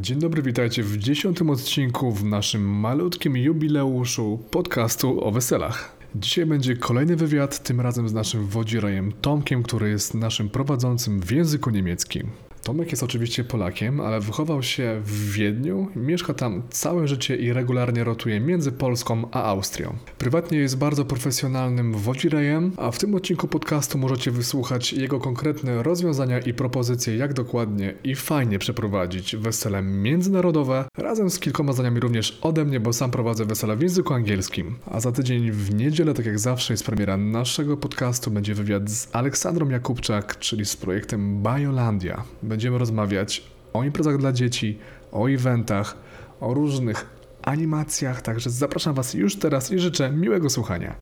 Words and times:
Dzień 0.00 0.18
dobry, 0.18 0.42
witajcie 0.42 0.82
w 0.82 0.96
dziesiątym 0.96 1.50
odcinku 1.50 2.12
w 2.12 2.24
naszym 2.24 2.62
malutkim 2.62 3.36
jubileuszu 3.36 4.38
podcastu 4.50 5.24
o 5.24 5.30
weselach. 5.30 5.96
Dzisiaj 6.14 6.46
będzie 6.46 6.76
kolejny 6.76 7.16
wywiad, 7.16 7.62
tym 7.62 7.80
razem 7.80 8.08
z 8.08 8.12
naszym 8.12 8.46
wodzirejem 8.46 9.12
Tomkiem, 9.12 9.62
który 9.62 9.90
jest 9.90 10.14
naszym 10.14 10.48
prowadzącym 10.48 11.20
w 11.20 11.30
języku 11.30 11.70
niemieckim. 11.70 12.30
Tomek 12.62 12.90
jest 12.90 13.02
oczywiście 13.02 13.44
Polakiem, 13.44 14.00
ale 14.00 14.20
wychował 14.20 14.62
się 14.62 15.00
w 15.04 15.32
Wiedniu, 15.32 15.88
mieszka 15.96 16.34
tam 16.34 16.62
całe 16.70 17.08
życie 17.08 17.36
i 17.36 17.52
regularnie 17.52 18.04
rotuje 18.04 18.40
między 18.40 18.72
Polską 18.72 19.30
a 19.30 19.42
Austrią. 19.42 19.96
Prywatnie 20.18 20.58
jest 20.58 20.78
bardzo 20.78 21.04
profesjonalnym 21.04 21.92
wodzirejem, 21.92 22.72
a 22.76 22.90
w 22.90 22.98
tym 22.98 23.14
odcinku 23.14 23.48
podcastu 23.48 23.98
możecie 23.98 24.30
wysłuchać 24.30 24.92
jego 24.92 25.20
konkretne 25.20 25.82
rozwiązania 25.82 26.38
i 26.38 26.54
propozycje, 26.54 27.16
jak 27.16 27.34
dokładnie 27.34 27.94
i 28.04 28.14
fajnie 28.14 28.58
przeprowadzić 28.58 29.36
wesele 29.36 29.82
międzynarodowe, 29.82 30.84
razem 30.98 31.30
z 31.30 31.38
kilkoma 31.38 31.72
zdaniami 31.72 32.00
również 32.00 32.38
ode 32.42 32.64
mnie, 32.64 32.80
bo 32.80 32.92
sam 32.92 33.10
prowadzę 33.10 33.44
wesela 33.44 33.76
w 33.76 33.80
języku 33.80 34.14
angielskim. 34.14 34.76
A 34.86 35.00
za 35.00 35.12
tydzień 35.12 35.50
w 35.50 35.74
niedzielę, 35.74 36.14
tak 36.14 36.26
jak 36.26 36.38
zawsze, 36.38 36.72
jest 36.72 36.86
premiera 36.86 37.16
naszego 37.16 37.76
podcastu, 37.76 38.30
będzie 38.30 38.54
wywiad 38.54 38.90
z 38.90 39.08
Aleksandrą 39.12 39.68
Jakubczak, 39.68 40.38
czyli 40.38 40.64
z 40.64 40.76
projektem 40.76 41.42
Biolandia 41.42 42.22
będziemy 42.48 42.78
rozmawiać 42.78 43.44
o 43.72 43.84
imprezach 43.84 44.18
dla 44.18 44.32
dzieci, 44.32 44.78
o 45.12 45.26
eventach, 45.26 45.96
o 46.40 46.54
różnych 46.54 47.06
animacjach, 47.42 48.22
także 48.22 48.50
zapraszam 48.50 48.94
Was 48.94 49.14
już 49.14 49.36
teraz 49.36 49.72
i 49.72 49.78
życzę 49.78 50.10
miłego 50.10 50.50
słuchania. 50.50 50.94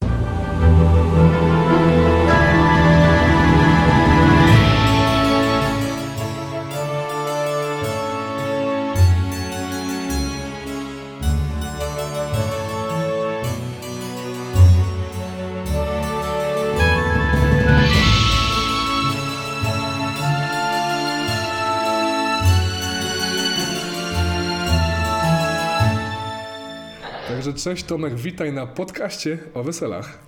Także 27.47 27.63
cześć 27.63 27.85
Tomek, 27.85 28.15
witaj 28.15 28.53
na 28.53 28.67
podcaście 28.67 29.39
o 29.55 29.63
weselach. 29.63 30.19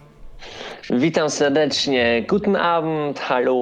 Witam 0.91 1.31
serdecznie. 1.31 2.25
Guten 2.29 2.57
Abend, 2.57 3.19
hallo 3.19 3.53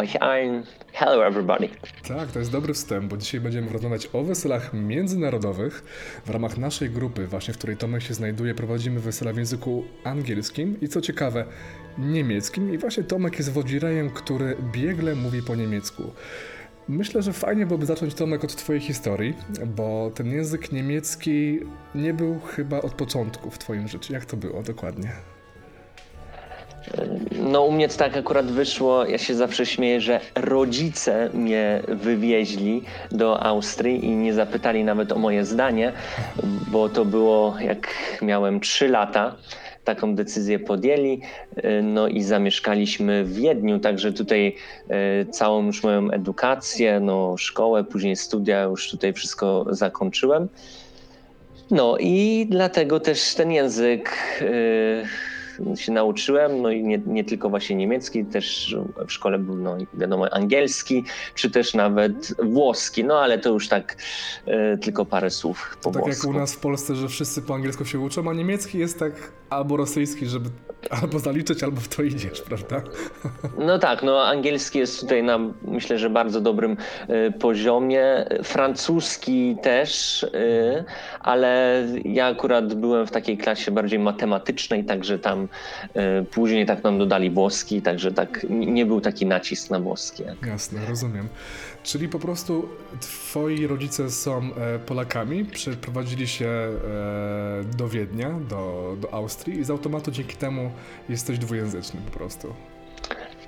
euch 0.00 0.16
allen. 0.20 0.64
Hello 0.92 1.26
everybody. 1.26 1.68
Tak, 2.08 2.32
to 2.32 2.38
jest 2.38 2.52
dobry 2.52 2.74
wstęp, 2.74 3.04
bo 3.04 3.16
dzisiaj 3.16 3.40
będziemy 3.40 3.72
rozmawiać 3.72 4.08
o 4.12 4.22
weselach 4.22 4.72
międzynarodowych. 4.72 5.84
W 6.26 6.30
ramach 6.30 6.58
naszej 6.58 6.90
grupy, 6.90 7.26
właśnie 7.26 7.54
w 7.54 7.58
której 7.58 7.76
Tomek 7.76 8.02
się 8.02 8.14
znajduje, 8.14 8.54
prowadzimy 8.54 9.00
wesela 9.00 9.32
w 9.32 9.36
języku 9.36 9.84
angielskim 10.04 10.80
i 10.80 10.88
co 10.88 11.00
ciekawe, 11.00 11.44
niemieckim. 11.98 12.74
I 12.74 12.78
właśnie 12.78 13.02
Tomek 13.02 13.38
jest 13.38 13.52
wodzirejem, 13.52 14.10
który 14.10 14.56
biegle 14.72 15.14
mówi 15.14 15.42
po 15.42 15.56
niemiecku. 15.56 16.02
Myślę, 16.88 17.22
że 17.22 17.32
fajnie 17.32 17.66
byłoby 17.66 17.86
zacząć 17.86 18.14
Tomek 18.14 18.44
od 18.44 18.56
Twojej 18.56 18.80
historii, 18.80 19.34
bo 19.66 20.10
ten 20.14 20.26
język 20.26 20.72
niemiecki 20.72 21.60
nie 21.94 22.14
był 22.14 22.40
chyba 22.40 22.82
od 22.82 22.92
początku 22.92 23.50
w 23.50 23.58
Twoim 23.58 23.88
życiu. 23.88 24.12
Jak 24.12 24.24
to 24.24 24.36
było 24.36 24.62
dokładnie? 24.62 25.10
No 27.32 27.62
u 27.64 27.72
mnie 27.72 27.88
to 27.88 27.96
tak 27.96 28.16
akurat 28.16 28.46
wyszło, 28.46 29.06
ja 29.06 29.18
się 29.18 29.34
zawsze 29.34 29.66
śmieję, 29.66 30.00
że 30.00 30.20
rodzice 30.34 31.30
mnie 31.34 31.82
wywieźli 31.88 32.82
do 33.10 33.42
Austrii 33.42 34.04
i 34.04 34.10
nie 34.10 34.34
zapytali 34.34 34.84
nawet 34.84 35.12
o 35.12 35.18
moje 35.18 35.44
zdanie, 35.44 35.92
bo 36.68 36.88
to 36.88 37.04
było 37.04 37.56
jak 37.60 37.88
miałem 38.22 38.60
3 38.60 38.88
lata 38.88 39.36
taką 39.84 40.14
decyzję 40.14 40.58
podjęli, 40.58 41.20
no 41.82 42.08
i 42.08 42.22
zamieszkaliśmy 42.22 43.24
w 43.24 43.34
Wiedniu, 43.34 43.78
także 43.78 44.12
tutaj 44.12 44.56
e, 44.88 45.26
całą 45.26 45.66
już 45.66 45.82
moją 45.82 46.10
edukację, 46.10 47.00
no 47.00 47.36
szkołę, 47.36 47.84
później 47.84 48.16
studia, 48.16 48.62
już 48.62 48.90
tutaj 48.90 49.12
wszystko 49.12 49.66
zakończyłem. 49.70 50.48
No 51.70 51.96
i 52.00 52.46
dlatego 52.50 53.00
też 53.00 53.34
ten 53.34 53.52
język 53.52 54.10
e, 54.40 54.44
się 55.76 55.92
nauczyłem, 55.92 56.62
no 56.62 56.70
i 56.70 56.82
nie, 56.82 56.98
nie, 57.06 57.24
tylko 57.24 57.50
właśnie 57.50 57.76
niemiecki, 57.76 58.24
też 58.24 58.76
w 59.06 59.12
szkole 59.12 59.38
był, 59.38 59.56
no 59.56 59.76
wiadomo, 59.94 60.34
angielski, 60.34 61.04
czy 61.34 61.50
też 61.50 61.74
nawet 61.74 62.34
włoski, 62.42 63.04
no 63.04 63.18
ale 63.20 63.38
to 63.38 63.50
już 63.50 63.68
tak 63.68 63.96
e, 64.46 64.78
tylko 64.78 65.04
parę 65.04 65.30
słów 65.30 65.76
po 65.82 65.90
to 65.90 65.94
tak 65.94 66.04
włosku. 66.04 66.26
jak 66.26 66.36
u 66.36 66.38
nas 66.40 66.54
w 66.54 66.58
Polsce, 66.58 66.94
że 66.94 67.08
wszyscy 67.08 67.42
po 67.42 67.54
angielsku 67.54 67.84
się 67.84 67.98
uczą, 68.00 68.30
a 68.30 68.34
niemiecki 68.34 68.78
jest 68.78 68.98
tak 68.98 69.32
albo 69.50 69.76
rosyjski, 69.76 70.26
żeby 70.26 70.50
albo 70.90 71.18
zaliczyć, 71.18 71.62
albo 71.62 71.80
w 71.80 71.88
to 71.88 72.02
idziesz, 72.02 72.40
prawda? 72.40 72.82
No 73.58 73.78
tak, 73.78 74.02
no 74.02 74.26
angielski 74.26 74.78
jest 74.78 75.00
tutaj 75.00 75.22
na 75.22 75.38
myślę, 75.62 75.98
że 75.98 76.10
bardzo 76.10 76.40
dobrym 76.40 76.76
y, 77.28 77.32
poziomie. 77.32 78.26
Francuski 78.42 79.56
też, 79.62 80.22
y, 80.22 80.84
ale 81.20 81.82
ja 82.04 82.26
akurat 82.26 82.74
byłem 82.74 83.06
w 83.06 83.10
takiej 83.10 83.38
klasie 83.38 83.70
bardziej 83.70 83.98
matematycznej, 83.98 84.84
także 84.84 85.18
tam 85.18 85.48
y, 86.22 86.24
później 86.24 86.66
tak 86.66 86.84
nam 86.84 86.98
dodali 86.98 87.30
włoski, 87.30 87.82
także 87.82 88.12
tak 88.12 88.46
nie 88.50 88.86
był 88.86 89.00
taki 89.00 89.26
nacisk 89.26 89.70
na 89.70 89.80
włoski. 89.80 90.22
Jak... 90.22 90.46
Jasne, 90.46 90.80
rozumiem. 90.88 91.28
Czyli 91.84 92.08
po 92.08 92.18
prostu 92.18 92.68
twoi 93.00 93.66
rodzice 93.66 94.10
są 94.10 94.54
e, 94.54 94.78
Polakami, 94.78 95.44
przeprowadzili 95.44 96.28
się 96.28 96.46
e, 96.46 97.64
do 97.76 97.88
Wiednia, 97.88 98.30
do, 98.30 98.96
do 99.00 99.14
Austrii 99.14 99.58
i 99.58 99.64
z 99.64 99.70
automatu 99.70 100.10
dzięki 100.10 100.36
temu 100.36 100.70
jesteś 101.08 101.38
dwujęzyczny 101.38 102.00
po 102.00 102.18
prostu. 102.18 102.54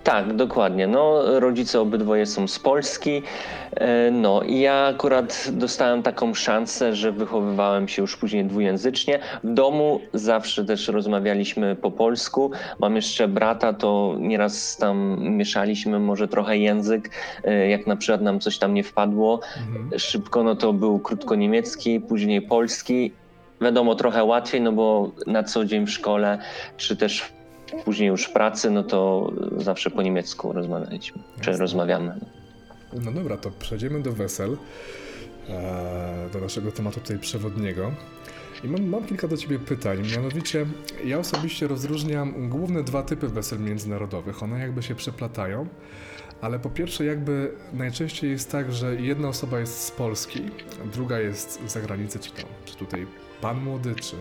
Tak, 0.07 0.37
dokładnie. 0.37 0.87
No, 0.87 1.23
rodzice 1.41 1.81
obydwoje 1.81 2.27
są 2.27 2.49
z 2.49 2.59
Polski. 2.59 3.23
E, 3.73 4.11
no 4.11 4.43
i 4.43 4.61
ja 4.61 4.87
akurat 4.87 5.49
dostałem 5.53 6.03
taką 6.03 6.35
szansę, 6.35 6.95
że 6.95 7.13
wychowywałem 7.13 7.89
się 7.89 8.03
już 8.03 8.17
później 8.17 8.45
dwujęzycznie. 8.45 9.19
W 9.45 9.55
domu 9.55 10.01
zawsze 10.13 10.65
też 10.65 10.89
rozmawialiśmy 10.89 11.77
po 11.77 11.91
polsku. 11.91 12.51
Mam 12.79 12.97
jeszcze 12.97 13.29
brata, 13.29 13.73
to 13.73 14.17
nieraz 14.19 14.77
tam 14.77 15.17
mieszaliśmy 15.21 15.99
może 15.99 16.29
trochę 16.29 16.59
język. 16.59 17.11
E, 17.45 17.69
jak 17.69 17.87
na 17.87 17.97
przykład 17.97 18.23
nam 18.23 18.41
coś 18.41 18.59
tam 18.59 18.75
nie 18.75 18.85
wpadło, 18.85 19.41
mhm. 19.69 19.99
szybko 19.99 20.43
no 20.43 20.57
to 20.57 20.73
był 20.73 20.99
krótko 20.99 21.35
niemiecki, 21.35 22.01
później 22.01 22.43
polski. 22.43 23.13
Wiadomo, 23.61 23.95
trochę 23.95 24.25
łatwiej, 24.25 24.61
no 24.61 24.73
bo 24.73 25.11
na 25.27 25.43
co 25.43 25.65
dzień 25.65 25.87
w 25.87 25.91
szkole, 25.91 26.39
czy 26.77 26.97
też 26.97 27.21
w 27.21 27.36
później 27.85 28.09
już 28.09 28.25
w 28.25 28.33
pracy, 28.33 28.71
no 28.71 28.83
to 28.83 29.33
zawsze 29.57 29.91
po 29.91 30.03
niemiecku 30.03 30.53
rozmawialiśmy, 30.53 31.23
Jasne. 31.23 31.53
czy 31.53 31.59
rozmawiamy. 31.59 32.21
No 33.05 33.13
dobra, 33.13 33.37
to 33.37 33.51
przejdziemy 33.51 34.03
do 34.03 34.13
wesel, 34.13 34.57
e, 35.49 36.29
do 36.33 36.41
naszego 36.41 36.73
tematu 36.73 37.01
tutaj 37.01 37.19
przewodniego. 37.19 37.93
I 38.65 38.69
mam, 38.69 38.85
mam, 38.85 39.05
kilka 39.05 39.29
do 39.29 39.37
Ciebie 39.37 39.59
pytań. 39.59 40.03
Mianowicie, 40.17 40.67
ja 41.05 41.19
osobiście 41.19 41.69
rozróżniam 41.69 42.49
główne 42.49 42.83
dwa 42.83 43.03
typy 43.03 43.29
wesel 43.29 43.61
międzynarodowych. 43.61 44.43
One 44.43 44.59
jakby 44.59 44.83
się 44.83 44.95
przeplatają, 44.95 45.67
ale 46.41 46.59
po 46.59 46.71
pierwsze, 46.71 47.05
jakby 47.05 47.53
najczęściej 47.73 48.31
jest 48.31 48.53
tak, 48.53 48.73
że 48.73 48.97
jedna 48.97 49.29
osoba 49.29 49.61
jest 49.61 49.81
z 49.81 49.91
Polski, 49.91 50.41
druga 50.93 51.21
jest 51.21 51.61
z 51.67 51.73
zagranicy, 51.73 52.19
czy, 52.19 52.31
tam, 52.31 52.45
czy 52.65 52.77
tutaj 52.77 53.07
pan 53.41 53.63
młody, 53.63 53.95
czy, 53.95 54.17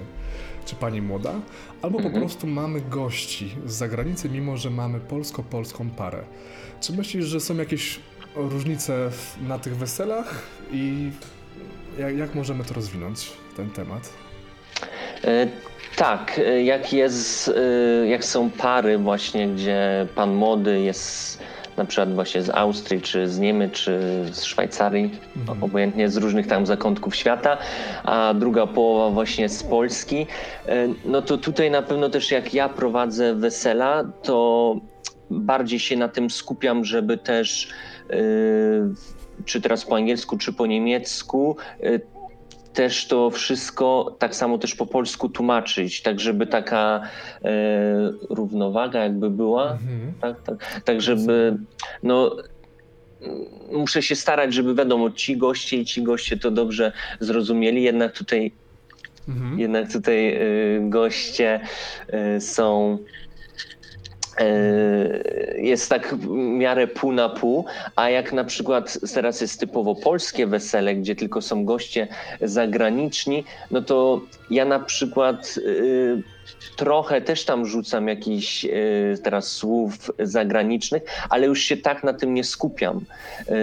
czy 0.66 0.76
pani 0.76 1.02
młoda, 1.02 1.34
albo 1.82 1.98
po 1.98 2.06
mhm. 2.06 2.22
prostu 2.22 2.48
mamy 2.48 2.82
gości 2.82 3.56
z 3.66 3.74
zagranicy, 3.74 4.30
mimo 4.30 4.58
że 4.58 4.70
mamy 4.70 5.00
polsko-polską 5.00 5.90
parę. 5.90 6.24
Czy 6.82 6.94
myślisz, 6.94 7.26
że 7.26 7.40
są 7.40 7.58
jakieś 7.58 8.00
różnice 8.36 9.10
na 9.42 9.60
tych 9.60 9.78
weselach 9.78 10.42
i 10.72 11.12
jak, 12.00 12.18
jak 12.18 12.36
możemy 12.36 12.64
to 12.64 12.74
rozwinąć, 12.74 13.32
ten 13.58 13.70
temat? 13.70 14.14
E, 15.24 15.48
tak, 15.96 16.40
e, 16.40 16.64
jak 16.64 16.94
jest, 16.94 17.48
e, 17.48 18.08
jak 18.08 18.26
są 18.26 18.52
pary 18.52 18.98
właśnie, 18.98 19.48
gdzie 19.48 20.08
pan 20.16 20.36
młody 20.36 20.82
jest 20.82 21.40
na 21.78 21.86
przykład 21.86 22.14
właśnie 22.14 22.42
z 22.42 22.50
Austrii, 22.50 23.02
czy 23.02 23.30
z 23.30 23.40
Niemiec, 23.40 23.74
czy 23.74 24.00
z 24.32 24.44
Szwajcarii, 24.44 25.12
mhm. 25.38 25.64
obojętnie 25.64 26.10
z 26.10 26.18
różnych 26.18 26.48
tam 26.48 26.66
zakątków 26.66 27.16
świata, 27.16 27.58
a 28.04 28.34
druga 28.34 28.68
połowa 28.68 29.14
właśnie 29.14 29.50
z 29.50 29.64
Polski, 29.64 30.28
e, 30.68 30.88
no 31.06 31.22
to 31.22 31.38
tutaj 31.38 31.72
na 31.72 31.82
pewno 31.82 32.10
też 32.10 32.32
jak 32.32 32.54
ja 32.54 32.70
prowadzę 32.70 33.36
wesela, 33.36 34.04
to 34.24 34.76
bardziej 35.30 35.80
się 35.80 35.98
na 35.98 36.08
tym 36.08 36.30
skupiam, 36.30 36.86
żeby 36.86 37.18
też 37.18 37.70
e, 38.10 38.16
czy 39.46 39.62
teraz 39.62 39.86
po 39.86 39.96
angielsku, 39.96 40.38
czy 40.38 40.54
po 40.54 40.66
niemiecku, 40.66 41.58
e, 41.84 42.15
też 42.76 43.08
to 43.08 43.30
wszystko 43.30 44.16
tak 44.20 44.36
samo 44.36 44.58
też 44.58 44.76
po 44.76 44.86
polsku 44.86 45.30
tłumaczyć, 45.30 46.02
tak 46.02 46.20
żeby 46.20 46.48
taka 46.48 47.02
e, 47.44 47.52
równowaga 48.30 49.04
jakby 49.04 49.30
była, 49.30 49.72
mhm. 49.72 50.14
tak, 50.22 50.42
tak, 50.44 50.82
tak 50.82 51.02
żeby 51.02 51.58
no 52.04 52.36
muszę 53.72 54.02
się 54.02 54.16
starać, 54.16 54.54
żeby 54.54 54.76
wiadomo, 54.76 55.12
ci 55.12 55.38
goście 55.38 55.78
i 55.78 55.86
ci 55.86 56.04
goście 56.04 56.38
to 56.38 56.52
dobrze 56.52 56.92
zrozumieli, 57.20 57.84
jednak 57.84 58.14
tutaj, 58.14 58.52
Mhm. 59.28 59.60
jednak 59.60 59.92
tutaj 59.92 60.36
y, 60.36 60.90
goście 60.90 61.60
y, 62.38 62.42
są 62.42 62.98
jest 65.58 65.90
tak 65.90 66.16
w 66.16 66.30
miarę 66.30 66.88
pół 66.88 67.12
na 67.12 67.30
pół, 67.30 67.66
a 67.96 68.10
jak 68.10 68.34
na 68.34 68.44
przykład 68.44 69.00
teraz 69.14 69.42
jest 69.42 69.60
typowo 69.60 69.96
polskie 69.96 70.48
wesele, 70.48 70.96
gdzie 70.96 71.16
tylko 71.16 71.42
są 71.42 71.66
goście 71.66 72.08
zagraniczni, 72.42 73.44
no 73.72 73.82
to 73.82 74.22
ja 74.50 74.66
na 74.66 74.80
przykład 74.80 75.56
y, 75.58 76.24
trochę 76.76 77.22
też 77.22 77.46
tam 77.46 77.66
rzucam 77.66 78.08
jakichś 78.08 78.66
y, 78.66 79.18
teraz 79.24 79.48
słów 79.48 80.12
zagranicznych, 80.20 81.04
ale 81.30 81.48
już 81.48 81.62
się 81.62 81.78
tak 81.78 82.04
na 82.04 82.14
tym 82.14 82.34
nie 82.34 82.44
skupiam. 82.44 82.98
Y, 82.98 83.54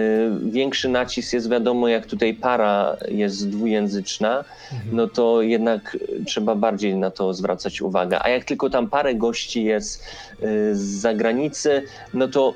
większy 0.51 0.89
nacisk 0.89 1.33
jest 1.33 1.49
wiadomo, 1.49 1.87
jak 1.87 2.05
tutaj 2.05 2.33
para 2.33 2.97
jest 3.07 3.49
dwujęzyczna, 3.49 4.43
no 4.91 5.07
to 5.07 5.41
jednak 5.41 5.97
trzeba 6.25 6.55
bardziej 6.55 6.95
na 6.95 7.11
to 7.11 7.33
zwracać 7.33 7.81
uwagę. 7.81 8.23
A 8.23 8.29
jak 8.29 8.45
tylko 8.45 8.69
tam 8.69 8.89
parę 8.89 9.15
gości 9.15 9.63
jest 9.63 10.03
y, 10.43 10.75
z 10.75 10.79
zagranicy, 10.79 11.83
no 12.13 12.27
to 12.27 12.53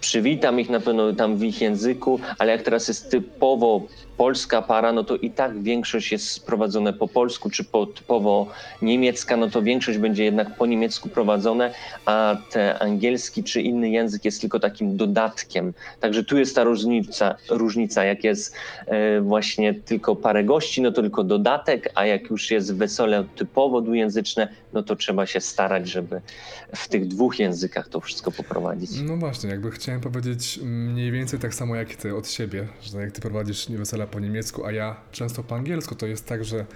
przywitam 0.00 0.60
ich 0.60 0.70
na 0.70 0.80
pewno 0.80 1.12
tam 1.12 1.36
w 1.36 1.42
ich 1.42 1.60
języku, 1.60 2.20
ale 2.38 2.52
jak 2.52 2.62
teraz 2.62 2.88
jest 2.88 3.10
typowo 3.10 3.82
polska 4.18 4.62
para, 4.62 4.92
no 4.92 5.04
to 5.04 5.16
i 5.16 5.30
tak 5.30 5.62
większość 5.62 6.12
jest 6.12 6.30
sprowadzone 6.30 6.92
po 6.92 7.08
polsku, 7.08 7.50
czy 7.50 7.64
po, 7.64 7.86
typowo 7.86 8.46
niemiecka, 8.82 9.36
no 9.36 9.50
to 9.50 9.62
większość 9.62 9.98
będzie 9.98 10.24
jednak 10.24 10.56
po 10.56 10.66
niemiecku 10.66 11.08
prowadzone, 11.08 11.74
a 12.06 12.36
te 12.50 12.78
angielski 12.78 13.44
czy 13.44 13.62
inny 13.62 13.90
język 13.90 14.24
jest 14.24 14.40
tylko 14.40 14.60
takim 14.60 14.96
dodatkiem. 14.96 15.72
Także 16.00 16.24
tu 16.24 16.38
jest 16.38 16.54
ta 16.54 16.64
różnica, 16.64 17.34
różnica 17.50 18.04
jak 18.04 18.24
jest 18.24 18.54
e, 18.86 19.20
właśnie 19.20 19.74
tylko 19.74 20.16
parę 20.16 20.44
gości, 20.44 20.82
no 20.82 20.92
to 20.92 21.02
tylko 21.02 21.24
dodatek, 21.24 21.92
a 21.94 22.06
jak 22.06 22.30
już 22.30 22.50
jest 22.50 22.74
wesele 22.74 23.24
typowo 23.36 23.80
dwujęzyczne, 23.80 24.48
no 24.72 24.82
to 24.82 24.96
trzeba 24.96 25.26
się 25.26 25.40
starać, 25.40 25.88
żeby 25.88 26.20
w 26.76 26.88
tych 26.88 27.06
dwóch 27.06 27.38
językach 27.38 27.88
to 27.88 28.00
wszystko 28.00 28.30
poprowadzić. 28.30 28.90
No 29.02 29.16
właśnie, 29.16 29.50
jakby 29.50 29.70
chciałem 29.70 30.00
powiedzieć 30.00 30.60
mniej 30.62 31.12
więcej 31.12 31.38
tak 31.38 31.54
samo 31.54 31.76
jak 31.76 31.94
ty 31.94 32.16
od 32.16 32.28
siebie, 32.28 32.68
że 32.82 33.00
jak 33.00 33.12
ty 33.12 33.20
prowadzisz 33.20 33.68
wesela 33.70 34.07
po 34.08 34.20
niemiecku, 34.20 34.66
a 34.66 34.72
ja 34.72 34.96
często 35.12 35.42
po 35.42 35.54
angielsku, 35.54 35.94
to 35.94 36.06
jest 36.06 36.26
tak, 36.26 36.44
że 36.44 36.66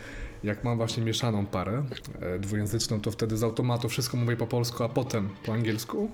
jak 0.45 0.65
mam 0.65 0.77
właśnie 0.77 1.03
mieszaną 1.03 1.47
parę 1.47 1.85
e, 2.21 2.39
dwujęzyczną, 2.39 3.01
to 3.01 3.11
wtedy 3.11 3.37
z 3.37 3.43
automatu 3.43 3.89
wszystko 3.89 4.17
mówię 4.17 4.37
po 4.37 4.47
polsku, 4.47 4.85
a 4.85 4.89
potem 4.89 5.29
po 5.45 5.53
angielsku. 5.53 6.11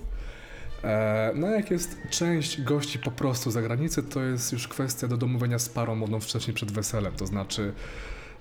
E, 0.83 1.31
no 1.35 1.47
jak 1.47 1.71
jest 1.71 1.97
część 2.09 2.61
gości 2.61 2.99
po 2.99 3.11
prostu 3.11 3.51
z 3.51 3.53
zagranicy, 3.53 4.03
to 4.03 4.23
jest 4.23 4.53
już 4.53 4.67
kwestia 4.67 5.07
do 5.07 5.17
domówienia 5.17 5.59
z 5.59 5.69
parą 5.69 5.95
młodą 5.95 6.19
wcześniej 6.19 6.53
przed 6.53 6.71
weselem, 6.71 7.13
to 7.13 7.27
znaczy 7.27 7.73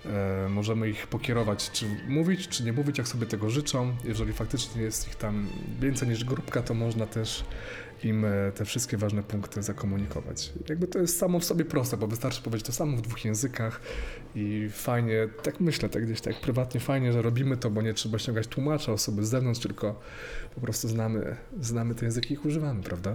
e, 0.06 0.48
możemy 0.48 0.90
ich 0.90 1.06
pokierować, 1.06 1.70
czy 1.70 1.86
mówić, 2.08 2.48
czy 2.48 2.64
nie 2.64 2.72
mówić, 2.72 2.98
jak 2.98 3.08
sobie 3.08 3.26
tego 3.26 3.50
życzą. 3.50 3.96
Jeżeli 4.04 4.32
faktycznie 4.32 4.82
jest 4.82 5.08
ich 5.08 5.14
tam 5.14 5.48
więcej 5.80 6.08
niż 6.08 6.24
grupka, 6.24 6.62
to 6.62 6.74
można 6.74 7.06
też 7.06 7.44
im 8.04 8.24
e, 8.24 8.52
te 8.54 8.64
wszystkie 8.64 8.96
ważne 8.96 9.22
punkty 9.22 9.62
zakomunikować. 9.62 10.52
Jakby 10.68 10.86
to 10.86 10.98
jest 10.98 11.18
samo 11.18 11.40
w 11.40 11.44
sobie 11.44 11.64
proste, 11.64 11.96
bo 11.96 12.06
wystarczy 12.06 12.42
powiedzieć 12.42 12.66
to 12.66 12.72
samo 12.72 12.96
w 12.96 13.00
dwóch 13.00 13.24
językach 13.24 13.80
i 14.34 14.68
fajnie, 14.72 15.28
tak 15.42 15.60
myślę, 15.60 15.88
tak 15.88 16.06
gdzieś 16.06 16.20
tak 16.20 16.40
prywatnie 16.40 16.80
fajnie, 16.80 17.12
że 17.12 17.22
robimy 17.22 17.56
to, 17.56 17.70
bo 17.70 17.82
nie 17.82 17.94
trzeba 17.94 18.18
ściągać 18.18 18.46
tłumacza, 18.46 18.92
osoby 18.92 19.26
z 19.26 19.28
zewnątrz, 19.28 19.60
tylko 19.60 20.00
po 20.54 20.60
prostu 20.60 20.88
znamy, 20.88 21.36
znamy 21.60 21.94
te 21.94 22.04
języki 22.04 22.30
i 22.30 22.32
ich 22.32 22.44
używamy, 22.44 22.82
prawda? 22.82 23.12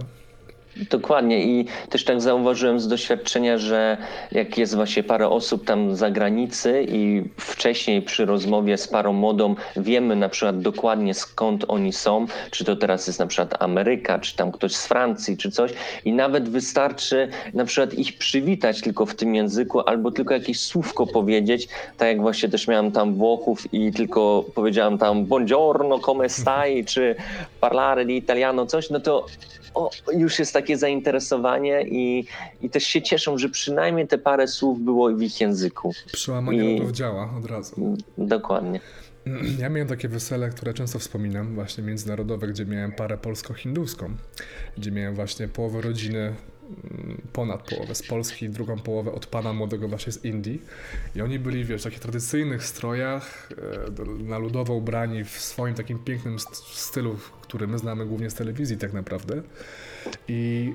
Dokładnie. 0.76 1.44
I 1.44 1.66
też 1.90 2.04
tak 2.04 2.20
zauważyłem 2.20 2.80
z 2.80 2.88
doświadczenia, 2.88 3.58
że 3.58 3.96
jak 4.32 4.58
jest 4.58 4.74
właśnie 4.74 5.02
parę 5.02 5.28
osób 5.28 5.64
tam 5.64 5.96
z 5.96 5.98
zagranicy 5.98 6.86
i 6.88 7.22
wcześniej 7.36 8.02
przy 8.02 8.24
rozmowie 8.24 8.78
z 8.78 8.88
parą 8.88 9.12
młodą 9.12 9.54
wiemy 9.76 10.16
na 10.16 10.28
przykład 10.28 10.60
dokładnie 10.60 11.14
skąd 11.14 11.64
oni 11.68 11.92
są, 11.92 12.26
czy 12.50 12.64
to 12.64 12.76
teraz 12.76 13.06
jest 13.06 13.18
na 13.18 13.26
przykład 13.26 13.62
Ameryka, 13.62 14.18
czy 14.18 14.36
tam 14.36 14.52
ktoś 14.52 14.76
z 14.76 14.86
Francji, 14.86 15.36
czy 15.36 15.50
coś. 15.50 15.72
I 16.04 16.12
nawet 16.12 16.48
wystarczy 16.48 17.28
na 17.54 17.64
przykład 17.64 17.94
ich 17.94 18.18
przywitać 18.18 18.80
tylko 18.80 19.06
w 19.06 19.14
tym 19.14 19.34
języku 19.34 19.80
albo 19.80 20.10
tylko 20.10 20.34
jakieś 20.34 20.60
słówko 20.60 21.06
powiedzieć, 21.06 21.68
tak 21.98 22.08
jak 22.08 22.20
właśnie 22.20 22.48
też 22.48 22.68
miałem 22.68 22.92
tam 22.92 23.14
Włochów 23.14 23.74
i 23.74 23.92
tylko 23.92 24.44
powiedziałem 24.54 24.98
tam 24.98 25.24
buongiorno, 25.24 25.98
come 25.98 26.28
stai, 26.28 26.84
czy 26.84 27.14
parlare 27.60 28.04
di 28.04 28.16
italiano, 28.16 28.66
coś, 28.66 28.90
no 28.90 29.00
to 29.00 29.26
o, 29.74 29.90
już 30.12 30.38
jest 30.38 30.52
takie 30.52 30.78
zainteresowanie 30.78 31.82
i, 31.88 32.26
i 32.62 32.70
też 32.70 32.84
się 32.84 33.02
cieszą, 33.02 33.38
że 33.38 33.48
przynajmniej 33.48 34.08
te 34.08 34.18
parę 34.18 34.48
słów 34.48 34.80
było 34.80 35.14
w 35.14 35.22
ich 35.22 35.40
języku. 35.40 35.92
Przełamanie 36.12 36.74
I- 36.74 36.78
rodów 36.78 36.92
działa 36.92 37.30
od 37.38 37.46
razu. 37.46 37.96
Dokładnie. 38.18 38.80
Ja 39.58 39.68
miałem 39.68 39.88
takie 39.88 40.08
wesele, 40.08 40.48
które 40.50 40.74
często 40.74 40.98
wspominam, 40.98 41.54
właśnie 41.54 41.84
międzynarodowe, 41.84 42.46
gdzie 42.48 42.66
miałem 42.66 42.92
parę 42.92 43.18
polsko-hinduską, 43.18 44.10
gdzie 44.78 44.90
miałem 44.90 45.14
właśnie 45.14 45.48
połowę 45.48 45.80
rodziny, 45.80 46.34
ponad 47.32 47.70
połowę 47.70 47.94
z 47.94 48.02
Polski, 48.02 48.48
drugą 48.48 48.78
połowę 48.78 49.12
od 49.12 49.26
pana 49.26 49.52
młodego 49.52 49.88
właśnie 49.88 50.12
z 50.12 50.24
Indii. 50.24 50.62
I 51.16 51.20
oni 51.20 51.38
byli, 51.38 51.64
wiesz, 51.64 51.80
w 51.80 51.84
takich 51.84 52.00
tradycyjnych 52.00 52.64
strojach, 52.64 53.48
e, 53.98 54.24
na 54.24 54.38
ludowo 54.38 54.74
ubrani 54.74 55.24
w 55.24 55.30
swoim 55.30 55.74
takim 55.74 55.98
pięknym 55.98 56.38
st- 56.38 56.66
stylu, 56.66 57.16
który 57.42 57.66
my 57.66 57.78
znamy 57.78 58.06
głównie 58.06 58.30
z 58.30 58.34
telewizji 58.34 58.76
tak 58.76 58.92
naprawdę. 58.92 59.42
I 60.28 60.72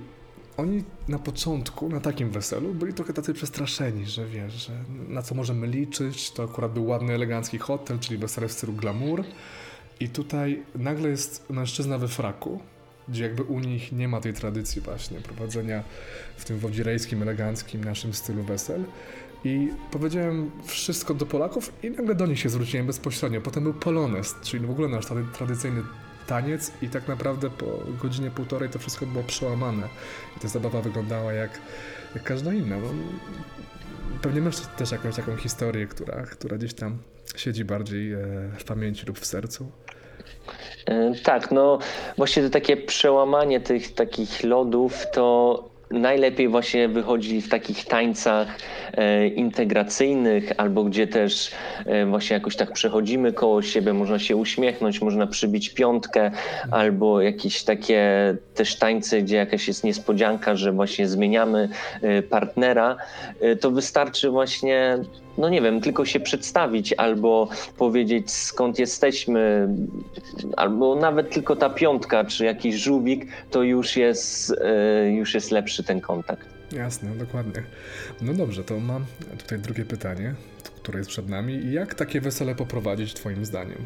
oni 0.57 0.83
na 1.07 1.19
początku, 1.19 1.89
na 1.89 1.99
takim 1.99 2.29
weselu, 2.29 2.73
byli 2.73 2.93
trochę 2.93 3.13
tacy 3.13 3.33
przestraszeni, 3.33 4.05
że 4.05 4.25
wiesz, 4.25 4.53
że 4.53 4.73
na 5.07 5.21
co 5.21 5.35
możemy 5.35 5.67
liczyć. 5.67 6.31
To 6.31 6.43
akurat 6.43 6.73
był 6.73 6.85
ładny, 6.87 7.13
elegancki 7.13 7.57
hotel, 7.57 7.99
czyli 7.99 8.17
wesele 8.17 8.47
w 8.47 8.51
stylu 8.51 8.73
glamour. 8.73 9.23
I 9.99 10.09
tutaj 10.09 10.63
nagle 10.75 11.09
jest 11.09 11.49
mężczyzna 11.49 11.97
we 11.97 12.07
fraku, 12.07 12.59
gdzie 13.09 13.23
jakby 13.23 13.43
u 13.43 13.59
nich 13.59 13.91
nie 13.91 14.07
ma 14.07 14.21
tej 14.21 14.33
tradycji 14.33 14.81
właśnie 14.81 15.19
prowadzenia 15.19 15.83
w 16.37 16.45
tym 16.45 16.59
wodzirejskim, 16.59 17.21
eleganckim 17.21 17.83
naszym 17.83 18.13
stylu 18.13 18.43
wesel. 18.43 18.83
I 19.43 19.69
powiedziałem 19.91 20.51
wszystko 20.65 21.13
do 21.13 21.25
Polaków 21.25 21.73
i 21.83 21.91
nagle 21.91 22.15
do 22.15 22.25
nich 22.25 22.39
się 22.39 22.49
zwróciłem 22.49 22.87
bezpośrednio. 22.87 23.41
Potem 23.41 23.63
był 23.63 23.73
polonez, 23.73 24.35
czyli 24.43 24.67
w 24.67 24.71
ogóle 24.71 24.87
nasz 24.87 25.05
trady- 25.05 25.31
tradycyjny 25.31 25.83
taniec 26.27 26.71
i 26.81 26.89
tak 26.89 27.07
naprawdę 27.07 27.49
po 27.49 27.65
godzinie 28.01 28.31
półtorej 28.31 28.69
to 28.69 28.79
wszystko 28.79 29.05
było 29.05 29.23
przełamane. 29.23 29.89
I 30.37 30.39
ta 30.39 30.47
zabawa 30.47 30.81
wyglądała 30.81 31.33
jak, 31.33 31.59
jak 32.15 32.23
każda 32.23 32.53
inna. 32.53 32.79
No, 32.79 32.87
pewnie 34.21 34.41
masz 34.41 34.55
też 34.59 34.91
jakąś 34.91 35.15
taką 35.15 35.35
historię, 35.35 35.87
która, 35.87 36.23
która 36.23 36.57
gdzieś 36.57 36.73
tam 36.73 36.97
siedzi 37.35 37.65
bardziej 37.65 38.13
e, 38.13 38.17
w 38.59 38.63
pamięci 38.63 39.05
lub 39.05 39.19
w 39.19 39.25
sercu. 39.25 39.71
E, 40.85 41.13
Tak, 41.23 41.51
no 41.51 41.79
właśnie 42.17 42.43
to 42.43 42.49
takie 42.49 42.77
przełamanie 42.77 43.59
tych 43.59 43.93
takich 43.93 44.43
lodów 44.43 45.05
to 45.13 45.63
najlepiej 45.91 46.47
właśnie 46.47 46.87
wychodzi 46.87 47.41
w 47.41 47.49
takich 47.49 47.85
tańcach 47.85 48.47
e, 48.93 49.27
integracyjnych 49.27 50.51
albo 50.57 50.83
gdzie 50.83 51.07
też 51.07 51.51
e, 51.85 52.05
właśnie 52.05 52.33
jakoś 52.33 52.55
tak 52.55 52.71
przechodzimy 52.71 53.33
koło 53.33 53.61
siebie, 53.61 53.93
można 53.93 54.19
się 54.19 54.35
uśmiechnąć, 54.35 55.01
można 55.01 55.27
przybić 55.27 55.69
piątkę 55.69 56.31
albo 56.71 57.21
jakieś 57.21 57.63
takie 57.63 58.35
też 58.55 58.75
tańce, 58.75 59.21
gdzie 59.21 59.35
jakaś 59.35 59.67
jest 59.67 59.83
niespodzianka, 59.83 60.55
że 60.55 60.71
właśnie 60.71 61.07
zmieniamy 61.07 61.69
e, 62.01 62.21
partnera, 62.21 62.97
e, 63.41 63.55
to 63.55 63.71
wystarczy 63.71 64.29
właśnie 64.29 64.97
no 65.39 65.49
nie 65.49 65.61
wiem, 65.61 65.81
tylko 65.81 66.05
się 66.05 66.19
przedstawić 66.19 66.93
albo 66.93 67.49
powiedzieć 67.77 68.31
skąd 68.31 68.79
jesteśmy, 68.79 69.67
albo 70.57 70.95
nawet 70.95 71.29
tylko 71.31 71.55
ta 71.55 71.69
piątka 71.69 72.25
czy 72.25 72.45
jakiś 72.45 72.75
żółwik, 72.75 73.25
to 73.51 73.63
już 73.63 73.97
jest, 73.97 74.55
e, 74.61 75.11
już 75.11 75.33
jest 75.33 75.51
lepszy 75.51 75.83
ten 75.83 76.01
kontakt. 76.01 76.47
Jasne, 76.71 77.09
dokładnie. 77.15 77.63
No 78.21 78.33
dobrze, 78.33 78.63
to 78.63 78.79
mam 78.79 79.05
tutaj 79.37 79.59
drugie 79.59 79.85
pytanie, 79.85 80.35
które 80.81 80.99
jest 80.99 81.09
przed 81.09 81.29
nami. 81.29 81.71
Jak 81.71 81.95
takie 81.95 82.21
wesele 82.21 82.55
poprowadzić 82.55 83.13
Twoim 83.13 83.45
zdaniem? 83.45 83.85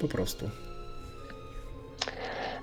Po 0.00 0.08
prostu. 0.08 0.50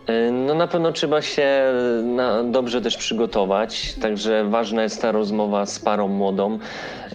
E, 0.07 0.31
No 0.31 0.53
na 0.55 0.67
pewno 0.67 0.91
trzeba 0.91 1.21
się 1.21 1.73
na, 2.03 2.43
dobrze 2.43 2.81
też 2.81 2.97
przygotować, 2.97 3.95
także 4.01 4.45
ważna 4.49 4.83
jest 4.83 5.01
ta 5.01 5.11
rozmowa 5.11 5.65
z 5.65 5.79
parą 5.79 6.07
młodą, 6.07 6.59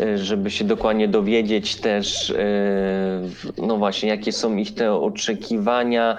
e, 0.01 0.19
żeby 0.19 0.51
się 0.51 0.65
dokładnie 0.65 1.09
dowiedzieć 1.09 1.77
też, 1.77 2.35
no 3.59 3.77
właśnie, 3.77 4.09
jakie 4.09 4.33
są 4.33 4.57
ich 4.57 4.75
te 4.75 4.93
oczekiwania, 4.93 6.17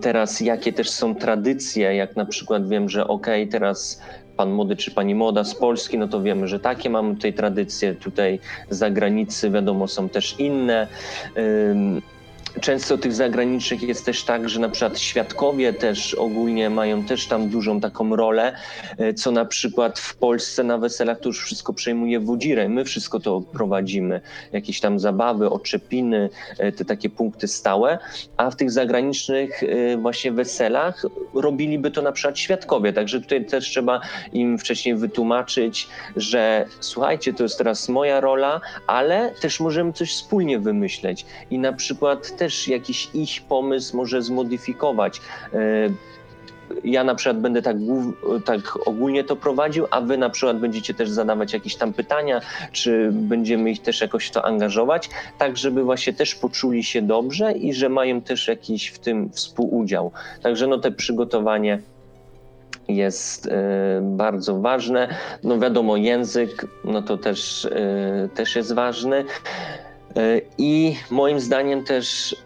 teraz 0.00 0.40
jakie 0.40 0.72
też 0.72 0.90
są 0.90 1.14
tradycje, 1.14 1.94
jak 1.94 2.16
na 2.16 2.24
przykład 2.26 2.68
wiem, 2.68 2.88
że 2.88 3.08
okej, 3.08 3.48
teraz 3.48 4.00
pan 4.36 4.50
młody 4.52 4.76
czy 4.76 4.90
pani 4.90 5.14
młoda 5.14 5.44
z 5.44 5.54
Polski, 5.54 5.98
no 5.98 6.08
to 6.08 6.22
wiemy, 6.22 6.48
że 6.48 6.60
takie 6.60 6.90
mamy 6.90 7.14
tutaj 7.14 7.32
tradycje, 7.32 7.94
tutaj 7.94 8.38
z 8.70 8.78
zagranicy 8.78 9.50
wiadomo 9.50 9.88
są 9.88 10.08
też 10.08 10.40
inne. 10.40 10.86
Często 12.60 12.98
tych 12.98 13.14
zagranicznych 13.14 13.82
jest 13.82 14.06
też 14.06 14.24
tak, 14.24 14.48
że 14.48 14.60
na 14.60 14.68
przykład 14.68 14.98
świadkowie 14.98 15.72
też 15.72 16.14
ogólnie 16.14 16.70
mają 16.70 17.04
też 17.04 17.26
tam 17.26 17.48
dużą 17.48 17.80
taką 17.80 18.16
rolę, 18.16 18.56
e, 18.98 19.14
co 19.14 19.30
na 19.30 19.44
przykład 19.44 19.98
w 19.98 20.16
Polsce 20.16 20.64
na 20.64 20.78
weselach 20.78 21.20
to 21.20 21.28
już 21.28 21.44
wszystko 21.44 21.72
przejmuje 21.72 22.20
wodzirę. 22.20 22.68
My 22.68 22.84
wszystko 22.84 23.20
to 23.20 23.40
prowadzimy. 23.40 24.20
Jakieś 24.52 24.80
tam 24.80 25.00
zabawy, 25.00 25.50
oczepiny, 25.50 26.30
e, 26.58 26.72
te 26.72 26.84
takie 26.84 27.10
punkty 27.10 27.48
stałe, 27.48 27.98
a 28.36 28.50
w 28.50 28.56
tych 28.56 28.70
zagranicznych 28.70 29.62
e, 29.62 29.96
właśnie 29.96 30.32
weselach 30.32 31.06
robiliby 31.34 31.90
to 31.90 32.02
na 32.02 32.12
przykład 32.12 32.38
świadkowie. 32.38 32.92
Także 32.92 33.20
tutaj 33.20 33.44
też 33.44 33.64
trzeba 33.64 34.00
im 34.32 34.58
wcześniej 34.58 34.94
wytłumaczyć, 34.94 35.88
że 36.16 36.66
słuchajcie, 36.80 37.32
to 37.32 37.42
jest 37.42 37.58
teraz 37.58 37.88
moja 37.88 38.20
rola, 38.20 38.60
ale 38.86 39.32
też 39.40 39.60
możemy 39.60 39.92
coś 39.92 40.10
wspólnie 40.12 40.58
wymyśleć 40.58 41.26
i 41.50 41.58
na 41.58 41.72
przykład 41.72 42.36
też 42.46 42.68
jakiś 42.68 43.08
ich 43.14 43.42
pomysł 43.48 43.96
może 43.96 44.22
zmodyfikować. 44.22 45.20
E, 45.54 45.58
ja 46.84 47.04
na 47.04 47.14
przykład 47.14 47.40
będę 47.40 47.62
tak, 47.62 47.76
tak, 48.44 48.86
ogólnie 48.86 49.24
to 49.24 49.36
prowadził, 49.36 49.86
a 49.90 50.00
wy 50.00 50.18
na 50.18 50.30
przykład 50.30 50.58
będziecie 50.58 50.94
też 50.94 51.08
zadawać 51.10 51.52
jakieś 51.52 51.76
tam 51.76 51.92
pytania, 51.92 52.40
czy 52.72 53.10
będziemy 53.12 53.70
ich 53.70 53.82
też 53.82 54.00
jakoś 54.00 54.26
w 54.26 54.30
to 54.30 54.44
angażować, 54.44 55.10
tak 55.38 55.56
żeby 55.56 55.82
właśnie 55.82 56.12
też 56.12 56.34
poczuli 56.34 56.84
się 56.84 57.02
dobrze 57.02 57.52
i 57.52 57.74
że 57.74 57.88
mają 57.88 58.20
też 58.20 58.48
jakiś 58.48 58.88
w 58.88 58.98
tym 58.98 59.30
współudział. 59.30 60.12
Także 60.42 60.66
no 60.66 60.78
te 60.78 60.90
przygotowanie 60.90 61.78
jest 62.88 63.46
y, 63.46 63.50
bardzo 64.02 64.60
ważne. 64.60 65.08
No 65.42 65.58
wiadomo, 65.58 65.96
język, 65.96 66.66
no 66.84 67.02
to 67.02 67.16
też, 67.16 67.64
y, 67.64 68.28
też 68.34 68.56
jest 68.56 68.74
ważny. 68.74 69.24
E, 70.16 70.40
I 70.58 70.96
moim 71.10 71.40
zdaniem 71.40 71.84
też 71.84 72.36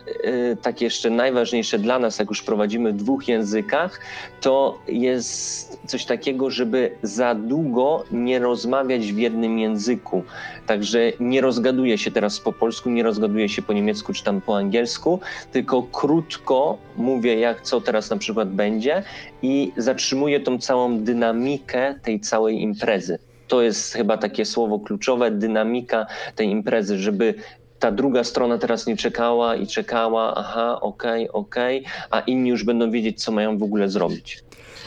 tak 0.62 0.80
jeszcze 0.80 1.10
najważniejsze 1.10 1.78
dla 1.78 1.98
nas, 1.98 2.18
jak 2.18 2.28
już 2.28 2.42
prowadzimy 2.42 2.92
w 2.92 2.96
dwóch 2.96 3.28
językach, 3.28 4.00
to 4.40 4.78
jest 4.88 5.80
coś 5.86 6.04
takiego, 6.04 6.50
żeby 6.50 6.90
za 7.02 7.34
długo 7.34 8.04
nie 8.10 8.38
rozmawiać 8.38 9.12
w 9.12 9.18
jednym 9.18 9.58
języku. 9.58 10.22
Także 10.66 11.12
nie 11.20 11.40
rozgaduję 11.40 11.98
się 11.98 12.10
teraz 12.10 12.40
po 12.40 12.52
polsku, 12.52 12.90
nie 12.90 13.02
rozgaduję 13.02 13.48
się 13.48 13.62
po 13.62 13.72
niemiecku 13.72 14.12
czy 14.12 14.24
tam 14.24 14.40
po 14.40 14.56
angielsku, 14.56 15.20
tylko 15.52 15.82
krótko 15.82 16.78
mówię, 16.96 17.34
jak 17.34 17.62
co 17.62 17.80
teraz 17.80 18.10
na 18.10 18.16
przykład 18.16 18.48
będzie 18.48 19.02
i 19.42 19.72
zatrzymuję 19.76 20.40
tą 20.40 20.58
całą 20.58 20.98
dynamikę 20.98 21.94
tej 22.02 22.20
całej 22.20 22.62
imprezy 22.62 23.18
to 23.50 23.62
jest 23.62 23.94
chyba 23.94 24.16
takie 24.16 24.44
słowo 24.44 24.78
kluczowe, 24.78 25.30
dynamika 25.30 26.06
tej 26.36 26.48
imprezy, 26.48 26.98
żeby 26.98 27.34
ta 27.80 27.92
druga 27.92 28.24
strona 28.24 28.58
teraz 28.58 28.86
nie 28.86 28.96
czekała 28.96 29.56
i 29.56 29.66
czekała, 29.66 30.34
aha, 30.36 30.80
okej, 30.80 31.28
okay, 31.28 31.40
okej, 31.40 31.80
okay, 31.80 31.92
a 32.10 32.20
inni 32.20 32.50
już 32.50 32.64
będą 32.64 32.90
wiedzieć, 32.90 33.22
co 33.22 33.32
mają 33.32 33.58
w 33.58 33.62
ogóle 33.62 33.88
zrobić. 33.88 34.42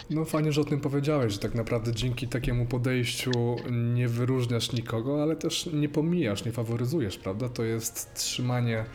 No 0.10 0.26
fajnie, 0.26 0.52
że 0.52 0.62
o 0.62 0.64
tym 0.64 0.80
powiedziałeś, 0.80 1.34
że 1.34 1.40
tak 1.40 1.56
naprawdę 1.56 1.92
dzięki 1.92 2.28
takiemu 2.28 2.66
podejściu 2.66 3.32
nie 3.72 4.08
wyróżniasz 4.08 4.72
nikogo, 4.74 5.24
ale 5.24 5.36
też 5.36 5.70
nie 5.74 5.90
pomijasz, 5.90 6.46
nie 6.46 6.52
faworyzujesz, 6.52 7.18
prawda? 7.18 7.50
To 7.50 7.64
jest 7.64 8.14
trzymanie 8.14 8.86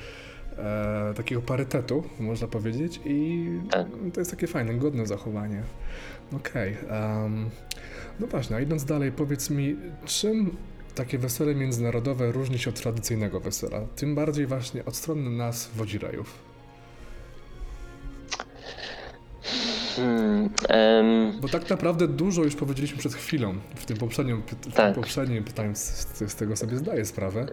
e, 0.58 1.12
takiego 1.16 1.42
parytetu, 1.42 2.02
można 2.20 2.48
powiedzieć 2.48 3.00
i 3.04 3.46
tak. 3.70 3.86
to 4.14 4.20
jest 4.20 4.30
takie 4.30 4.46
fajne, 4.46 4.74
godne 4.74 5.06
zachowanie. 5.06 5.62
Okej. 6.36 6.76
Okay, 6.86 7.22
um, 7.22 7.50
no 8.20 8.26
właśnie, 8.26 8.56
a 8.56 8.60
idąc 8.60 8.84
dalej, 8.84 9.12
powiedz 9.12 9.50
mi, 9.50 9.76
czym 10.04 10.56
takie 10.98 11.18
wesele 11.18 11.54
międzynarodowe 11.54 12.32
różni 12.32 12.58
się 12.58 12.70
od 12.70 12.80
tradycyjnego 12.80 13.40
wesela, 13.40 13.80
tym 13.96 14.14
bardziej 14.14 14.46
właśnie 14.46 14.84
od 14.84 14.96
strony 14.96 15.30
nas, 15.30 15.70
wodzirajów. 15.76 16.48
Hmm, 19.96 20.50
um, 20.70 21.40
Bo 21.40 21.48
tak 21.48 21.70
naprawdę 21.70 22.08
dużo 22.08 22.44
już 22.44 22.56
powiedzieliśmy 22.56 22.98
przed 22.98 23.14
chwilą, 23.14 23.54
w 23.74 23.84
tym 23.84 23.96
poprzednim, 23.96 24.42
w 24.42 24.72
tak. 24.74 24.94
tym 24.94 25.02
poprzednim 25.02 25.44
pytaniu, 25.44 25.74
z, 25.74 26.06
z, 26.26 26.34
tego 26.34 26.56
sobie 26.56 26.76
zdaję 26.76 27.04
sprawę. 27.04 27.46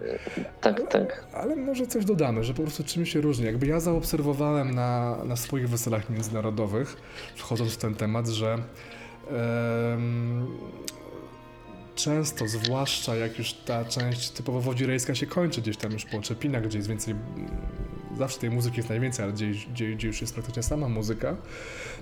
Tak, 0.60 0.80
ale, 0.80 0.88
tak. 0.88 1.26
Ale 1.32 1.56
może 1.56 1.86
coś 1.86 2.04
dodamy, 2.04 2.44
że 2.44 2.54
po 2.54 2.62
prostu 2.62 2.84
czym 2.84 3.06
się 3.06 3.20
różni. 3.20 3.44
Jakby 3.44 3.66
ja 3.66 3.80
zaobserwowałem 3.80 4.74
na, 4.74 5.16
na 5.24 5.36
swoich 5.36 5.68
weselach 5.68 6.10
międzynarodowych, 6.10 6.96
wchodząc 7.36 7.72
w 7.72 7.76
ten 7.76 7.94
temat, 7.94 8.28
że 8.28 8.58
um, 9.30 10.46
często, 11.96 12.48
zwłaszcza 12.48 13.16
jak 13.16 13.38
już 13.38 13.52
ta 13.52 13.84
część 13.84 14.30
typowo 14.30 14.60
wodzirejska 14.60 15.14
się 15.14 15.26
kończy, 15.26 15.62
gdzieś 15.62 15.76
tam 15.76 15.92
już 15.92 16.04
po 16.04 16.20
Czepinach, 16.20 16.66
gdzie 16.66 16.78
jest 16.78 16.88
więcej, 16.88 17.14
mm, 17.14 17.50
zawsze 18.18 18.38
tej 18.38 18.50
muzyki 18.50 18.76
jest 18.76 18.88
najwięcej, 18.88 19.24
ale 19.24 19.32
gdzie, 19.32 19.50
gdzie, 19.72 19.94
gdzie 19.94 20.06
już 20.06 20.20
jest 20.20 20.34
praktycznie 20.34 20.62
sama 20.62 20.88
muzyka, 20.88 21.36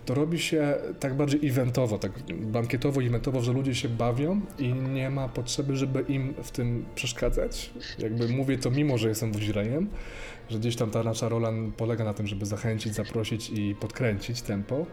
to 0.07 0.15
robi 0.15 0.39
się 0.39 0.75
tak 1.01 1.17
bardziej 1.17 1.49
eventowo, 1.49 1.99
tak 1.99 2.13
bankietowo, 2.33 3.03
eventowo, 3.03 3.41
że 3.41 3.53
ludzie 3.53 3.75
się 3.75 3.89
bawią 3.89 4.41
i 4.59 4.73
nie 4.73 5.11
ma 5.11 5.29
potrzeby, 5.29 5.77
żeby 5.77 6.05
im 6.09 6.35
w 6.43 6.51
tym 6.51 6.85
przeszkadzać. 6.95 7.71
Jakby 7.99 8.29
mówię 8.29 8.59
to 8.59 8.71
mimo, 8.71 8.99
że 8.99 9.09
jestem 9.09 9.33
wodzirejem, 9.33 9.89
że 10.51 10.59
gdzieś 10.59 10.77
tam 10.77 10.91
ta 10.91 11.03
nasza 11.03 11.29
rola 11.29 11.53
polega 11.77 12.05
na 12.05 12.15
tym, 12.15 12.27
żeby 12.27 12.47
zachęcić, 12.47 12.95
zaprosić 12.95 13.51
i 13.51 13.75
podkręcić 13.75 14.43
tempo, 14.43 14.87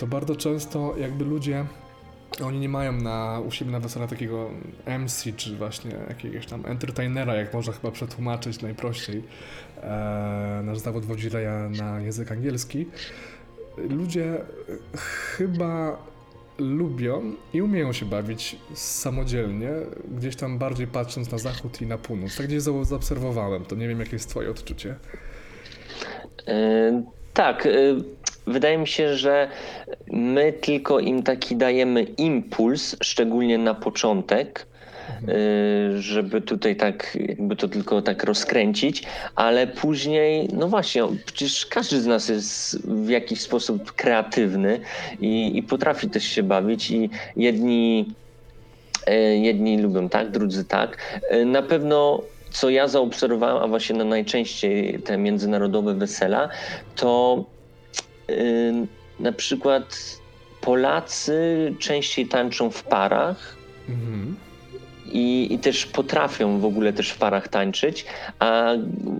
to 0.00 0.06
bardzo 0.06 0.36
często 0.36 0.94
jakby 0.98 1.24
ludzie 1.24 1.66
oni 2.44 2.58
nie 2.58 2.68
mają 2.68 2.92
na, 2.92 3.40
u 3.46 3.50
siebie 3.50 3.70
na 3.70 3.80
wesela 3.80 4.06
takiego 4.06 4.50
MC, 4.86 5.32
czy 5.36 5.56
właśnie 5.56 5.90
jakiegoś 6.08 6.46
tam 6.46 6.66
entertainera, 6.66 7.34
jak 7.34 7.54
można 7.54 7.72
chyba 7.72 7.90
przetłumaczyć 7.90 8.62
najprościej 8.62 9.22
e, 9.82 10.62
nasz 10.64 10.78
zawód 10.78 11.04
wodzireja 11.04 11.68
na 11.68 12.00
język 12.00 12.32
angielski. 12.32 12.86
Ludzie 13.76 14.38
chyba 15.36 15.98
lubią 16.58 17.32
i 17.52 17.62
umieją 17.62 17.92
się 17.92 18.06
bawić 18.06 18.56
samodzielnie, 18.74 19.70
gdzieś 20.18 20.36
tam 20.36 20.58
bardziej 20.58 20.86
patrząc 20.86 21.32
na 21.32 21.38
zachód 21.38 21.82
i 21.82 21.86
na 21.86 21.98
północ. 21.98 22.36
Tak 22.36 22.46
gdzieś 22.46 22.62
zaobserwowałem, 22.62 23.64
to 23.64 23.76
nie 23.76 23.88
wiem 23.88 24.00
jakie 24.00 24.12
jest 24.12 24.28
twoje 24.28 24.50
odczucie. 24.50 24.96
Yy, 26.46 27.02
tak, 27.34 27.64
yy 27.64 28.21
wydaje 28.46 28.78
mi 28.78 28.88
się, 28.88 29.16
że 29.16 29.48
my 30.12 30.52
tylko 30.52 31.00
im 31.00 31.22
taki 31.22 31.56
dajemy 31.56 32.02
impuls, 32.02 32.96
szczególnie 33.02 33.58
na 33.58 33.74
początek, 33.74 34.66
y, 35.28 36.02
żeby 36.02 36.40
tutaj 36.40 36.76
tak, 36.76 37.18
jakby 37.28 37.56
to 37.56 37.68
tylko 37.68 38.02
tak 38.02 38.24
rozkręcić, 38.24 39.02
ale 39.36 39.66
później, 39.66 40.48
no 40.52 40.68
właśnie, 40.68 41.02
przecież 41.26 41.66
każdy 41.66 42.00
z 42.00 42.06
nas 42.06 42.28
jest 42.28 42.86
w 42.86 43.08
jakiś 43.08 43.40
sposób 43.40 43.92
kreatywny 43.92 44.80
i, 45.20 45.58
i 45.58 45.62
potrafi 45.62 46.08
też 46.08 46.24
się 46.24 46.42
bawić 46.42 46.90
i 46.90 47.10
jedni, 47.36 48.14
y, 49.08 49.36
jedni 49.36 49.82
lubią 49.82 50.08
tak, 50.08 50.30
drudzy 50.30 50.64
tak. 50.64 51.20
Y, 51.32 51.44
na 51.44 51.62
pewno 51.62 52.22
co 52.52 52.70
ja 52.70 52.88
zaobserwowałem, 52.88 53.62
a 53.62 53.66
właśnie 53.68 53.96
na 53.96 54.04
najczęściej 54.04 54.98
te 55.02 55.18
międzynarodowe 55.18 55.94
wesela, 55.94 56.48
to 56.96 57.44
na 59.20 59.32
przykład 59.32 60.18
Polacy 60.60 61.74
częściej 61.78 62.26
tańczą 62.26 62.70
w 62.70 62.82
parach. 62.82 63.56
Mhm 63.88 64.36
i, 65.12 65.54
i 65.54 65.58
też 65.58 65.86
potrafią 65.86 66.60
w 66.60 66.64
ogóle 66.64 66.92
też 66.92 67.10
w 67.10 67.18
parach 67.18 67.48
tańczyć, 67.48 68.04
a 68.38 68.72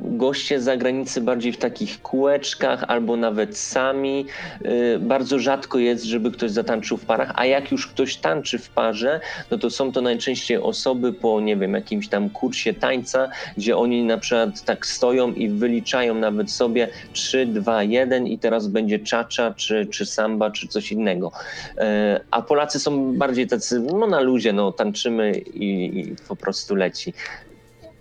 goście 0.05 0.61
z 0.61 0.65
zagranicy 0.65 1.21
bardziej 1.21 1.53
w 1.53 1.57
takich 1.57 2.03
kółeczkach 2.03 2.85
albo 2.89 3.17
nawet 3.17 3.59
sami. 3.59 4.27
Y, 4.65 4.99
bardzo 4.99 5.39
rzadko 5.39 5.79
jest, 5.79 6.05
żeby 6.05 6.31
ktoś 6.31 6.51
zatańczył 6.51 6.97
w 6.97 7.05
parach, 7.05 7.33
a 7.35 7.47
jak 7.47 7.73
już 7.73 7.87
ktoś 7.87 8.17
tańczy 8.17 8.59
w 8.59 8.71
parze, 8.71 9.21
no 9.51 9.59
to 9.59 9.71
są 9.71 9.93
to 9.93 10.01
najczęściej 10.01 10.59
osoby 10.59 11.13
po, 11.13 11.41
nie 11.41 11.57
wiem, 11.57 11.75
jakimś 11.75 12.09
tam 12.09 12.31
kursie 12.31 12.75
tańca, 12.75 13.29
gdzie 13.57 13.77
oni 13.77 14.03
na 14.03 14.19
przykład 14.19 14.65
tak 14.65 14.87
stoją 14.87 15.33
i 15.33 15.49
wyliczają 15.49 16.15
nawet 16.15 16.51
sobie 16.51 16.89
3, 17.13 17.47
2, 17.47 17.83
1 17.83 18.27
i 18.27 18.39
teraz 18.39 18.69
będzie 18.69 18.99
czacza, 18.99 19.55
czy, 19.55 19.87
czy 19.87 20.07
samba, 20.07 20.51
czy 20.51 20.69
coś 20.69 20.93
innego. 20.93 21.33
Y, 21.79 21.81
a 22.31 22.43
Polacy 22.43 22.81
są 22.81 23.15
bardziej 23.19 23.47
tacy, 23.47 23.81
no 23.81 24.07
na 24.07 24.21
luzie, 24.21 24.53
no 24.53 24.73
tańczymy 24.73 25.33
i 25.55 25.82
i, 25.87 26.17
po 26.29 26.37
prostu 26.37 26.75
leci. 26.75 27.15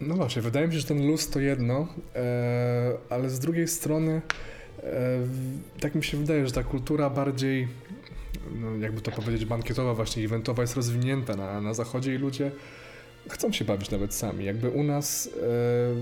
No 0.02 0.16
właśnie, 0.16 0.42
wydaje 0.42 0.68
mi 0.68 0.74
się, 0.74 0.80
że 0.80 0.88
ten 0.88 1.08
luz 1.08 1.30
to 1.30 1.40
jedno, 1.40 1.88
e, 2.16 2.94
ale 3.10 3.30
z 3.30 3.40
drugiej 3.40 3.68
strony 3.68 4.22
e, 4.84 4.84
tak 5.80 5.96
mi 5.96 6.04
się 6.04 6.18
wydaje, 6.18 6.48
że 6.48 6.54
ta 6.54 6.64
kultura 6.64 7.10
bardziej, 7.10 7.68
no 8.56 8.78
jakby 8.78 9.02
to 9.02 9.12
powiedzieć, 9.12 9.46
bankietowa, 9.46 9.94
właśnie 9.94 10.26
eventowa 10.26 10.62
jest 10.62 10.76
rozwinięta 10.76 11.36
na, 11.36 11.62
na 11.62 11.74
zachodzie 11.74 12.16
i 12.16 12.18
ludzie 12.18 12.52
chcą 13.30 13.52
się 13.52 13.66
bawić 13.66 13.90
nawet 13.90 14.14
sami. 14.14 14.46
Jakby 14.46 14.70
u 14.70 14.84
nas 14.84 15.30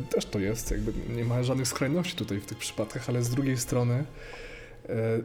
e, 0.06 0.10
też 0.10 0.26
to 0.26 0.40
jest, 0.40 0.72
jakby 0.72 0.94
nie 1.16 1.26
ma 1.26 1.44
żadnych 1.44 1.68
skrajności 1.68 2.16
tutaj 2.16 2.40
w 2.40 2.46
tych 2.46 2.58
przypadkach, 2.58 3.10
ale 3.10 3.24
z 3.24 3.30
drugiej 3.30 3.58
strony 3.58 4.04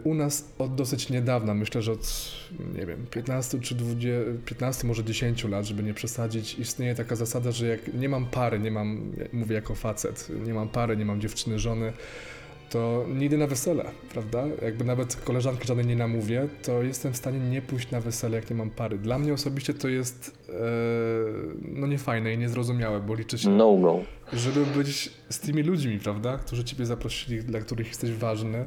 u 0.04 0.14
nas 0.14 0.48
od 0.58 0.74
dosyć 0.74 1.10
niedawna, 1.10 1.54
myślę, 1.54 1.82
że 1.82 1.92
od 1.92 2.32
nie 2.74 2.86
wiem, 2.86 3.06
15 3.10 3.60
czy 3.60 3.74
20, 3.74 4.10
15, 4.46 4.86
może 4.86 5.04
10 5.04 5.44
lat, 5.44 5.64
żeby 5.64 5.82
nie 5.82 5.94
przesadzić, 5.94 6.58
istnieje 6.58 6.94
taka 6.94 7.16
zasada, 7.16 7.50
że 7.52 7.66
jak 7.66 7.94
nie 7.94 8.08
mam 8.08 8.26
pary, 8.26 8.58
nie 8.60 8.70
mam, 8.70 9.12
mówię 9.32 9.54
jako 9.54 9.74
facet, 9.74 10.28
nie 10.46 10.54
mam 10.54 10.68
pary, 10.68 10.96
nie 10.96 11.04
mam 11.04 11.20
dziewczyny, 11.20 11.58
żony, 11.58 11.92
to 12.70 13.06
nie 13.14 13.26
idę 13.26 13.36
na 13.36 13.46
wesele, 13.46 13.84
prawda? 14.12 14.44
Jakby 14.62 14.84
nawet 14.84 15.16
koleżanki 15.16 15.66
żadnej 15.66 15.86
nie 15.86 15.96
namówię, 15.96 16.48
to 16.62 16.82
jestem 16.82 17.12
w 17.12 17.16
stanie 17.16 17.38
nie 17.38 17.62
pójść 17.62 17.90
na 17.90 18.00
wesele, 18.00 18.36
jak 18.36 18.50
nie 18.50 18.56
mam 18.56 18.70
pary. 18.70 18.98
Dla 18.98 19.18
mnie 19.18 19.32
osobiście 19.32 19.74
to 19.74 19.88
jest 19.88 20.38
e, 20.48 20.52
no 21.62 21.86
niefajne 21.86 22.34
i 22.34 22.38
niezrozumiałe, 22.38 23.00
bo 23.00 23.14
liczy 23.14 23.38
się, 23.38 23.50
No 23.50 23.76
go. 23.76 24.00
żeby 24.32 24.66
być 24.66 25.10
z 25.30 25.38
tymi 25.40 25.62
ludźmi, 25.62 25.98
prawda? 25.98 26.38
Którzy 26.38 26.64
ciebie 26.64 26.86
zaprosili, 26.86 27.42
dla 27.42 27.60
których 27.60 27.88
jesteś 27.88 28.10
ważny, 28.10 28.64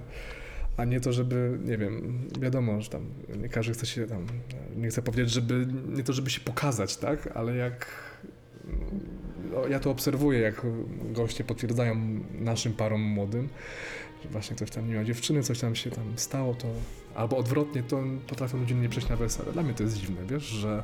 a 0.77 0.85
nie 0.85 0.99
to, 0.99 1.13
żeby, 1.13 1.59
nie 1.65 1.77
wiem, 1.77 2.21
wiadomo, 2.39 2.81
że 2.81 2.89
tam 2.89 3.09
nie 3.41 3.49
każdy 3.49 3.73
chce 3.73 3.85
się 3.85 4.07
tam, 4.07 4.25
nie 4.75 4.89
chcę 4.89 5.01
powiedzieć, 5.01 5.33
żeby, 5.33 5.67
nie 5.87 6.03
to, 6.03 6.13
żeby 6.13 6.29
się 6.29 6.41
pokazać, 6.41 6.97
tak? 6.97 7.29
Ale 7.35 7.55
jak 7.55 7.87
no, 9.51 9.67
ja 9.67 9.79
to 9.79 9.91
obserwuję, 9.91 10.39
jak 10.39 10.61
goście 11.11 11.43
potwierdzają 11.43 11.95
naszym 12.39 12.73
parom 12.73 13.01
młodym, 13.01 13.49
że 14.23 14.29
właśnie 14.29 14.55
ktoś 14.55 14.69
tam 14.69 14.87
nie 14.87 14.93
miał 14.93 15.03
dziewczyny, 15.03 15.43
coś 15.43 15.59
tam 15.59 15.75
się 15.75 15.91
tam 15.91 16.13
stało, 16.15 16.55
to 16.55 16.67
albo 17.15 17.37
odwrotnie, 17.37 17.83
to 17.83 18.03
potrafią 18.27 18.57
ludzie 18.57 18.75
nie 18.75 18.89
przejść 18.89 19.09
na 19.09 19.15
wesele. 19.15 19.51
Dla 19.51 19.63
mnie 19.63 19.73
to 19.73 19.83
jest 19.83 19.97
dziwne, 19.97 20.25
wiesz, 20.29 20.43
że 20.43 20.83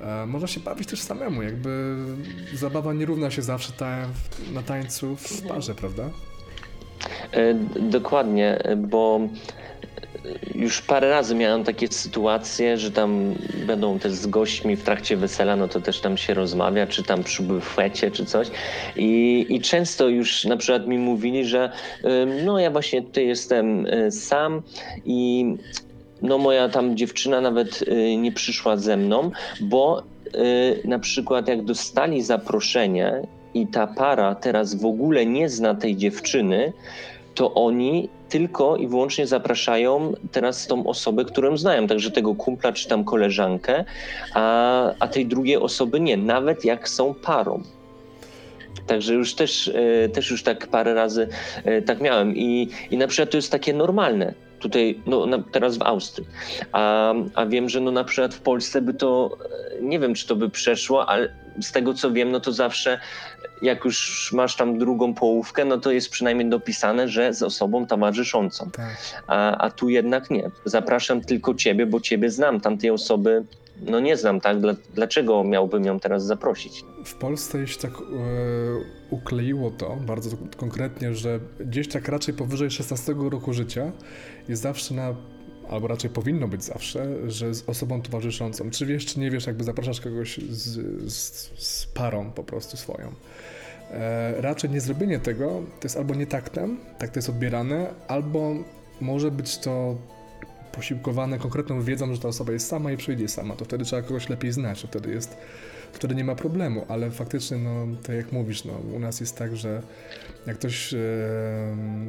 e, 0.00 0.26
można 0.26 0.48
się 0.48 0.60
bawić 0.60 0.88
też 0.88 1.00
samemu, 1.00 1.42
jakby 1.42 1.96
zabawa 2.54 2.92
nie 2.92 3.06
równa 3.06 3.30
się 3.30 3.42
zawsze 3.42 3.72
ta, 3.72 4.08
na 4.52 4.62
tańcu 4.62 5.16
w 5.16 5.42
parze, 5.42 5.74
prawda? 5.74 6.10
E, 7.32 7.54
Dokładnie, 7.80 8.58
bo 8.76 9.20
już 10.54 10.82
parę 10.82 11.10
razy 11.10 11.34
miałem 11.34 11.64
takie 11.64 11.88
sytuacje, 11.88 12.78
że 12.78 12.90
tam 12.90 13.34
będą 13.66 13.98
też 13.98 14.12
z 14.12 14.26
gośćmi 14.26 14.76
w 14.76 14.82
trakcie 14.82 15.16
wesela, 15.16 15.56
no 15.56 15.68
to 15.68 15.80
też 15.80 16.00
tam 16.00 16.16
się 16.16 16.34
rozmawia, 16.34 16.86
czy 16.86 17.02
tam 17.02 17.24
przy 17.24 17.42
bufecie, 17.42 18.10
czy 18.10 18.26
coś. 18.26 18.48
I, 18.96 19.46
I 19.48 19.60
często 19.60 20.08
już 20.08 20.44
na 20.44 20.56
przykład 20.56 20.86
mi 20.86 20.98
mówili, 20.98 21.44
że 21.44 21.72
no 22.44 22.58
ja 22.58 22.70
właśnie 22.70 23.02
tutaj 23.02 23.26
jestem 23.26 23.86
y, 23.86 24.10
sam 24.10 24.62
i 25.04 25.46
no 26.22 26.38
moja 26.38 26.68
tam 26.68 26.96
dziewczyna 26.96 27.40
nawet 27.40 27.84
nie 28.18 28.32
przyszła 28.32 28.76
ze 28.76 28.96
mną, 28.96 29.30
bo 29.60 30.02
na 30.84 30.98
przykład 30.98 31.48
jak 31.48 31.64
dostali 31.64 32.22
zaproszenie 32.22 33.22
i 33.54 33.66
ta 33.66 33.86
para 33.86 34.34
teraz 34.34 34.74
w 34.74 34.86
ogóle 34.86 35.26
nie 35.26 35.48
zna 35.48 35.74
tej 35.74 35.96
dziewczyny, 35.96 36.72
to 37.34 37.54
oni 37.54 38.08
tylko 38.28 38.76
i 38.76 38.88
wyłącznie 38.88 39.26
zapraszają 39.26 40.12
teraz 40.32 40.66
tą 40.66 40.86
osobę, 40.86 41.24
którą 41.24 41.56
znają, 41.56 41.86
także 41.86 42.10
tego 42.10 42.34
kumpla 42.34 42.72
czy 42.72 42.88
tam 42.88 43.04
koleżankę, 43.04 43.84
a, 44.34 44.90
a 44.98 45.08
tej 45.08 45.26
drugiej 45.26 45.56
osoby 45.56 46.00
nie, 46.00 46.16
nawet 46.16 46.64
jak 46.64 46.88
są 46.88 47.14
parą. 47.14 47.62
Także 48.86 49.14
już 49.14 49.34
też, 49.34 49.68
e, 49.68 50.08
też 50.08 50.30
już 50.30 50.42
tak 50.42 50.66
parę 50.66 50.94
razy 50.94 51.28
e, 51.64 51.82
tak 51.82 52.00
miałem 52.00 52.36
i, 52.36 52.68
i 52.90 52.96
na 52.96 53.06
przykład 53.06 53.30
to 53.30 53.36
jest 53.36 53.52
takie 53.52 53.72
normalne. 53.72 54.34
Tutaj, 54.58 55.00
no 55.06 55.26
na, 55.26 55.38
teraz 55.52 55.76
w 55.76 55.82
Austrii. 55.82 56.26
A, 56.72 57.14
a 57.34 57.46
wiem, 57.46 57.68
że 57.68 57.80
no 57.80 57.90
na 57.90 58.04
przykład 58.04 58.34
w 58.34 58.40
Polsce 58.40 58.82
by 58.82 58.94
to, 58.94 59.38
e, 59.78 59.82
nie 59.82 59.98
wiem 59.98 60.14
czy 60.14 60.26
to 60.26 60.36
by 60.36 60.50
przeszło, 60.50 61.08
ale 61.08 61.34
z 61.60 61.72
tego 61.72 61.94
co 61.94 62.12
wiem, 62.12 62.30
no 62.30 62.40
to 62.40 62.52
zawsze 62.52 63.00
jak 63.62 63.84
już 63.84 64.30
masz 64.32 64.56
tam 64.56 64.78
drugą 64.78 65.14
połówkę, 65.14 65.64
no 65.64 65.78
to 65.78 65.92
jest 65.92 66.10
przynajmniej 66.10 66.50
dopisane, 66.50 67.08
że 67.08 67.34
z 67.34 67.42
osobą 67.42 67.86
towarzyszącą. 67.86 68.70
Tak. 68.70 68.96
A, 69.26 69.56
a 69.58 69.70
tu 69.70 69.88
jednak 69.88 70.30
nie. 70.30 70.50
Zapraszam 70.64 71.20
tylko 71.20 71.54
ciebie, 71.54 71.86
bo 71.86 72.00
ciebie 72.00 72.30
znam. 72.30 72.60
Tamtej 72.60 72.90
osoby 72.90 73.44
no 73.80 74.00
nie 74.00 74.16
znam, 74.16 74.40
tak? 74.40 74.60
Dla, 74.60 74.74
dlaczego 74.94 75.44
miałbym 75.44 75.84
ją 75.84 76.00
teraz 76.00 76.24
zaprosić? 76.24 76.84
W 77.04 77.14
Polsce 77.14 77.66
się 77.66 77.78
tak 77.78 77.90
e, 77.90 78.00
ukleiło 79.10 79.70
to 79.70 79.96
bardzo 80.06 80.36
konkretnie, 80.56 81.14
że 81.14 81.40
gdzieś 81.60 81.88
tak 81.88 82.08
raczej 82.08 82.34
powyżej 82.34 82.70
16 82.70 83.14
roku 83.30 83.52
życia 83.52 83.92
jest 84.48 84.62
zawsze 84.62 84.94
na 84.94 85.14
albo 85.70 85.88
raczej 85.88 86.10
powinno 86.10 86.48
być 86.48 86.64
zawsze, 86.64 87.30
że 87.30 87.54
z 87.54 87.68
osobą 87.68 88.02
towarzyszącą. 88.02 88.70
Czy 88.70 88.86
wiesz, 88.86 89.06
czy 89.06 89.20
nie 89.20 89.30
wiesz, 89.30 89.46
jakby 89.46 89.64
zapraszasz 89.64 90.00
kogoś 90.00 90.38
z, 90.38 91.12
z, 91.12 91.50
z 91.58 91.86
parą 91.86 92.30
po 92.30 92.44
prostu 92.44 92.76
swoją. 92.76 93.12
E, 93.90 94.40
raczej 94.40 94.70
nie 94.70 94.80
zrobienie 94.80 95.20
tego 95.20 95.62
to 95.80 95.84
jest 95.84 95.96
albo 95.96 96.14
nietaktem, 96.14 96.76
tak 96.98 97.10
to 97.10 97.18
jest 97.18 97.28
odbierane, 97.28 97.94
albo 98.08 98.54
może 99.00 99.30
być 99.30 99.58
to 99.58 99.96
posiłkowane 100.72 101.38
konkretną 101.38 101.82
wiedzą, 101.82 102.14
że 102.14 102.20
ta 102.20 102.28
osoba 102.28 102.52
jest 102.52 102.68
sama 102.68 102.92
i 102.92 102.96
przyjdzie 102.96 103.28
sama, 103.28 103.56
to 103.56 103.64
wtedy 103.64 103.84
trzeba 103.84 104.02
kogoś 104.02 104.28
lepiej 104.28 104.52
znać, 104.52 104.82
to 104.82 104.88
wtedy 104.88 105.10
jest, 105.10 105.36
wtedy 105.92 106.14
nie 106.14 106.24
ma 106.24 106.34
problemu, 106.34 106.86
ale 106.88 107.10
faktycznie, 107.10 107.56
no, 107.56 107.86
tak 108.02 108.16
jak 108.16 108.32
mówisz, 108.32 108.64
no, 108.64 108.72
u 108.96 108.98
nas 108.98 109.20
jest 109.20 109.36
tak, 109.36 109.56
że 109.56 109.82
jak 110.46 110.58
ktoś 110.58 110.94
e, 110.94 110.98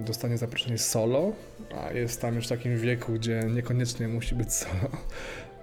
dostanie 0.06 0.38
zaproszenie 0.38 0.78
solo, 0.78 1.32
a 1.76 1.92
jest 1.92 2.22
tam 2.22 2.36
już 2.36 2.46
w 2.46 2.50
takim 2.50 2.78
wieku, 2.78 3.12
gdzie 3.14 3.44
niekoniecznie 3.56 4.08
musi 4.08 4.36
być 4.36 4.54
solo, 4.54 4.90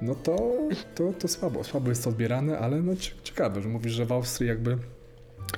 no 0.02 0.14
to, 0.14 0.52
to, 0.94 1.12
to 1.18 1.28
słabo, 1.28 1.64
słabo 1.64 1.88
jest 1.88 2.04
to 2.04 2.10
odbierane, 2.10 2.58
ale 2.58 2.82
no 2.82 2.92
ciekawe, 3.22 3.62
że 3.62 3.68
mówisz, 3.68 3.92
że 3.92 4.04
w 4.04 4.12
Austrii 4.12 4.48
jakby 4.48 4.78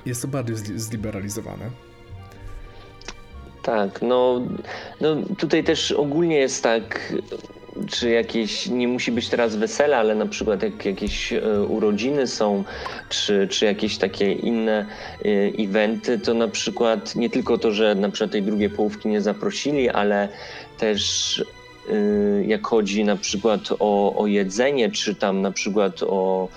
jest 0.07 0.23
to 0.23 0.29
bardziej 0.29 0.57
zliberalizowane. 0.57 1.71
Tak, 3.63 4.03
no, 4.03 4.41
no 5.01 5.17
tutaj 5.39 5.65
też 5.65 5.93
ogólnie 5.93 6.37
jest 6.37 6.63
tak, 6.63 7.13
czy 7.91 8.11
jakieś, 8.11 8.67
nie 8.67 8.89
musi 8.89 9.13
być 9.13 9.29
teraz 9.29 9.57
wesele, 9.57 9.97
ale 9.97 10.15
na 10.15 10.27
przykład 10.27 10.63
jak 10.63 10.85
jakieś 10.85 11.33
e, 11.33 11.63
urodziny 11.63 12.27
są, 12.27 12.65
czy, 13.09 13.49
czy 13.49 13.65
jakieś 13.65 13.99
takie 13.99 14.33
inne 14.33 14.87
e, 15.25 15.29
eventy, 15.59 16.19
to 16.19 16.35
na 16.35 16.49
przykład 16.49 17.17
nie 17.17 17.31
tylko 17.31 17.59
to, 17.59 17.73
że 17.73 17.95
na 17.95 18.09
przykład 18.09 18.31
tej 18.31 18.43
drugiej 18.43 18.71
połówki 18.71 19.09
nie 19.09 19.21
zaprosili, 19.21 19.89
ale 19.89 20.29
też 20.79 21.45
e, 21.91 22.45
jak 22.45 22.67
chodzi 22.67 23.05
na 23.05 23.17
przykład 23.17 23.61
o, 23.79 24.17
o 24.17 24.27
jedzenie, 24.27 24.91
czy 24.91 25.15
tam 25.15 25.43
na 25.43 25.51
przykład 25.51 26.03
o 26.03 26.49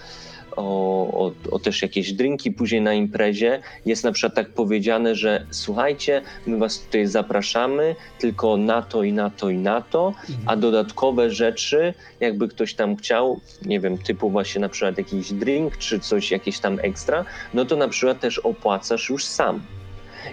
o, 0.55 1.25
o, 1.25 1.31
o, 1.51 1.59
też 1.59 1.81
jakieś 1.81 2.13
drinki 2.13 2.51
później 2.51 2.81
na 2.81 2.93
imprezie, 2.93 3.61
jest 3.85 4.03
na 4.03 4.11
przykład 4.11 4.35
tak 4.35 4.49
powiedziane, 4.49 5.15
że 5.15 5.45
słuchajcie, 5.51 6.21
my 6.47 6.57
was 6.57 6.79
tutaj 6.79 7.05
zapraszamy 7.05 7.95
tylko 8.19 8.57
na 8.57 8.81
to 8.81 9.03
i 9.03 9.13
na 9.13 9.29
to 9.29 9.49
i 9.49 9.57
na 9.57 9.81
to, 9.81 10.13
a 10.45 10.55
dodatkowe 10.55 11.31
rzeczy, 11.31 11.93
jakby 12.19 12.47
ktoś 12.47 12.73
tam 12.73 12.95
chciał, 12.95 13.39
nie 13.65 13.79
wiem, 13.79 13.97
typu 13.97 14.29
właśnie 14.29 14.61
na 14.61 14.69
przykład 14.69 14.97
jakiś 14.97 15.33
drink 15.33 15.77
czy 15.77 15.99
coś 15.99 16.31
jakieś 16.31 16.59
tam 16.59 16.79
ekstra, 16.81 17.25
no 17.53 17.65
to 17.65 17.75
na 17.75 17.87
przykład 17.87 18.19
też 18.19 18.39
opłacasz 18.39 19.09
już 19.09 19.25
sam. 19.25 19.61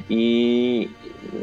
I 0.09 0.89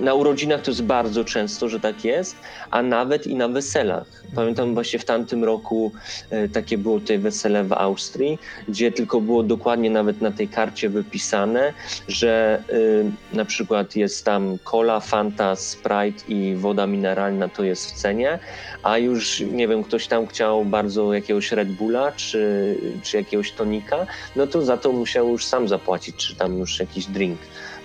na 0.02 0.14
urodzinach 0.14 0.62
to 0.62 0.72
jest 0.72 0.84
bardzo 0.84 1.26
często, 1.26 1.70
że 1.70 1.80
tak 1.80 2.06
jest, 2.06 2.36
a 2.72 2.82
nawet 2.82 3.28
i 3.28 3.36
na 3.36 3.48
weselach. 3.48 4.19
Pamiętam 4.36 4.74
właśnie 4.74 5.00
w 5.00 5.06
tamtym 5.06 5.44
roku 5.44 5.92
e, 6.30 6.50
takie 6.50 6.78
było 6.78 7.00
tutaj 7.00 7.20
wesele 7.20 7.64
w 7.64 7.74
Austrii, 7.74 8.40
gdzie 8.68 8.92
tylko 8.92 9.22
było 9.22 9.44
dokładnie 9.44 9.90
nawet 9.90 10.22
na 10.22 10.32
tej 10.32 10.48
karcie 10.48 10.90
wypisane, 10.90 11.74
że 12.08 12.64
y, 12.70 13.36
na 13.36 13.46
przykład 13.46 13.96
jest 13.96 14.26
tam 14.26 14.58
cola, 14.64 15.00
fanta, 15.00 15.56
sprite 15.56 16.26
i 16.28 16.56
woda 16.56 16.88
mineralna 16.88 17.50
to 17.50 17.64
jest 17.64 17.92
w 17.92 17.94
cenie, 17.94 18.40
a 18.84 18.98
już 18.98 19.40
nie 19.52 19.68
wiem, 19.68 19.84
ktoś 19.84 20.08
tam 20.08 20.28
chciał 20.28 20.66
bardzo 20.66 21.14
jakiegoś 21.14 21.52
Red 21.52 21.72
Bulla 21.72 22.12
czy, 22.12 22.76
czy 23.04 23.18
jakiegoś 23.18 23.52
tonika, 23.52 24.06
no 24.36 24.48
to 24.48 24.62
za 24.62 24.78
to 24.78 24.92
musiał 24.92 25.30
już 25.30 25.46
sam 25.46 25.68
zapłacić, 25.68 26.16
czy 26.16 26.36
tam 26.36 26.58
już 26.58 26.80
jakiś 26.80 27.06
drink 27.06 27.40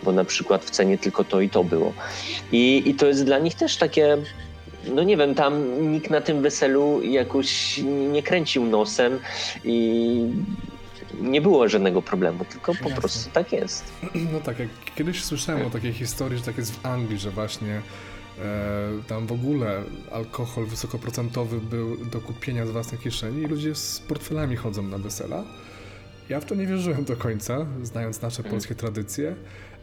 bo 0.05 0.13
na 0.13 0.25
przykład 0.25 0.65
w 0.65 0.71
cenie 0.71 0.99
tylko 0.99 1.25
to 1.25 1.41
i 1.41 1.51
to 1.51 1.65
było. 1.65 1.93
I, 2.53 2.83
i 2.87 2.95
to 2.95 3.07
jest 3.07 3.25
dla 3.25 3.39
nich 3.39 3.55
też 3.55 3.77
takie 3.77 4.17
no 4.94 5.03
nie 5.03 5.16
wiem, 5.16 5.35
tam 5.35 5.83
nikt 5.92 6.11
na 6.11 6.20
tym 6.20 6.42
weselu 6.42 7.03
jakoś 7.03 7.81
nie 8.12 8.23
kręcił 8.23 8.66
nosem 8.66 9.18
i 9.64 10.33
nie 11.20 11.40
było 11.40 11.68
żadnego 11.68 12.03
problemu, 12.03 12.44
tylko 12.44 12.75
po 12.75 12.88
Jasne. 12.88 12.97
prostu 12.97 13.31
tak 13.31 13.53
jest. 13.53 13.85
No 14.33 14.40
tak, 14.40 14.59
jak 14.59 14.68
kiedyś 14.94 15.25
słyszałem 15.25 15.66
o 15.66 15.70
takiej 15.70 15.92
historii, 15.92 16.38
że 16.38 16.44
tak 16.44 16.59
jest 16.59 16.77
w 16.77 16.87
Anglii, 16.87 17.18
że 17.18 17.31
właśnie 17.31 17.75
e, 17.75 17.83
tam 19.09 19.27
w 19.27 19.33
ogóle 19.33 19.83
alkohol 20.12 20.66
wysokoprocentowy 20.66 21.61
był 21.61 21.97
do 21.97 22.20
kupienia 22.20 22.66
z 22.66 22.70
własnej 22.70 23.01
kieszeni 23.01 23.42
i 23.42 23.47
ludzie 23.47 23.75
z 23.75 24.01
portfelami 24.01 24.57
chodzą 24.57 24.83
na 24.83 24.99
wesela. 24.99 25.44
Ja 26.29 26.40
w 26.40 26.44
to 26.44 26.55
nie 26.55 26.66
wierzyłem 26.66 27.05
do 27.05 27.16
końca, 27.16 27.66
znając 27.83 28.23
nasze 28.23 28.40
mm. 28.40 28.51
polskie 28.51 28.75
tradycje, 28.75 29.35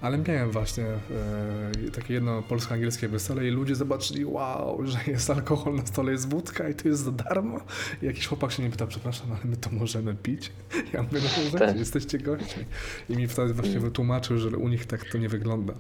ale 0.02 0.18
miałem 0.18 0.52
właśnie 0.52 0.84
e, 0.86 1.92
takie 1.96 2.14
jedno 2.14 2.42
polsko-angielskie 2.42 3.08
wesele 3.08 3.48
i 3.48 3.52
ludzie 3.52 3.76
zobaczyli, 3.76 4.26
wow, 4.26 4.86
że 4.86 4.98
jest 5.08 5.30
alkohol 5.30 5.76
na 5.76 5.86
stole, 5.86 6.12
jest 6.12 6.30
wódka 6.30 6.70
i 6.70 6.76
to 6.76 6.88
jest 6.88 7.04
za 7.04 7.12
darmo. 7.12 7.60
I 8.02 8.06
jakiś 8.06 8.28
chłopak 8.28 8.52
się 8.52 8.64
nie 8.64 8.70
pyta, 8.70 8.88
przepraszam, 8.88 9.32
ale 9.32 9.40
my 9.46 9.58
to 9.58 9.70
możemy 9.70 10.16
pić? 10.16 10.52
Ja 10.94 11.04
mówię, 11.04 11.20
no 11.24 11.44
możecie, 11.44 11.66
tak. 11.66 11.78
jesteście 11.78 12.18
gośćmi. 12.18 12.66
I 13.10 13.18
mi 13.18 13.28
wtedy 13.28 13.54
właśnie 13.54 13.72
mm. 13.72 13.84
wytłumaczył, 13.84 14.38
że 14.38 14.50
u 14.50 14.68
nich 14.68 14.86
tak 14.86 15.06
to 15.06 15.18
nie 15.18 15.30
wygląda. 15.30 15.74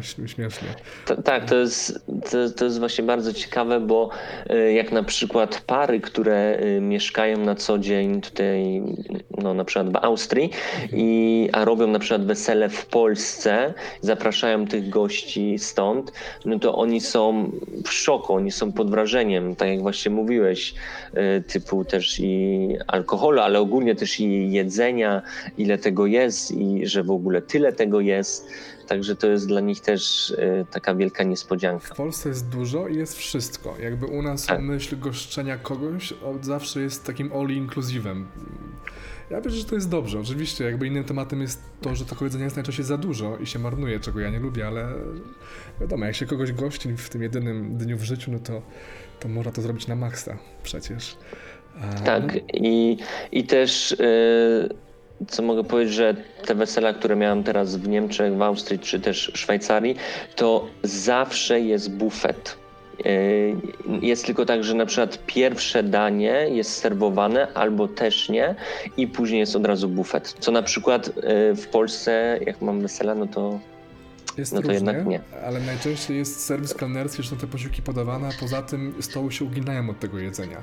Śmiesznie. 0.00 0.68
To, 1.06 1.22
tak, 1.22 1.44
to 1.44 1.56
jest, 1.56 2.06
to, 2.30 2.50
to 2.56 2.64
jest 2.64 2.78
właśnie 2.78 3.04
bardzo 3.04 3.32
ciekawe, 3.32 3.80
bo 3.80 4.10
e, 4.46 4.72
jak 4.72 4.92
na 4.92 5.02
przykład 5.02 5.62
pary, 5.66 6.00
które 6.00 6.56
e, 6.56 6.80
mieszkają 6.80 7.38
na 7.38 7.54
co 7.54 7.78
dzień 7.78 8.20
tutaj 8.20 8.82
no, 9.38 9.54
na 9.54 9.64
przykład 9.64 9.92
w 9.92 9.96
Austrii, 9.96 10.50
i, 10.92 11.48
a 11.52 11.64
robią 11.64 11.86
na 11.86 11.98
przykład 11.98 12.26
wesele 12.26 12.68
w 12.68 12.86
Polsce, 12.86 13.74
zapraszają 14.00 14.66
tych 14.66 14.88
gości 14.88 15.58
stąd, 15.58 16.12
no 16.44 16.58
to 16.58 16.74
oni 16.74 17.00
są 17.00 17.50
w 17.84 17.92
szoku, 17.92 18.34
oni 18.34 18.50
są 18.50 18.72
pod 18.72 18.90
wrażeniem, 18.90 19.56
tak 19.56 19.68
jak 19.68 19.80
właśnie 19.80 20.10
mówiłeś, 20.10 20.74
y, 21.36 21.42
typu 21.42 21.84
też 21.84 22.20
i 22.20 22.68
alkoholu, 22.86 23.40
ale 23.40 23.60
ogólnie 23.60 23.94
też 23.94 24.20
i 24.20 24.52
jedzenia, 24.52 25.22
ile 25.58 25.78
tego 25.78 26.06
jest 26.06 26.50
i 26.50 26.86
że 26.86 27.02
w 27.02 27.10
ogóle 27.10 27.42
tyle 27.42 27.72
tego 27.72 28.00
jest. 28.00 28.48
Także 28.88 29.16
to 29.16 29.26
jest 29.26 29.46
dla 29.48 29.60
nich 29.60 29.80
też 29.80 30.30
y, 30.30 30.66
taka 30.70 30.94
wielka 30.94 31.22
niespodzianka. 31.24 31.94
W 31.94 31.96
Polsce 31.96 32.28
jest 32.28 32.48
dużo 32.48 32.88
i 32.88 32.96
jest 32.96 33.16
wszystko. 33.16 33.74
Jakby 33.80 34.06
u 34.06 34.22
nas 34.22 34.46
Tak. 34.46 34.60
myśl 34.60 34.98
goszczenia 34.98 35.58
kogoś 35.58 36.12
od 36.12 36.44
zawsze 36.44 36.80
jest 36.80 37.04
takim 37.04 37.32
all 37.32 37.48
inclusivem. 37.50 38.26
Ja 39.30 39.40
wierzę, 39.40 39.56
że 39.56 39.64
to 39.64 39.74
jest 39.74 39.88
dobrze. 39.90 40.20
Oczywiście, 40.20 40.64
jakby 40.64 40.86
innym 40.86 41.04
tematem 41.04 41.40
jest 41.40 41.62
to, 41.80 41.94
że 41.94 42.04
tego 42.04 42.24
jedzenia 42.24 42.44
jest 42.44 42.56
najczęściej 42.56 42.84
za 42.84 42.98
dużo 42.98 43.36
i 43.36 43.46
się 43.46 43.58
marnuje, 43.58 44.00
czego 44.00 44.20
ja 44.20 44.30
nie 44.30 44.38
lubię, 44.40 44.66
ale 44.66 44.88
wiadomo, 45.80 46.04
jak 46.06 46.14
się 46.14 46.26
kogoś 46.26 46.52
gości 46.52 46.92
w 46.96 47.08
tym 47.08 47.22
jedynym 47.22 47.76
dniu 47.76 47.96
w 47.98 48.02
życiu, 48.02 48.30
no 48.30 48.38
to, 48.38 48.62
to 49.20 49.28
można 49.28 49.52
to 49.52 49.62
zrobić 49.62 49.86
na 49.86 49.96
maksa 49.96 50.38
przecież. 50.62 51.16
A, 51.80 51.94
Tak, 51.94 52.34
no, 52.34 52.40
i, 52.52 52.98
i 53.32 53.44
też 53.44 53.92
y, 53.92 54.68
co 55.28 55.42
mogę 55.42 55.64
powiedzieć, 55.64 55.94
że 55.94 56.14
te 56.46 56.54
wesela, 56.54 56.92
które 56.92 57.16
miałem 57.16 57.44
teraz 57.44 57.76
w 57.76 57.88
Niemczech, 57.88 58.36
w 58.36 58.42
Austrii 58.42 58.78
czy 58.78 59.00
też 59.00 59.30
Szwajcarii, 59.34 59.96
to 60.36 60.66
zawsze 60.82 61.60
jest 61.60 61.90
bufet. 61.96 62.58
Y, 63.06 63.56
Jest 64.02 64.26
tylko 64.26 64.46
tak, 64.46 64.64
że 64.64 64.74
na 64.74 64.86
przykład 64.86 65.18
pierwsze 65.26 65.82
danie 65.82 66.46
jest 66.50 66.72
serwowane 66.72 67.48
albo 67.54 67.88
też 67.88 68.28
nie 68.28 68.54
i 68.96 69.06
później 69.06 69.40
jest 69.40 69.56
od 69.56 69.66
razu 69.66 69.88
bufet. 69.88 70.34
Co 70.38 70.52
na 70.52 70.62
przykład 70.62 71.08
y, 71.08 71.12
w 71.54 71.68
Polsce, 71.68 72.38
jak 72.46 72.62
mam 72.62 72.80
wesela, 72.80 73.14
no 73.14 73.26
to 73.26 73.58
Jest 74.38 74.52
No 74.52 74.62
to 74.62 74.68
różnie, 74.68 74.74
jednak 74.74 75.06
nie. 75.06 75.20
ale 75.46 75.60
najczęściej 75.60 76.16
jest 76.16 76.40
serwis 76.40 76.74
kelnerski, 76.74 77.22
że 77.22 77.30
są 77.30 77.36
te 77.36 77.46
posiłki 77.46 77.82
podawane, 77.82 78.28
a 78.28 78.40
poza 78.40 78.62
tym 78.62 78.94
stoły 79.00 79.32
się 79.32 79.44
uginają 79.44 79.90
od 79.90 80.00
tego 80.00 80.18
jedzenia. 80.18 80.62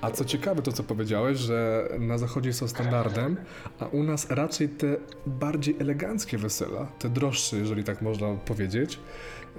A 0.00 0.10
co 0.10 0.24
ciekawe 0.24 0.62
to, 0.62 0.72
co 0.72 0.82
powiedziałeś, 0.82 1.38
że 1.38 1.88
na 1.98 2.18
zachodzie 2.18 2.52
to 2.52 2.68
standardem, 2.68 3.36
a 3.80 3.86
u 3.86 4.02
nas 4.02 4.30
raczej 4.30 4.68
te 4.68 4.96
bardziej 5.26 5.76
eleganckie 5.78 6.38
wesela, 6.38 6.86
te 6.98 7.08
droższe, 7.08 7.56
jeżeli 7.56 7.84
tak 7.84 8.02
można 8.02 8.34
powiedzieć, 8.34 8.98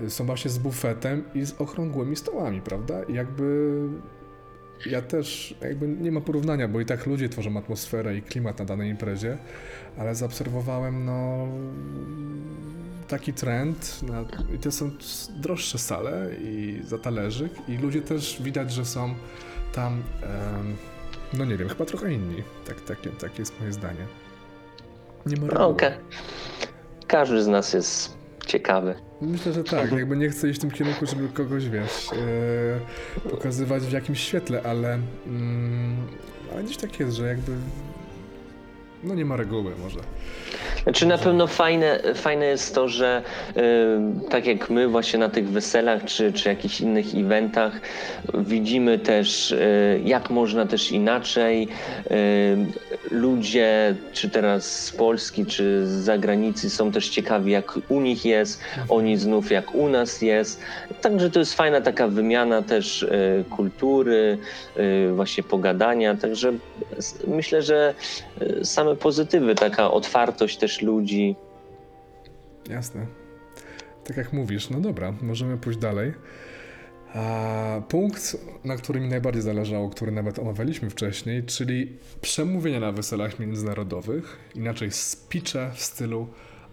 są 0.08 0.26
właśnie 0.26 0.52
z 0.52 0.58
bufetem 0.58 1.24
i 1.34 1.46
z 1.46 1.62
okrągłymi 1.62 2.15
stołami, 2.15 2.62
prawda? 2.62 3.04
I 3.04 3.13
jakby 3.13 3.78
ja 4.86 5.02
też 5.02 5.56
jakby 5.62 5.88
nie 5.88 6.12
ma 6.12 6.22
porównania, 6.22 6.67
bo 6.67 6.80
i 6.80 6.86
tak 6.86 7.06
ludzie 7.06 7.30
tworzą 7.30 7.58
atmosferę 7.58 8.17
i 8.17 8.22
klimat 8.22 8.60
na 8.60 8.65
danej 8.65 8.89
imprezie, 8.89 9.38
ale 9.98 10.15
zaobserwowałem 10.15 11.06
no 11.06 11.48
taki 13.08 13.34
trend 13.34 14.04
na, 14.04 14.22
i 14.56 14.60
to 14.60 14.72
są 14.72 14.91
droższe 15.30 15.78
sale 15.78 16.30
i 16.41 16.82
za 16.84 16.98
talerzyk 16.98 17.52
i 17.67 17.78
ludzie 17.78 18.02
też 18.02 18.41
widać, 18.41 18.72
że 18.72 18.86
są 18.86 19.15
tam 19.74 20.04
em, 20.24 20.76
no 21.34 21.46
nie 21.46 21.58
wiem, 21.58 21.70
chyba 21.70 21.86
trochę 21.86 22.13
inni. 22.13 22.43
Tak, 22.67 22.82
takie, 22.82 23.10
takie 23.10 23.41
jest 23.41 23.60
moje 23.60 23.74
zdanie. 23.74 24.06
Nie 25.26 25.41
ma 25.41 25.48
no, 25.54 25.74
ka- 25.74 25.98
każdy 27.08 27.43
z 27.43 27.48
nas 27.48 27.74
jest 27.74 28.17
ciekawy. 28.46 28.96
Myślę, 29.22 29.54
że 29.54 29.63
tak. 29.63 29.91
Jakby 29.91 30.17
nie 30.17 30.30
chcę 30.30 30.50
iść 30.50 30.60
w 30.60 30.62
tym 30.62 30.72
kierunku, 30.72 31.06
żeby 31.06 31.30
kogoś, 31.30 31.70
wiesz, 31.70 32.10
e, 33.24 33.30
pokazywać 33.30 33.84
w 33.84 33.91
jakimś 33.91 34.20
świetle, 34.20 34.62
ale, 34.63 35.00
mm, 35.28 36.08
ale 36.54 36.63
gdzieś 36.63 36.78
tak 36.78 37.00
jest, 37.00 37.15
że 37.17 37.28
jakby 37.28 37.52
no 39.04 39.15
nie 39.15 39.26
ma 39.26 39.36
reguły 39.36 39.76
może. 39.84 40.00
Znaczy 40.88 41.06
na 41.06 41.17
pewno 41.17 41.47
fajne, 41.47 42.00
fajne 42.15 42.45
jest 42.45 42.76
to, 42.76 42.88
że 42.88 43.21
y, 43.58 43.62
tak 44.30 44.47
jak 44.47 44.69
my 44.69 44.88
właśnie 44.88 45.19
na 45.19 45.30
tych 45.30 45.50
weselach 45.50 46.06
czy, 46.06 46.34
czy 46.34 46.50
jakichś 46.50 46.82
innych 46.82 47.06
eventach 47.15 47.82
widzimy 48.34 49.00
też 49.00 49.52
y, 49.52 50.02
jak 50.06 50.30
można 50.30 50.65
też 50.65 50.91
inaczej. 50.91 51.67
Y, 52.12 52.58
ludzie 53.12 53.95
czy 54.13 54.30
teraz 54.30 54.84
z 54.86 54.91
Polski 54.91 55.45
czy 55.45 55.88
z 55.88 55.89
zagranicy 55.89 56.69
są 56.69 56.91
też 56.91 57.10
ciekawi 57.10 57.52
jak 57.52 57.80
u 57.89 58.02
nich 58.02 58.26
jest, 58.26 58.62
oni 58.89 59.17
znów 59.17 59.52
jak 59.52 59.76
u 59.76 59.89
nas 59.89 60.21
jest. 60.21 60.62
Także 61.02 61.30
to 61.30 61.39
jest 61.39 61.54
fajna 61.54 61.82
taka 61.82 62.08
wymiana 62.08 62.62
też 62.62 63.04
y, 63.04 63.45
kultury, 63.50 64.38
y, 64.78 65.12
właśnie 65.15 65.43
pogadania. 65.43 66.15
Także 66.15 66.54
myślę, 67.28 67.62
że 67.62 67.96
y, 68.42 68.66
same 68.66 68.96
pozytywy, 68.96 69.56
taka 69.56 69.92
otwartość 69.92 70.58
też 70.58 70.82
ludzi. 70.82 71.36
Jasne. 72.70 73.06
Tak 74.04 74.18
jak 74.18 74.34
mówisz, 74.34 74.70
no 74.70 74.80
dobra, 74.82 75.14
możemy 75.22 75.58
pójść 75.58 75.80
dalej. 75.80 76.14
A 77.14 77.82
punkt, 77.90 78.38
na 78.64 78.76
którym 78.76 79.04
mi 79.04 79.10
najbardziej 79.10 79.42
zależało, 79.42 79.90
który 79.90 80.12
nawet 80.12 80.40
omawialiśmy 80.40 80.90
wcześniej, 80.90 81.44
czyli 81.44 81.98
przemówienia 82.22 82.80
na 82.80 82.92
weselach 82.92 83.40
międzynarodowych, 83.40 84.38
inaczej 84.56 84.92
speeche 84.92 85.72
w 85.74 85.82
stylu 85.82 86.28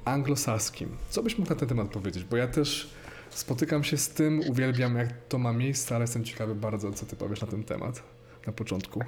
anglosaskim. 0.05 0.97
Co 1.11 1.23
byś 1.23 1.39
mógł 1.39 1.51
na 1.51 1.57
ten 1.57 1.69
temat 1.69 1.89
powiedzieć? 1.89 2.25
Bo 2.25 2.37
ja 2.37 2.49
też 2.49 2.91
spotykam 3.31 3.85
się 3.85 3.97
z 3.97 4.09
tym, 4.09 4.41
uwielbiam 4.49 4.97
jak 4.97 5.09
to 5.29 5.39
ma 5.39 5.53
miejsce, 5.53 5.95
ale 5.95 6.03
jestem 6.03 6.25
ciekawy 6.25 6.55
bardzo, 6.55 6.93
co 6.93 7.07
ty 7.07 7.17
powiesz 7.17 7.41
na 7.41 7.47
ten 7.47 7.65
temat 7.65 8.03
na 8.47 8.53
początku. 8.53 9.01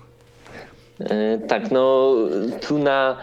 E, 1.01 1.39
Tak, 1.49 1.71
no 1.71 2.15
tu 2.61 2.79
na 2.79 3.17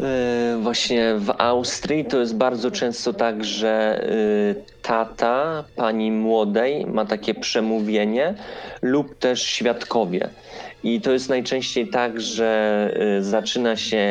e, 0.00 0.58
właśnie 0.62 1.14
w 1.18 1.30
Austrii 1.38 2.04
to 2.04 2.20
jest 2.20 2.36
bardzo 2.36 2.70
często 2.70 3.12
tak, 3.12 3.44
że 3.44 4.00
e, 4.02 4.54
tata 4.82 5.64
pani 5.76 6.12
młodej 6.12 6.86
ma 6.86 7.04
takie 7.04 7.34
przemówienie 7.34 8.34
lub 8.82 9.18
też 9.18 9.42
świadkowie. 9.42 10.34
I 10.84 11.00
to 11.00 11.12
jest 11.12 11.28
najczęściej 11.28 11.88
tak, 11.88 12.20
że 12.20 12.90
e, 13.18 13.22
zaczyna 13.22 13.76
się 13.76 14.06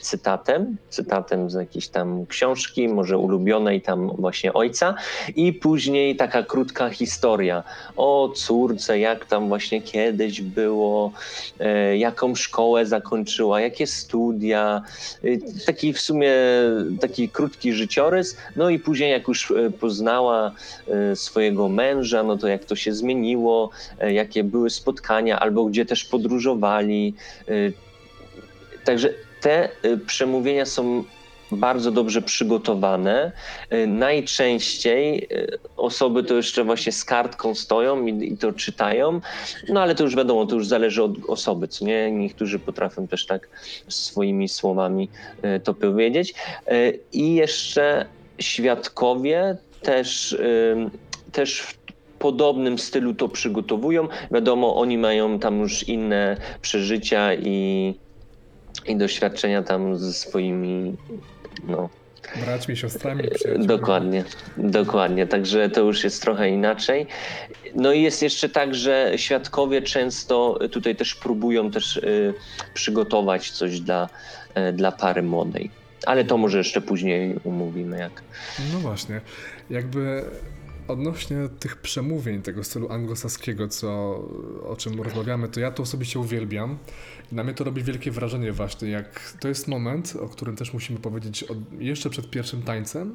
cytatem, 0.00 0.76
cytatem 0.88 1.50
z 1.50 1.54
jakiejś 1.54 1.88
tam 1.88 2.26
książki, 2.26 2.88
może 2.88 3.18
ulubionej 3.18 3.80
tam 3.80 4.10
właśnie 4.18 4.52
ojca, 4.52 4.94
i 5.36 5.52
później 5.52 6.16
taka 6.16 6.42
krótka 6.42 6.90
historia. 6.90 7.62
O 7.96 8.32
córce, 8.34 8.98
jak 8.98 9.26
tam 9.26 9.48
właśnie 9.48 9.82
kiedyś 9.82 10.40
było, 10.40 11.12
e, 11.60 11.98
jaką 11.98 12.34
szkołę 12.34 12.86
zakończyła, 12.86 13.60
jakie 13.60 13.86
studia, 13.86 14.82
e, 15.24 15.28
taki 15.66 15.92
w 15.92 16.00
sumie 16.00 16.32
taki 17.00 17.28
krótki 17.28 17.72
życiorys, 17.72 18.36
no 18.56 18.70
i 18.70 18.78
później 18.78 19.10
jak 19.10 19.28
już 19.28 19.52
poznała 19.80 20.52
swojego 21.14 21.68
męża, 21.68 22.22
no 22.22 22.36
to 22.36 22.48
jak 22.48 22.64
to 22.64 22.76
się 22.76 22.92
zmieniło, 22.92 23.70
jakie 24.10 24.44
były 24.44 24.70
spotkania, 24.70 25.40
albo 25.40 25.64
gdzie 25.64 25.87
też 25.88 26.04
podróżowali. 26.04 27.14
e, 27.48 27.52
Także 28.84 29.14
te 29.40 29.68
e, 29.82 29.96
przemówienia 30.06 30.66
są 30.66 31.04
bardzo 31.50 31.90
dobrze 31.90 32.22
przygotowane. 32.22 33.32
E, 33.70 33.86
Najczęściej 33.86 35.28
osoby 35.76 36.24
to 36.24 36.34
jeszcze 36.34 36.64
właśnie 36.64 36.92
z 36.92 37.04
kartką 37.04 37.54
stoją 37.54 38.06
i, 38.06 38.36
to 38.36 38.52
czytają, 38.52 39.20
no 39.68 39.82
ale 39.82 39.94
to 39.94 40.04
już 40.04 40.16
wiadomo, 40.16 40.46
to 40.46 40.54
już 40.54 40.66
zależy 40.66 41.02
od 41.02 41.12
osoby, 41.28 41.68
co 41.68 41.84
nie? 41.84 42.10
Niektórzy 42.10 42.58
potrafią 42.58 43.06
też 43.08 43.26
tak 43.26 43.48
swoimi 43.88 44.48
słowami 44.48 45.08
to 45.64 45.74
powiedzieć. 45.74 46.34
I 47.12 47.34
jeszcze 47.34 48.06
świadkowie 48.38 49.56
też, 49.82 50.36
też 51.32 51.60
w 51.60 51.87
podobnym 52.18 52.78
stylu 52.78 53.14
to 53.14 53.28
przygotowują. 53.28 54.08
Wiadomo, 54.30 54.76
oni 54.76 54.98
mają 54.98 55.38
tam 55.38 55.60
już 55.60 55.88
inne 55.88 56.36
przeżycia 56.62 57.34
i, 57.34 57.94
i 58.86 58.96
doświadczenia 58.96 59.62
tam 59.62 59.96
ze 59.96 60.12
swoimi 60.12 60.96
no, 61.68 61.88
Braćmi, 62.36 62.76
siostrami, 62.76 63.22
przyjaciółmi. 63.22 63.66
Dokładnie, 63.66 64.24
dokładnie. 64.56 65.26
Także 65.26 65.70
to 65.70 65.80
już 65.80 66.04
jest 66.04 66.22
trochę 66.22 66.50
inaczej. 66.50 67.06
No 67.74 67.92
i 67.92 68.02
jest 68.02 68.22
jeszcze 68.22 68.48
tak, 68.48 68.74
że 68.74 69.12
świadkowie 69.16 69.82
często 69.82 70.58
tutaj 70.70 70.96
też 70.96 71.14
próbują 71.14 71.70
też 71.70 71.96
y, 71.96 72.34
przygotować 72.74 73.50
coś 73.50 73.80
dla, 73.80 74.08
y, 74.70 74.72
dla 74.72 74.92
pary 74.92 75.22
młodej. 75.22 75.70
Ale 76.06 76.24
to 76.24 76.36
może 76.36 76.58
jeszcze 76.58 76.80
później 76.80 77.36
umówimy, 77.44 77.98
jak. 77.98 78.22
No 78.72 78.78
właśnie, 78.78 79.20
jakby 79.70 80.24
odnośnie 80.88 81.36
tych 81.60 81.76
przemówień 81.76 82.42
tego 82.42 82.64
stylu 82.64 82.92
anglosaskiego, 82.92 83.68
co, 83.68 83.88
o 84.68 84.76
czym 84.78 85.02
rozmawiamy, 85.02 85.48
to 85.48 85.60
ja 85.60 85.70
to 85.70 85.82
osobiście 85.82 86.18
uwielbiam. 86.18 86.78
Na 87.32 87.44
mnie 87.44 87.54
to 87.54 87.64
robi 87.64 87.82
wielkie 87.82 88.10
wrażenie 88.10 88.52
właśnie, 88.52 88.88
jak 88.88 89.32
to 89.40 89.48
jest 89.48 89.68
moment, 89.68 90.14
o 90.20 90.28
którym 90.28 90.56
też 90.56 90.72
musimy 90.72 90.98
powiedzieć 90.98 91.42
od, 91.42 91.58
jeszcze 91.78 92.10
przed 92.10 92.30
pierwszym 92.30 92.62
tańcem. 92.62 93.14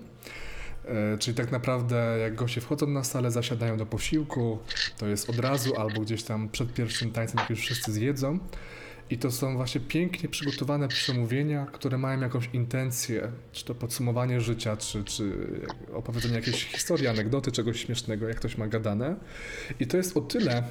E, 0.86 1.18
czyli 1.18 1.38
tak 1.38 1.52
naprawdę 1.52 2.18
jak 2.22 2.36
goście 2.36 2.62
wchodzą 2.62 2.88
na 2.88 3.04
salę, 3.04 3.32
zasiadają 3.32 3.78
do 3.78 3.86
posiłku, 3.86 4.60
to 4.98 5.08
jest 5.08 5.30
od 5.30 5.40
razu 5.40 5.76
albo 5.76 6.02
gdzieś 6.02 6.24
tam 6.24 6.50
przed 6.50 6.74
pierwszym 6.74 7.12
tańcem, 7.12 7.40
jak 7.40 7.50
już 7.50 7.60
wszyscy 7.60 7.92
zjedzą. 7.92 8.40
I 9.14 9.18
to 9.18 9.32
są 9.32 9.56
właśnie 9.56 9.82
pięknie 9.82 10.30
przygotowane 10.30 10.88
przemówienia, 10.88 11.66
które 11.66 11.98
mają 11.98 12.22
jakąś 12.22 12.50
intencję, 12.54 13.32
czy 13.52 13.66
to 13.66 13.76
podsumowanie 13.76 14.42
życia, 14.42 14.78
czy, 14.78 15.04
czy 15.04 15.34
opowiedzenie 15.94 16.36
jakiejś 16.36 16.66
historii, 16.66 17.08
anegdoty, 17.08 17.52
czegoś 17.52 17.86
śmiesznego, 17.86 18.28
jak 18.28 18.38
ktoś 18.38 18.58
ma 18.58 18.68
gadane. 18.68 19.16
I 19.80 19.88
to 19.88 19.98
jest 19.98 20.18
o 20.18 20.22
tyle, 20.22 20.64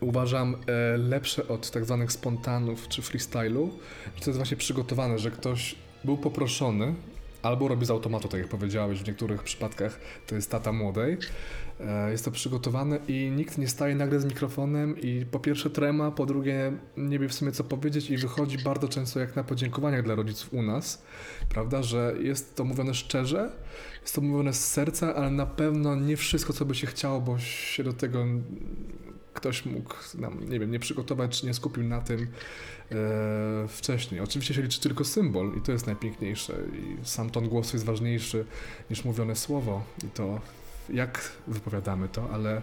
uważam, 0.00 0.56
e, 0.66 0.96
lepsze 0.96 1.48
od 1.48 1.70
tak 1.70 1.84
zwanych 1.84 2.12
spontanów 2.12 2.88
czy 2.88 3.02
freestylu, 3.02 3.70
że 4.16 4.24
to 4.24 4.30
jest 4.30 4.36
właśnie 4.36 4.56
przygotowane, 4.56 5.18
że 5.18 5.30
ktoś 5.30 5.74
był 6.04 6.18
poproszony, 6.18 6.94
albo 7.42 7.68
robi 7.68 7.86
z 7.86 7.90
automatu, 7.90 8.28
tak 8.28 8.40
jak 8.40 8.48
powiedziałeś, 8.48 9.02
w 9.02 9.06
niektórych 9.06 9.42
przypadkach 9.42 10.00
to 10.26 10.34
jest 10.34 10.50
tata 10.50 10.72
młodej. 10.72 11.16
E, 11.86 12.10
Jest 12.10 12.24
to 12.24 12.30
przygotowane 12.30 12.98
i 13.08 13.30
nikt 13.36 13.58
nie 13.58 13.68
staje 13.68 13.94
nagle 13.94 14.20
z 14.20 14.24
mikrofonem 14.24 15.00
i 15.00 15.26
po 15.30 15.40
pierwsze 15.40 15.70
trema, 15.70 16.10
po 16.10 16.26
drugie 16.26 16.72
nie 16.96 17.18
wie 17.18 17.28
w 17.28 17.34
sumie 17.34 17.52
co 17.52 17.64
powiedzieć 17.64 18.10
i 18.10 18.16
wychodzi 18.16 18.58
bardzo 18.58 18.88
często 18.88 19.20
jak 19.20 19.36
na 19.36 19.44
podziękowaniach 19.44 20.04
dla 20.04 20.14
rodziców 20.14 20.52
u 20.54 20.62
nas, 20.62 21.02
prawda, 21.48 21.82
że 21.82 22.14
jest 22.20 22.56
to 22.56 22.64
mówione 22.64 22.94
szczerze, 22.94 23.50
jest 24.02 24.14
to 24.14 24.20
mówione 24.20 24.52
z 24.52 24.68
serca, 24.68 25.14
ale 25.14 25.30
na 25.30 25.46
pewno 25.46 25.96
nie 25.96 26.16
wszystko, 26.16 26.52
co 26.52 26.64
by 26.64 26.74
się 26.74 26.86
chciało, 26.86 27.20
bo 27.20 27.38
się 27.38 27.84
do 27.84 27.92
tego 27.92 28.24
ktoś 29.34 29.66
mógł 29.66 29.94
nam, 30.18 30.50
nie 30.50 30.60
wiem, 30.60 30.70
nie 30.70 30.78
przygotować, 30.78 31.40
czy 31.40 31.46
nie 31.46 31.54
skupił 31.54 31.84
na 31.84 32.00
tym 32.00 32.20
e, 32.92 33.68
wcześniej. 33.68 34.20
Oczywiście 34.20 34.54
się 34.54 34.62
liczy 34.62 34.80
tylko 34.80 35.04
symbol 35.04 35.52
i 35.58 35.60
to 35.60 35.72
jest 35.72 35.86
najpiękniejsze 35.86 36.54
i 36.72 37.06
sam 37.06 37.30
ton 37.30 37.48
głosu 37.48 37.76
jest 37.76 37.86
ważniejszy 37.86 38.44
niż 38.90 39.04
mówione 39.04 39.36
słowo 39.36 39.82
i 40.04 40.08
to 40.08 40.40
jak 40.92 41.32
wypowiadamy 41.46 42.08
to, 42.08 42.30
ale 42.32 42.62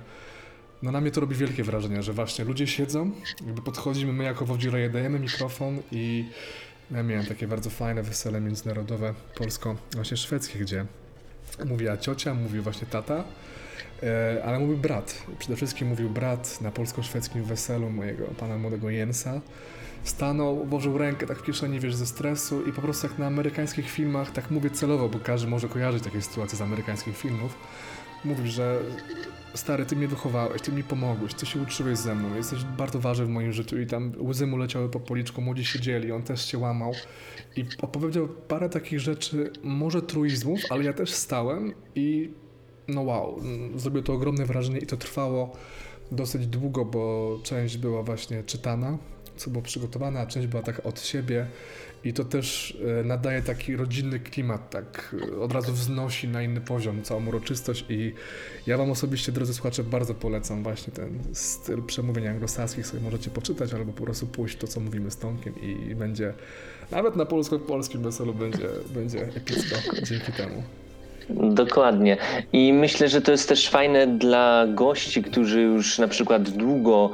no 0.82 0.92
na 0.92 1.02
mnie 1.02 1.12
to 1.12 1.22
robi 1.22 1.36
wielkie 1.36 1.64
wrażenie, 1.64 2.04
że 2.04 2.14
właśnie 2.14 2.46
ludzie 2.46 2.68
siedzą, 2.68 3.12
jakby 3.46 3.62
podchodzimy, 3.62 4.14
my 4.14 4.24
jako 4.24 4.46
Wodzireje 4.46 4.90
dajemy 4.90 5.20
mikrofon 5.20 5.80
i 5.92 6.26
ja 6.92 7.04
miałem 7.04 7.26
takie 7.26 7.48
bardzo 7.48 7.70
fajne 7.70 8.04
wesele 8.04 8.42
międzynarodowe 8.42 9.14
polsko, 9.36 9.76
właśnie 9.94 10.18
szwedzkie, 10.18 10.60
gdzie 10.60 10.86
mówiła 11.66 11.98
ciocia, 11.98 12.34
mówił 12.34 12.64
właśnie 12.64 12.88
tata, 12.88 13.24
e, 14.04 14.44
ale 14.46 14.60
mówił 14.60 14.78
brat. 14.78 15.26
Przede 15.40 15.56
wszystkim 15.56 15.88
mówił 15.88 16.10
brat 16.10 16.62
na 16.62 16.72
polsko-szwedzkim 16.72 17.44
weselu 17.44 17.90
mojego 17.90 18.26
pana 18.26 18.58
młodego 18.58 18.90
Jensa. 18.90 19.42
Stanął, 20.04 20.66
włożył 20.66 20.98
rękę 20.98 21.28
tak 21.28 21.38
w 21.38 21.44
kieszeni, 21.44 21.80
wiesz, 21.80 21.96
ze 21.96 22.06
stresu 22.06 22.62
i 22.62 22.74
po 22.74 22.82
prostu 22.82 23.08
jak 23.08 23.18
na 23.18 23.28
amerykańskich 23.28 23.90
filmach, 23.90 24.32
tak 24.32 24.52
mówię 24.52 24.70
celowo, 24.70 25.10
bo 25.10 25.20
każdy 25.20 25.48
może 25.48 25.68
kojarzyć 25.70 26.04
takie 26.04 26.22
sytuacje 26.22 26.58
z 26.58 26.62
amerykańskich 26.62 27.18
filmów, 27.18 27.56
mówił, 28.28 28.48
że 28.48 28.80
stary, 29.54 29.86
ty 29.86 29.96
mnie 29.96 30.08
wychowałeś, 30.08 30.62
ty 30.62 30.72
mi 30.72 30.84
pomogłeś, 30.84 31.34
ty 31.34 31.46
się 31.46 31.62
uczyłeś 31.62 31.98
ze 31.98 32.16
mną, 32.16 32.36
jesteś 32.36 32.64
bardzo 32.64 33.00
ważny 33.00 33.26
w 33.26 33.30
moim 33.30 33.54
życiu 33.54 33.80
i 33.80 33.86
tam 33.86 34.12
łzy 34.20 34.48
mu 34.48 34.58
leciały 34.58 34.90
po 34.90 35.00
policzku, 35.00 35.42
młodzi 35.42 35.66
siedzieli, 35.66 36.12
on 36.12 36.24
też 36.24 36.46
się 36.46 36.58
łamał. 36.58 36.94
I 37.56 37.66
opowiedział 37.82 38.28
parę 38.28 38.70
takich 38.70 39.00
rzeczy, 39.00 39.52
może 39.64 40.02
truizmów, 40.02 40.60
ale 40.70 40.84
ja 40.84 40.94
też 40.94 41.12
stałem 41.12 41.74
i 41.96 42.32
no 42.88 43.02
wow, 43.02 43.42
zrobiło 43.76 44.04
to 44.04 44.14
ogromne 44.14 44.46
wrażenie 44.46 44.80
i 44.80 44.86
to 44.86 44.98
trwało 44.98 45.56
dosyć 46.12 46.48
długo, 46.48 46.86
bo 46.86 47.40
część 47.44 47.78
była 47.78 48.04
właśnie 48.04 48.44
czytana, 48.44 48.98
co 49.38 49.50
było 49.50 49.62
przygotowane, 49.62 50.20
a 50.20 50.26
część 50.26 50.48
była 50.48 50.64
taka 50.64 50.84
od 50.84 51.02
siebie 51.02 51.48
i 52.08 52.14
to 52.14 52.26
też 52.26 52.78
e, 53.00 53.04
nadaje 53.04 53.42
taki 53.42 53.76
rodzinny 53.76 54.20
klimat, 54.20 54.70
tak 54.70 55.16
e, 55.32 55.40
od 55.40 55.52
razu 55.52 55.74
wznosi 55.74 56.28
na 56.28 56.44
inny 56.44 56.62
poziom 56.62 57.04
całą 57.04 57.28
uroczystość 57.28 57.86
i 57.90 58.14
ja 58.68 58.78
wam 58.78 58.92
osobiście, 58.92 59.32
drodzy 59.32 59.54
słuchacze, 59.54 59.84
bardzo 59.84 60.14
polecam 60.14 60.64
właśnie 60.64 60.94
ten 60.94 61.20
styl 61.34 61.84
przemówień 61.84 62.28
anglosaskich, 62.28 62.88
sobie 62.88 63.04
możecie 63.04 63.30
poczytać 63.30 63.74
albo 63.74 63.94
po 63.94 64.04
prostu 64.04 64.28
pójść 64.28 64.58
to, 64.58 64.68
co 64.68 64.80
mówimy 64.80 65.12
z 65.12 65.18
Tomkiem 65.18 65.62
i 65.62 65.96
będzie, 65.96 66.34
nawet 66.92 67.16
na 67.16 67.26
polsko-polskim 67.26 68.04
weselu 68.04 68.34
będzie, 68.34 68.68
będzie 68.94 69.28
epicko 69.28 69.76
dzięki 70.04 70.32
temu. 70.32 70.64
Dokładnie. 71.30 72.18
I 72.54 72.74
myślę, 72.74 73.08
że 73.10 73.22
to 73.22 73.32
jest 73.32 73.50
też 73.50 73.70
fajne 73.70 74.08
dla 74.08 74.66
gości, 74.68 75.24
którzy 75.24 75.62
już 75.62 76.00
na 76.00 76.08
przykład 76.08 76.50
długo 76.50 77.12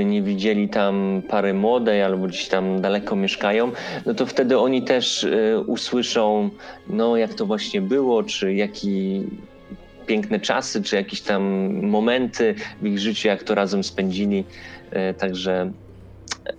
y, 0.00 0.04
nie 0.04 0.22
widzieli 0.22 0.68
tam 0.68 1.22
pary 1.28 1.54
młodej 1.54 2.02
albo 2.02 2.26
gdzieś 2.26 2.48
tam 2.48 2.80
daleko 2.80 3.16
mieszkają, 3.16 3.72
no 4.06 4.14
to 4.14 4.26
wtedy 4.26 4.58
oni 4.58 4.82
też 4.82 5.24
y, 5.24 5.64
usłyszą, 5.66 6.50
no 6.88 7.16
jak 7.16 7.34
to 7.34 7.46
właśnie 7.46 7.80
było, 7.80 8.22
czy 8.22 8.54
jaki 8.54 9.22
piękne 10.06 10.40
czasy, 10.40 10.82
czy 10.82 10.96
jakieś 10.96 11.20
tam 11.20 11.42
momenty 11.82 12.54
w 12.82 12.86
ich 12.86 12.98
życiu, 12.98 13.28
jak 13.28 13.42
to 13.42 13.54
razem 13.54 13.84
spędzili. 13.84 14.44
Y, 15.10 15.14
Także 15.14 15.72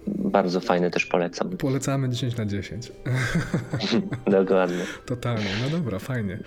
bardzo 0.08 0.60
fajne 0.60 0.92
też 0.92 1.06
polecam. 1.06 1.50
Polecamy 1.58 2.10
10 2.10 2.38
na 2.38 2.46
10. 2.46 2.92
Dokładnie. 4.40 4.86
Totalnie, 5.06 5.50
no 5.64 5.78
dobra, 5.78 6.00
fajnie. 6.00 6.40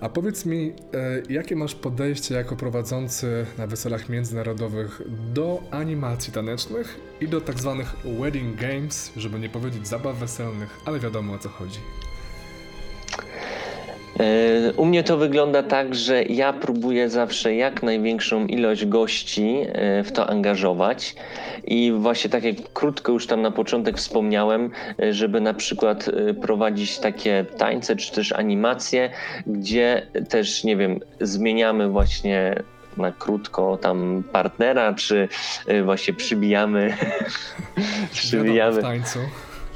A 0.00 0.08
powiedz 0.08 0.46
mi, 0.46 0.72
e, 0.94 1.32
jakie 1.32 1.56
masz 1.56 1.74
podejście 1.74 2.34
jako 2.34 2.56
prowadzący 2.56 3.46
na 3.58 3.66
weselach 3.66 4.08
międzynarodowych 4.08 5.02
do 5.34 5.62
animacji 5.70 6.32
tanecznych 6.32 7.00
i 7.20 7.28
do 7.28 7.40
tak 7.40 7.60
zwanych 7.60 7.96
wedding 8.20 8.60
games, 8.60 9.12
żeby 9.16 9.38
nie 9.38 9.48
powiedzieć 9.48 9.88
zabaw 9.88 10.16
weselnych, 10.16 10.80
ale 10.86 11.00
wiadomo 11.00 11.32
o 11.32 11.38
co 11.38 11.48
chodzi. 11.48 11.78
E, 14.20 14.72
U 14.76 14.84
mnie 14.84 15.04
to 15.04 15.16
wygląda 15.16 15.62
tak, 15.62 15.94
że 15.94 16.22
ja 16.22 16.52
próbuję 16.52 17.10
zawsze 17.10 17.54
jak 17.54 17.82
największą 17.82 18.46
ilość 18.46 18.86
gości 18.86 19.56
e, 19.68 20.04
w 20.04 20.12
to 20.12 20.30
angażować 20.30 21.14
i 21.64 21.92
właśnie 21.98 22.30
tak 22.30 22.44
jak 22.44 22.56
krótko 22.72 23.12
już 23.12 23.26
tam 23.26 23.42
na 23.42 23.50
początek 23.50 23.98
wspomniałem, 23.98 24.70
e, 25.02 25.12
żeby 25.12 25.40
na 25.40 25.54
przykład 25.54 26.10
prowadzić 26.42 26.98
takie 26.98 27.44
tańce 27.58 27.96
czy 27.96 28.12
też 28.12 28.32
animacje, 28.32 29.10
gdzie 29.46 30.06
też, 30.28 30.64
nie 30.64 30.76
wiem, 30.76 31.00
zmieniamy 31.20 31.88
właśnie 31.88 32.62
na 32.96 33.12
krótko 33.12 33.76
tam 33.76 34.24
partnera, 34.32 34.94
czy 34.94 35.28
właśnie 35.84 36.14
przybijamy, 36.14 36.96
przybijamy 38.12 38.78
w 38.78 38.82
tańcu. 38.82 39.18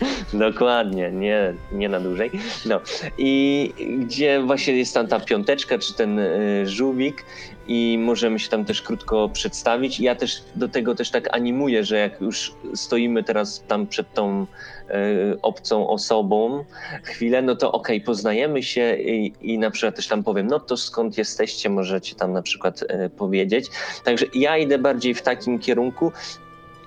Dokładnie, 0.32 1.10
nie, 1.10 1.54
nie 1.72 1.88
na 1.88 2.00
dłużej. 2.00 2.30
No 2.66 2.80
i 3.18 3.72
gdzie 3.98 4.42
właśnie 4.42 4.74
jest 4.74 4.94
tam 4.94 5.06
ta 5.06 5.20
piąteczka, 5.20 5.78
czy 5.78 5.94
ten 5.94 6.18
y, 6.18 6.64
żółwik 6.66 7.24
i 7.68 7.98
możemy 8.00 8.38
się 8.38 8.48
tam 8.48 8.64
też 8.64 8.82
krótko 8.82 9.28
przedstawić. 9.28 10.00
Ja 10.00 10.14
też 10.14 10.42
do 10.56 10.68
tego 10.68 10.94
też 10.94 11.10
tak 11.10 11.36
animuję, 11.36 11.84
że 11.84 11.98
jak 11.98 12.20
już 12.20 12.54
stoimy 12.74 13.24
teraz 13.24 13.64
tam 13.68 13.86
przed 13.86 14.14
tą 14.14 14.42
y, 14.42 15.40
obcą 15.42 15.88
osobą 15.88 16.64
chwilę, 17.02 17.42
no 17.42 17.56
to 17.56 17.72
okej, 17.72 18.00
poznajemy 18.00 18.62
się 18.62 18.96
i, 18.96 19.32
i 19.40 19.58
na 19.58 19.70
przykład 19.70 19.96
też 19.96 20.08
tam 20.08 20.24
powiem, 20.24 20.46
no 20.46 20.60
to 20.60 20.76
skąd 20.76 21.18
jesteście, 21.18 21.70
możecie 21.70 22.14
tam 22.14 22.32
na 22.32 22.42
przykład 22.42 22.82
y, 22.82 23.10
powiedzieć. 23.10 23.66
Także 24.04 24.26
ja 24.34 24.58
idę 24.58 24.78
bardziej 24.78 25.14
w 25.14 25.22
takim 25.22 25.58
kierunku, 25.58 26.12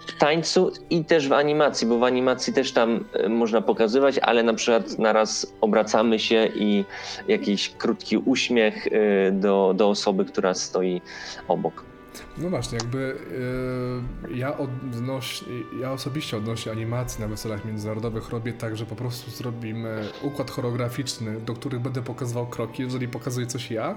w 0.07 0.17
tańcu 0.17 0.71
i 0.89 1.05
też 1.05 1.27
w 1.27 1.33
animacji, 1.33 1.87
bo 1.87 1.99
w 1.99 2.03
animacji 2.03 2.53
też 2.53 2.71
tam 2.71 3.05
e, 3.13 3.29
można 3.29 3.61
pokazywać, 3.61 4.19
ale 4.19 4.43
na 4.43 4.53
przykład 4.53 4.99
naraz 4.99 5.53
obracamy 5.61 6.19
się 6.19 6.49
i 6.55 6.85
jakiś 7.27 7.69
krótki 7.69 8.17
uśmiech 8.17 8.87
e, 8.87 9.31
do, 9.31 9.73
do 9.77 9.89
osoby, 9.89 10.25
która 10.25 10.53
stoi 10.53 11.01
obok. 11.47 11.83
No 12.37 12.49
właśnie, 12.49 12.77
jakby 12.77 13.17
e, 14.31 14.37
ja 14.37 14.57
odnoś, 14.57 15.43
ja 15.79 15.91
osobiście 15.91 16.37
odnośnie 16.37 16.71
animacji 16.71 17.21
na 17.21 17.27
weselach 17.27 17.65
międzynarodowych 17.65 18.29
robię 18.29 18.53
tak, 18.53 18.77
że 18.77 18.85
po 18.85 18.95
prostu 18.95 19.31
zrobimy 19.31 20.07
układ 20.21 20.51
choreograficzny, 20.51 21.41
do 21.41 21.53
których 21.53 21.79
będę 21.79 22.01
pokazywał 22.01 22.47
kroki, 22.47 22.83
jeżeli 22.83 23.07
pokazuję 23.07 23.47
coś 23.47 23.71
ja. 23.71 23.95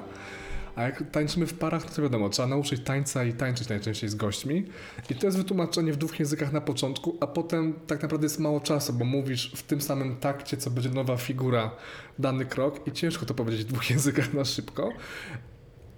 A 0.76 0.82
jak 0.82 1.10
tańczymy 1.10 1.46
w 1.46 1.54
parach, 1.54 1.84
no 1.84 1.90
to 1.96 2.02
wiadomo, 2.02 2.28
trzeba 2.28 2.48
nauczyć 2.48 2.80
tańca 2.80 3.24
i 3.24 3.32
tańczyć 3.32 3.68
najczęściej 3.68 4.10
z 4.10 4.14
gośćmi. 4.14 4.64
I 5.10 5.14
to 5.14 5.26
jest 5.26 5.38
wytłumaczenie 5.38 5.92
w 5.92 5.96
dwóch 5.96 6.18
językach 6.18 6.52
na 6.52 6.60
początku, 6.60 7.16
a 7.20 7.26
potem 7.26 7.74
tak 7.86 8.02
naprawdę 8.02 8.24
jest 8.24 8.38
mało 8.38 8.60
czasu, 8.60 8.92
bo 8.92 9.04
mówisz 9.04 9.52
w 9.56 9.62
tym 9.62 9.80
samym 9.80 10.16
takcie, 10.16 10.56
co 10.56 10.70
będzie 10.70 10.90
nowa 10.90 11.16
figura, 11.16 11.70
dany 12.18 12.44
krok 12.44 12.86
i 12.86 12.92
ciężko 12.92 13.26
to 13.26 13.34
powiedzieć 13.34 13.64
w 13.64 13.68
dwóch 13.68 13.90
językach 13.90 14.34
na 14.34 14.44
szybko. 14.44 14.92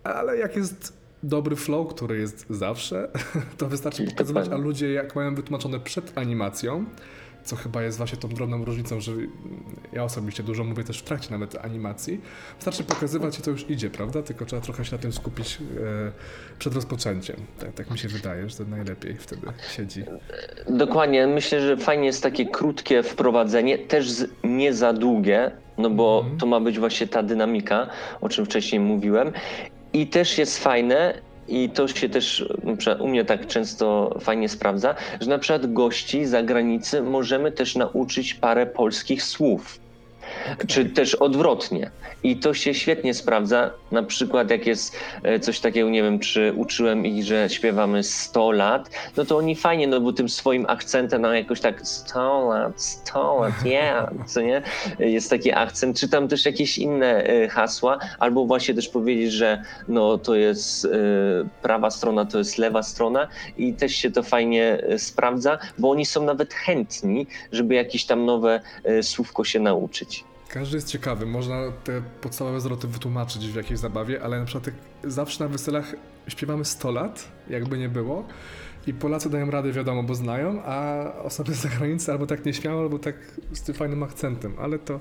Ale 0.04 0.36
jak 0.36 0.56
jest 0.56 1.06
dobry 1.22 1.56
flow, 1.56 1.94
który 1.94 2.18
jest 2.18 2.46
zawsze, 2.50 3.08
to 3.58 3.68
wystarczy 3.68 4.04
pokazywać, 4.04 4.48
a 4.48 4.56
ludzie 4.56 4.92
jak 4.92 5.16
mają 5.16 5.34
wytłumaczone 5.34 5.80
przed 5.80 6.18
animacją, 6.18 6.84
co 7.46 7.56
chyba 7.56 7.82
jest 7.82 7.98
właśnie 7.98 8.18
tą 8.18 8.28
drobną 8.28 8.64
różnicą, 8.64 9.00
że 9.00 9.12
ja 9.92 10.04
osobiście 10.04 10.42
dużo 10.42 10.64
mówię 10.64 10.84
też 10.84 10.98
w 10.98 11.02
trakcie 11.02 11.30
nawet 11.30 11.54
animacji, 11.64 12.20
wystarczy 12.56 12.84
pokazywać 12.84 13.38
i 13.38 13.42
to 13.42 13.50
już 13.50 13.70
idzie, 13.70 13.90
prawda? 13.90 14.22
Tylko 14.22 14.44
trzeba 14.46 14.62
trochę 14.62 14.84
się 14.84 14.96
na 14.96 15.02
tym 15.02 15.12
skupić 15.12 15.58
e, 16.06 16.12
przed 16.58 16.74
rozpoczęciem. 16.74 17.36
Tak, 17.60 17.72
tak 17.74 17.90
mi 17.90 17.98
się 17.98 18.08
wydaje, 18.08 18.48
że 18.50 18.56
to 18.56 18.64
najlepiej 18.64 19.16
wtedy 19.16 19.46
siedzi. 19.76 20.04
Dokładnie, 20.68 21.26
myślę, 21.26 21.60
że 21.60 21.76
fajnie 21.76 22.06
jest 22.06 22.22
takie 22.22 22.46
krótkie 22.46 23.02
wprowadzenie, 23.02 23.78
też 23.78 24.08
nie 24.44 24.74
za 24.74 24.92
długie, 24.92 25.50
no 25.78 25.90
bo 25.90 26.18
Mhm. 26.20 26.38
to 26.38 26.46
ma 26.46 26.60
być 26.60 26.78
właśnie 26.78 27.06
ta 27.06 27.22
dynamika, 27.22 27.86
o 28.20 28.28
czym 28.28 28.44
wcześniej 28.44 28.80
mówiłem. 28.80 29.32
I 29.92 30.06
też 30.06 30.38
jest 30.38 30.58
fajne, 30.58 31.22
i 31.48 31.70
to 31.70 31.88
się 31.88 32.08
też 32.08 32.44
u 33.00 33.08
mnie 33.08 33.24
tak 33.24 33.46
często 33.46 34.16
fajnie 34.20 34.48
sprawdza, 34.48 34.94
że 35.20 35.30
na 35.30 35.38
przykład 35.38 35.72
gości 35.72 36.26
z 36.26 36.30
zagranicy 36.30 37.02
możemy 37.02 37.52
też 37.52 37.76
nauczyć 37.76 38.34
parę 38.34 38.66
polskich 38.66 39.22
słów. 39.22 39.85
Czy 40.66 40.84
też 40.84 41.14
odwrotnie. 41.14 41.90
I 42.22 42.36
to 42.36 42.54
się 42.54 42.74
świetnie 42.74 43.14
sprawdza. 43.14 43.70
Na 43.90 44.02
przykład, 44.02 44.50
jak 44.50 44.66
jest 44.66 44.96
e, 45.22 45.40
coś 45.40 45.60
takiego, 45.60 45.90
nie 45.90 46.02
wiem, 46.02 46.18
czy 46.18 46.52
uczyłem 46.56 47.06
ich, 47.06 47.24
że 47.24 47.48
śpiewamy 47.50 48.02
100 48.02 48.50
lat, 48.50 48.90
no 49.16 49.24
to 49.24 49.36
oni 49.36 49.56
fajnie, 49.56 49.86
no 49.86 50.00
bo 50.00 50.12
tym 50.12 50.28
swoim 50.28 50.66
akcentem, 50.68 51.22
no 51.22 51.34
jakoś 51.34 51.60
tak 51.60 51.86
100 51.86 52.48
lat, 52.48 52.82
100 52.82 53.40
lat, 53.40 53.64
yeah, 53.64 54.10
co 54.26 54.40
nie? 54.40 54.62
Jest 54.98 55.30
taki 55.30 55.52
akcent. 55.52 56.00
Czy 56.00 56.08
tam 56.08 56.28
też 56.28 56.46
jakieś 56.46 56.78
inne 56.78 57.24
e, 57.24 57.48
hasła, 57.48 57.98
albo 58.18 58.46
właśnie 58.46 58.74
też 58.74 58.88
powiedzieć, 58.88 59.32
że 59.32 59.62
no 59.88 60.18
to 60.18 60.34
jest 60.34 60.84
e, 60.84 60.88
prawa 61.62 61.90
strona, 61.90 62.24
to 62.24 62.38
jest 62.38 62.58
lewa 62.58 62.82
strona 62.82 63.28
i 63.58 63.74
też 63.74 63.94
się 63.94 64.10
to 64.10 64.22
fajnie 64.22 64.82
sprawdza, 64.98 65.58
bo 65.78 65.90
oni 65.90 66.06
są 66.06 66.24
nawet 66.24 66.54
chętni, 66.54 67.26
żeby 67.52 67.74
jakieś 67.74 68.04
tam 68.04 68.24
nowe 68.24 68.60
słówko 69.02 69.44
się 69.44 69.60
nauczyć. 69.60 70.25
Każdy 70.48 70.76
jest 70.76 70.88
ciekawy, 70.88 71.26
można 71.26 71.72
te 71.84 72.02
podstawowe 72.20 72.60
zwroty 72.60 72.88
wytłumaczyć 72.88 73.48
w 73.48 73.54
jakiejś 73.54 73.80
zabawie, 73.80 74.22
ale 74.22 74.40
na 74.40 74.44
przykład 74.44 74.74
zawsze 75.04 75.44
na 75.44 75.50
weselach 75.50 75.94
śpiewamy 76.28 76.64
100 76.64 76.90
lat, 76.90 77.32
jakby 77.50 77.78
nie 77.78 77.88
było. 77.88 78.24
I 78.86 78.94
Polacy 78.94 79.30
dają 79.30 79.50
radę, 79.50 79.72
wiadomo, 79.72 80.02
bo 80.02 80.14
znają, 80.14 80.62
a 80.64 81.02
osoby 81.22 81.54
z 81.54 81.60
zagranicy 81.66 82.12
albo 82.12 82.26
tak 82.26 82.44
nieśmiało, 82.44 82.80
albo 82.80 82.98
tak 82.98 83.16
z 83.52 83.62
tym 83.62 83.74
fajnym 83.74 84.02
akcentem, 84.02 84.54
ale 84.58 84.78
to 84.78 85.00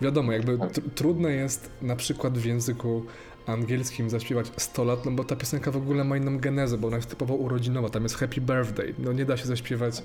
wiadomo, 0.00 0.32
jakby 0.32 0.58
trudne 0.94 1.32
jest 1.32 1.70
na 1.82 1.96
przykład 1.96 2.38
w 2.38 2.44
języku 2.44 3.06
angielskim 3.46 4.10
zaśpiewać 4.10 4.46
100 4.56 4.84
lat, 4.84 5.04
no 5.04 5.10
bo 5.10 5.24
ta 5.24 5.36
piosenka 5.36 5.70
w 5.70 5.76
ogóle 5.76 6.04
ma 6.04 6.16
inną 6.16 6.38
genezę, 6.38 6.78
bo 6.78 6.88
ona 6.88 6.96
jest 6.96 7.10
typowo 7.10 7.34
urodzinowa, 7.34 7.88
tam 7.88 8.02
jest 8.02 8.16
Happy 8.16 8.40
Birthday, 8.40 8.94
no 8.98 9.12
nie 9.12 9.24
da 9.24 9.36
się 9.36 9.46
zaśpiewać 9.46 10.02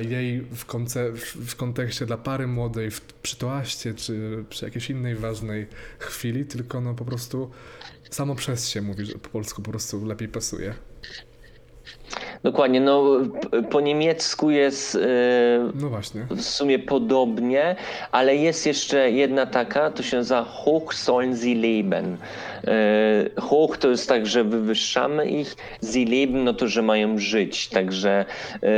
jej 0.00 0.40
w, 0.40 0.64
konce, 0.64 1.12
w, 1.46 1.56
kontekście 1.56 2.06
dla 2.06 2.16
pary 2.16 2.46
młodej, 2.46 2.90
w, 2.90 3.00
przy 3.00 3.36
toaście 3.36 3.94
czy 3.94 4.44
przy 4.48 4.64
jakiejś 4.64 4.90
innej 4.90 5.16
ważnej 5.16 5.66
chwili, 5.98 6.44
tylko 6.44 6.80
no 6.80 6.94
po 6.94 7.04
prostu 7.04 7.50
samo 8.10 8.34
przez 8.34 8.68
się 8.68 8.82
mówi, 8.82 9.06
że 9.06 9.12
po 9.12 9.28
polsku 9.28 9.62
po 9.62 9.70
prostu 9.70 10.06
lepiej 10.06 10.28
pasuje. 10.28 10.74
Dokładnie, 12.42 12.80
no 12.80 13.04
po 13.70 13.80
niemiecku 13.80 14.50
jest 14.50 14.94
yy, 14.94 15.00
no 15.74 15.90
w 16.36 16.42
sumie 16.42 16.78
podobnie, 16.78 17.76
ale 18.12 18.36
jest 18.36 18.66
jeszcze 18.66 19.10
jedna 19.10 19.46
taka, 19.46 19.90
to 19.90 20.02
się 20.02 20.16
nazywa 20.16 20.44
Hoch 20.44 20.94
sollen 20.94 21.36
sie 21.36 21.54
leben. 21.54 22.16
Yy, 22.64 23.40
hoch 23.40 23.78
to 23.78 23.88
jest 23.88 24.08
tak, 24.08 24.26
że 24.26 24.44
wywyższamy 24.44 25.26
ich, 25.26 25.56
sie 25.92 26.04
leben 26.04 26.44
no 26.44 26.54
to, 26.54 26.68
że 26.68 26.82
mają 26.82 27.18
żyć, 27.18 27.68
także 27.68 28.24
yy, 28.62 28.68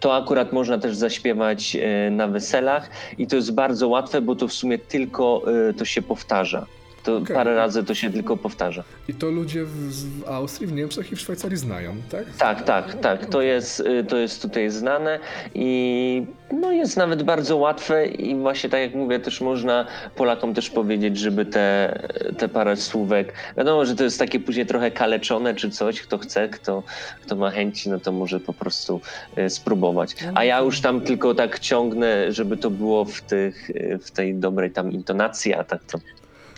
to 0.00 0.16
akurat 0.16 0.52
można 0.52 0.78
też 0.78 0.96
zaśpiewać 0.96 1.76
na 2.10 2.28
weselach 2.28 2.90
i 3.18 3.26
to 3.26 3.36
jest 3.36 3.54
bardzo 3.54 3.88
łatwe, 3.88 4.20
bo 4.20 4.36
to 4.36 4.48
w 4.48 4.52
sumie 4.52 4.78
tylko 4.78 5.42
to 5.78 5.84
się 5.84 6.02
powtarza. 6.02 6.66
To 7.04 7.16
okay. 7.16 7.36
parę 7.36 7.54
razy 7.54 7.84
to 7.84 7.94
się 7.94 8.10
tylko 8.10 8.36
powtarza. 8.36 8.84
I 9.08 9.14
to 9.14 9.30
ludzie 9.30 9.64
w, 9.64 9.92
w, 9.92 10.28
Austrii, 10.28 10.66
w 10.66 10.72
Niemczech 10.72 11.12
i 11.12 11.16
w 11.16 11.20
Szwajcarii 11.20 11.56
znają, 11.56 11.96
tak? 12.10 12.24
Tak, 12.38 12.64
tak, 12.64 12.94
tak. 12.94 13.26
To 13.26 13.42
jest, 13.42 13.80
y, 13.80 14.04
to 14.04 14.16
jest 14.16 14.42
tutaj 14.42 14.70
znane 14.70 15.18
i 15.54 16.26
no 16.52 16.72
jest 16.72 16.96
nawet 16.96 17.22
bardzo 17.22 17.56
łatwe 17.56 18.06
i 18.06 18.36
właśnie 18.36 18.70
tak 18.70 18.80
jak 18.80 18.94
mówię, 18.94 19.20
też 19.20 19.40
można 19.40 19.86
Polakom 20.16 20.54
też 20.54 20.70
powiedzieć, 20.70 21.18
żeby 21.18 21.46
te, 21.46 21.98
te 22.38 22.48
parę 22.48 22.76
słówek, 22.76 23.32
wiadomo, 23.56 23.86
że 23.86 23.96
to 23.96 24.04
jest 24.04 24.18
takie 24.18 24.40
później 24.40 24.66
trochę 24.66 24.90
kaleczone 24.90 25.54
czy 25.54 25.70
coś, 25.70 26.00
kto 26.00 26.18
chce, 26.18 26.48
kto, 26.48 26.82
kto 27.24 27.36
ma 27.36 27.50
chęci, 27.50 27.90
no 27.90 28.00
to 28.00 28.12
może 28.12 28.40
po 28.40 28.52
prostu 28.52 29.00
y, 29.38 29.50
spróbować. 29.50 30.16
A 30.34 30.44
ja 30.44 30.60
już 30.60 30.80
tam 30.80 31.00
tylko 31.00 31.34
tak 31.34 31.58
ciągnę, 31.58 32.32
żeby 32.32 32.56
to 32.56 32.70
było 32.70 33.04
w, 33.04 33.20
tych, 33.20 33.70
y, 33.70 33.98
w 34.02 34.10
tej 34.10 34.34
dobrej 34.34 34.70
tam 34.70 34.92
intonacji, 34.92 35.54
a 35.54 35.64
tak 35.64 35.84
to 35.84 35.98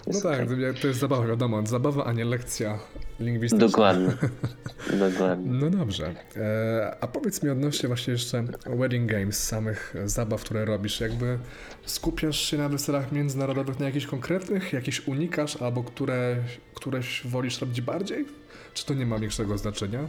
no 0.07 0.21
tak, 0.21 0.49
to 0.81 0.87
jest 0.87 1.01
zabawa, 1.01 1.27
wiadomo. 1.27 1.67
Zabawa, 1.67 2.05
a 2.05 2.13
nie 2.13 2.25
lekcja 2.25 2.79
lingwistyczna. 3.21 3.67
Dokładnie. 3.67 4.13
Dokładnie. 5.11 5.53
No 5.53 5.71
dobrze. 5.71 6.15
E, 6.37 6.97
a 7.01 7.07
powiedz 7.07 7.43
mi 7.43 7.51
odnośnie 7.51 7.87
właśnie 7.87 8.13
jeszcze 8.13 8.45
wedding 8.67 9.11
games, 9.11 9.45
samych 9.45 9.95
zabaw, 10.05 10.41
które 10.41 10.65
robisz. 10.65 11.01
Jakby 11.01 11.39
skupiasz 11.87 12.41
się 12.41 12.59
na 12.59 12.69
weselach 12.69 13.13
międzynarodowych 13.13 13.81
na 13.81 13.87
jakichś 13.87 14.07
konkretnych, 14.07 14.73
jakieś 14.73 15.09
unikasz, 15.09 15.63
albo 15.63 15.83
które, 15.83 16.37
któreś 16.75 17.23
wolisz 17.25 17.61
robić 17.61 17.81
bardziej? 17.81 18.27
Czy 18.75 18.87
to 18.87 18.95
nie 18.95 19.07
ma 19.07 19.19
większego 19.19 19.59
znaczenia? 19.59 20.09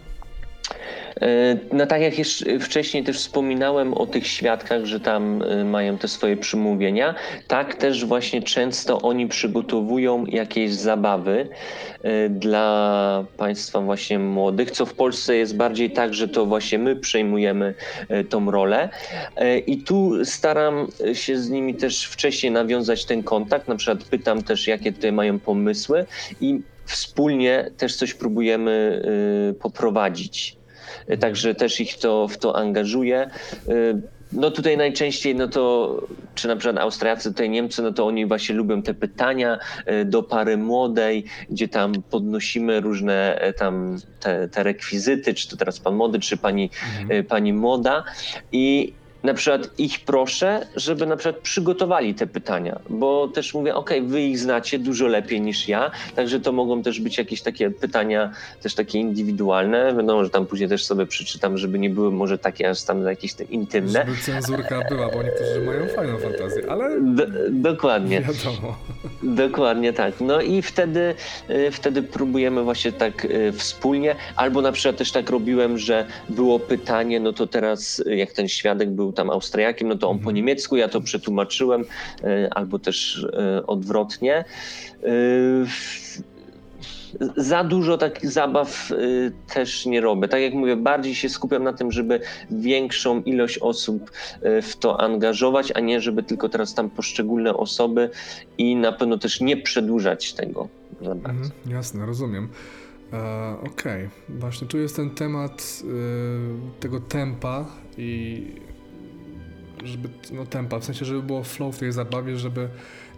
E, 1.22 1.58
no 1.72 1.86
tak 1.86 2.02
jak 2.02 2.20
już 2.20 2.44
wcześniej 2.60 3.04
też 3.04 3.18
wspominałem 3.18 3.94
o 3.94 4.06
tych 4.06 4.28
świadkach, 4.28 4.86
że 4.86 5.00
tam 5.00 5.42
e, 5.42 5.64
mają 5.64 5.98
te 5.98 6.08
swoje 6.08 6.38
przymówienia, 6.38 7.16
tak 7.48 7.76
też 7.76 8.06
właśnie 8.06 8.42
często 8.42 9.02
oni 9.02 9.28
przygotowują 9.28 10.26
jakieś 10.26 10.74
zabawy 10.74 11.50
e, 12.04 12.30
dla 12.30 13.26
państwa 13.38 13.82
właśnie 13.82 14.20
młodych, 14.20 14.72
co 14.72 14.86
w 14.86 14.94
Polsce 14.94 15.36
jest 15.36 15.56
bardziej 15.56 15.92
tak, 15.92 16.14
że 16.14 16.28
to 16.28 16.46
właśnie 16.46 16.80
my 16.80 16.96
przejmujemy 16.96 17.74
tą 18.30 18.52
rolę 18.52 18.90
i 19.68 19.78
tu 19.78 20.26
staram 20.26 20.88
się 21.14 21.38
z 21.38 21.50
nimi 21.50 21.76
też 21.76 22.06
wcześniej 22.06 22.52
nawiązać 22.52 23.06
ten 23.06 23.24
kontakt, 23.24 23.68
na 23.68 23.76
przykład 23.76 24.04
pytam 24.04 24.44
też 24.44 24.68
jakie 24.68 24.94
tutaj 24.94 25.12
mają 25.12 25.40
pomysły 25.40 26.06
i 26.42 26.60
wspólnie 26.86 27.72
też 27.78 27.96
coś 27.96 28.14
próbujemy 28.14 29.04
poprowadzić. 29.62 30.58
E, 31.08 31.18
także 31.18 31.56
też 31.56 31.82
ich 31.82 31.98
to, 31.98 32.28
w 32.28 32.38
to 32.38 32.56
angażuje. 32.56 33.20
E, 33.20 33.30
no 34.32 34.52
tutaj 34.52 34.78
najczęściej, 34.78 35.36
no 35.36 35.48
to, 35.48 35.98
czy 36.36 36.48
na 36.48 36.56
przykład 36.56 36.78
Austriacy, 36.78 37.30
tutaj 37.30 37.50
Niemcy, 37.50 37.82
no 37.82 37.92
to 37.92 38.06
oni 38.06 38.26
właśnie 38.26 38.56
lubią 38.56 38.82
te 38.82 38.94
pytania 38.94 39.60
e, 39.86 40.06
do 40.06 40.24
pary 40.24 40.58
młodej, 40.58 41.26
gdzie 41.50 41.68
tam 41.68 41.94
podnosimy 42.10 42.82
różne 42.82 43.42
tam 43.58 43.98
te, 44.20 44.48
te 44.48 44.64
rekwizyty, 44.64 45.34
czy 45.34 45.50
to 45.50 45.58
teraz 45.58 45.80
pan 45.80 45.96
młody, 45.96 46.20
czy 46.20 46.38
pani, 46.38 46.70
mhm. 47.02 47.26
pani 47.26 47.54
młoda 47.54 48.04
i 48.52 48.94
na 49.24 49.34
przykład 49.34 49.70
ich 49.78 50.00
proszę, 50.00 50.68
żeby 50.76 51.06
na 51.06 51.18
przykład 51.18 51.42
przygotowali 51.42 52.16
te 52.16 52.28
pytania, 52.28 52.80
bo 52.90 53.28
też 53.28 53.54
mówię, 53.54 53.76
ok, 53.76 53.90
wy 54.08 54.22
ich 54.22 54.40
znacie 54.40 54.80
dużo 54.80 55.08
lepiej 55.08 55.42
niż 55.42 55.68
ja, 55.68 55.92
także 56.16 56.40
to 56.40 56.52
mogą 56.52 56.84
też 56.84 57.00
być 57.00 57.18
jakieś 57.18 57.42
takie 57.42 57.72
pytania, 57.72 58.32
też 58.62 58.76
takie 58.76 59.00
indywidualne. 59.00 59.94
Wiadomo, 59.98 60.24
że 60.24 60.30
tam 60.30 60.46
później 60.46 60.70
też 60.70 60.86
sobie 60.86 61.06
przeczytam, 61.06 61.58
żeby 61.58 61.80
nie 61.80 61.90
były 61.90 62.12
może 62.12 62.38
takie 62.38 62.70
aż 62.70 62.84
tam 62.84 63.06
jakieś 63.06 63.34
te 63.34 63.44
intymne. 63.44 64.06
Żeby 64.06 64.18
cenzurka 64.18 64.82
była, 64.90 65.10
bo 65.10 65.24
niektórzy 65.24 65.62
mają 65.66 65.88
fajną 65.88 66.18
fantazję, 66.18 66.64
ale... 66.70 67.02
Do, 67.02 67.26
dokładnie. 67.50 68.22
Wiadomo. 68.22 68.78
Dokładnie 69.24 69.94
tak. 69.94 70.14
No 70.22 70.42
i 70.42 70.62
wtedy, 70.62 71.16
y, 71.50 71.72
wtedy 71.72 72.04
próbujemy 72.04 72.64
właśnie 72.64 72.92
tak 72.92 73.26
y, 73.26 73.52
wspólnie, 73.52 74.16
albo 74.36 74.62
na 74.62 74.72
przykład 74.72 74.98
też 74.98 75.12
tak 75.12 75.30
robiłem, 75.30 75.78
że 75.78 76.06
było 76.30 76.60
pytanie, 76.60 77.20
no 77.20 77.34
to 77.34 77.48
teraz 77.48 78.00
y, 78.00 78.16
jak 78.16 78.32
ten 78.32 78.48
świadek 78.48 78.90
był 78.90 79.13
tam 79.14 79.30
Austriakiem, 79.30 79.88
no 79.88 79.96
to 79.96 80.10
on 80.10 80.18
po 80.18 80.22
mhm. 80.22 80.36
niemiecku, 80.36 80.76
ja 80.76 80.88
to 80.88 81.02
przetłumaczyłem, 81.02 81.86
e, 82.24 82.50
albo 82.54 82.80
też 82.80 83.28
e, 83.34 83.68
odwrotnie. 83.68 84.36
E, 84.36 84.46
za 87.38 87.64
dużo 87.64 87.98
takich 87.98 88.32
zabaw 88.32 88.90
też 89.54 89.86
nie 89.86 90.02
robię. 90.02 90.28
Tak 90.28 90.42
jak 90.42 90.54
mówię, 90.54 90.76
bardziej 90.76 91.16
się 91.16 91.30
skupiam 91.30 91.64
na 91.64 91.74
tym, 91.74 91.92
żeby 91.92 92.20
większą 92.52 93.22
ilość 93.22 93.58
osób 93.58 94.12
w 94.62 94.76
to 94.80 95.02
angażować, 95.02 95.72
a 95.76 95.80
nie 95.80 96.02
żeby 96.02 96.24
tylko 96.24 96.50
teraz 96.50 96.74
tam 96.74 96.90
poszczególne 96.90 97.54
osoby 97.54 98.10
i 98.58 98.76
na 98.76 98.92
pewno 98.92 99.18
też 99.18 99.42
nie 99.42 99.58
przedłużać 99.58 100.34
tego 100.34 100.68
za 101.02 101.16
bardzo. 101.16 101.30
Mhm, 101.30 101.52
jasne, 101.68 102.06
rozumiem. 102.06 102.50
E, 103.14 103.58
Okej, 103.60 104.06
okay. 104.06 104.10
właśnie 104.30 104.68
tu 104.68 104.78
jest 104.78 104.96
ten 104.96 105.10
temat 105.10 105.84
y, 105.84 106.80
tego 106.80 107.00
tempa 107.00 107.66
i 107.98 108.46
żeby, 109.84 110.10
no 110.32 110.46
tempa, 110.46 110.80
w 110.80 110.86
sensie, 110.86 111.06
żeby 111.06 111.24
było 111.24 111.44
flow 111.44 111.76
w 111.76 111.80
tej 111.80 111.92
zabawie, 111.92 112.38
żeby 112.38 112.70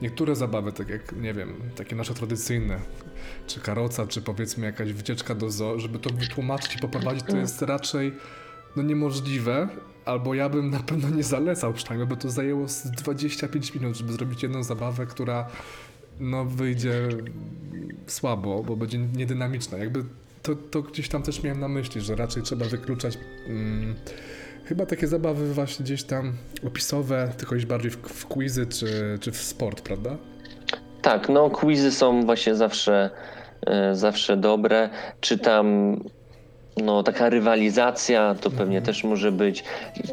niektóre 0.02 0.36
zabawy, 0.36 0.72
tak 0.72 0.90
jak, 0.90 1.16
nie 1.16 1.34
wiem, 1.34 1.54
takie 1.76 1.96
nasze 1.96 2.14
tradycyjne, 2.14 2.80
czy 3.48 3.60
karoca, 3.60 4.08
czy 4.08 4.22
powiedzmy 4.22 4.66
jakaś 4.66 4.94
wycieczka 4.94 5.36
do 5.36 5.50
zoo, 5.50 5.80
żeby 5.80 6.00
to 6.00 6.10
wytłumaczyć 6.10 6.76
i 6.76 6.80
poprowadzić, 6.80 7.24
to 7.24 7.38
jest 7.38 7.62
raczej 7.62 8.14
no 8.76 8.84
niemożliwe, 8.84 9.70
albo 10.06 10.34
ja 10.34 10.50
bym 10.50 10.70
na 10.70 10.80
pewno 10.80 11.10
nie 11.10 11.24
zalecał 11.24 11.74
przynajmniej, 11.74 12.08
bo 12.08 12.16
to 12.16 12.30
zajęło 12.30 12.68
z 12.68 12.92
25 12.92 13.76
minut, 13.76 13.98
żeby 13.98 14.14
zrobić 14.14 14.44
jedną 14.44 14.64
zabawę, 14.64 15.06
która 15.06 15.48
no 16.20 16.46
wyjdzie 16.46 17.08
słabo, 18.08 18.64
bo 18.64 18.76
będzie 18.76 18.98
niedynamiczna. 18.98 19.78
Jakby 19.78 20.04
to, 20.44 20.56
to 20.56 20.82
gdzieś 20.82 21.10
tam 21.10 21.24
też 21.24 21.44
miałem 21.44 21.60
na 21.60 21.68
myśli, 21.68 22.02
że 22.02 22.16
raczej 22.16 22.44
trzeba 22.44 22.66
wykluczać 22.66 23.18
mm, 23.48 23.96
Chyba 24.66 24.86
takie 24.86 25.08
zabawy 25.08 25.54
właśnie 25.54 25.84
gdzieś 25.84 26.04
tam 26.04 26.34
opisowe, 26.68 27.32
tylko 27.38 27.56
iść 27.56 27.66
bardziej 27.66 27.92
w, 27.92 27.98
w 27.98 28.28
quizy 28.28 28.66
czy, 28.66 29.18
czy 29.22 29.32
w 29.32 29.38
sport, 29.38 29.82
prawda? 29.82 30.18
Tak, 31.02 31.30
no 31.30 31.50
quizy 31.50 31.92
są 31.92 32.26
właśnie 32.26 32.56
zawsze 32.56 33.10
e, 33.68 33.96
zawsze 33.96 34.38
dobre. 34.38 34.90
Czy 35.22 35.38
tam 35.38 35.98
no, 36.84 37.04
taka 37.04 37.30
rywalizacja 37.30 38.36
to 38.42 38.52
pewnie 38.52 38.82
też 38.82 39.04
może 39.04 39.32
być. 39.32 39.64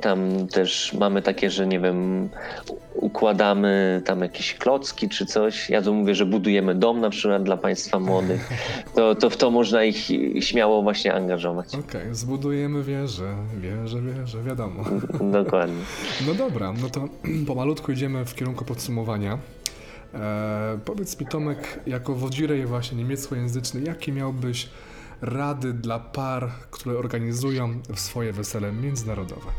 Tam 0.01 0.47
też 0.49 0.93
mamy 0.93 1.23
takie, 1.23 1.51
że 1.51 1.67
nie 1.67 1.81
wiem, 1.81 2.29
układamy 2.95 4.03
tam 4.05 4.21
jakieś 4.21 4.55
klocki 4.55 5.09
czy 5.09 5.27
coś. 5.27 5.71
Ja 5.71 5.83
to 5.83 5.93
mówię, 5.93 6.15
że 6.15 6.27
budujemy 6.27 6.75
dom 6.75 7.01
na 7.01 7.11
przykład 7.11 7.43
dla 7.43 7.57
państwa 7.57 7.99
młodych. 8.01 8.51
To, 8.95 9.15
to 9.15 9.31
w 9.31 9.37
to 9.37 9.51
można 9.51 9.85
ich 9.85 9.97
śmiało 10.41 10.83
właśnie 10.83 11.15
angażować. 11.15 11.69
Okej, 11.69 12.03
okay, 12.03 12.15
zbudujemy 12.15 12.83
wieżę, 12.83 13.35
wieżę, 13.57 14.03
wieżę, 14.03 14.43
wiadomo. 14.43 14.85
Dokładnie. 15.43 15.83
No 16.27 16.35
dobra, 16.35 16.73
no 16.83 16.89
to 16.89 17.09
pomalutku 17.47 17.93
idziemy 17.93 18.25
w 18.25 18.35
kierunku 18.35 18.65
podsumowania. 18.65 19.39
E, 20.15 20.79
powiedz 20.85 21.21
mi 21.21 21.27
Tomek, 21.27 21.81
jako 21.87 22.15
wodzirej 22.15 22.67
właśnie 22.67 22.99
niemieckojęzyczny, 22.99 23.81
jaki 23.81 24.13
miałbyś 24.13 24.69
rady 25.23 25.73
dla 25.73 25.99
par, 25.99 26.51
które 26.71 26.99
organizują 26.99 27.81
swoje 27.95 28.33
wesele 28.33 28.73
międzynarodowe? 28.73 29.51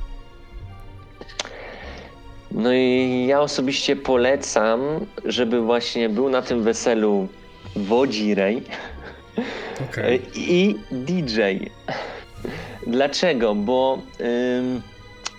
No 2.52 2.74
i 2.74 3.26
ja 3.28 3.42
osobiście 3.42 3.96
polecam, 3.96 4.80
żeby 5.26 5.62
właśnie 5.62 6.10
był 6.10 6.30
na 6.30 6.42
tym 6.42 6.64
weselu 6.64 7.28
wodzirej 7.76 8.64
okay. 9.90 10.20
i 10.36 10.76
DJ. 10.92 11.42
Dlaczego? 12.88 13.56
Bo 13.56 13.98
ym, 14.20 14.82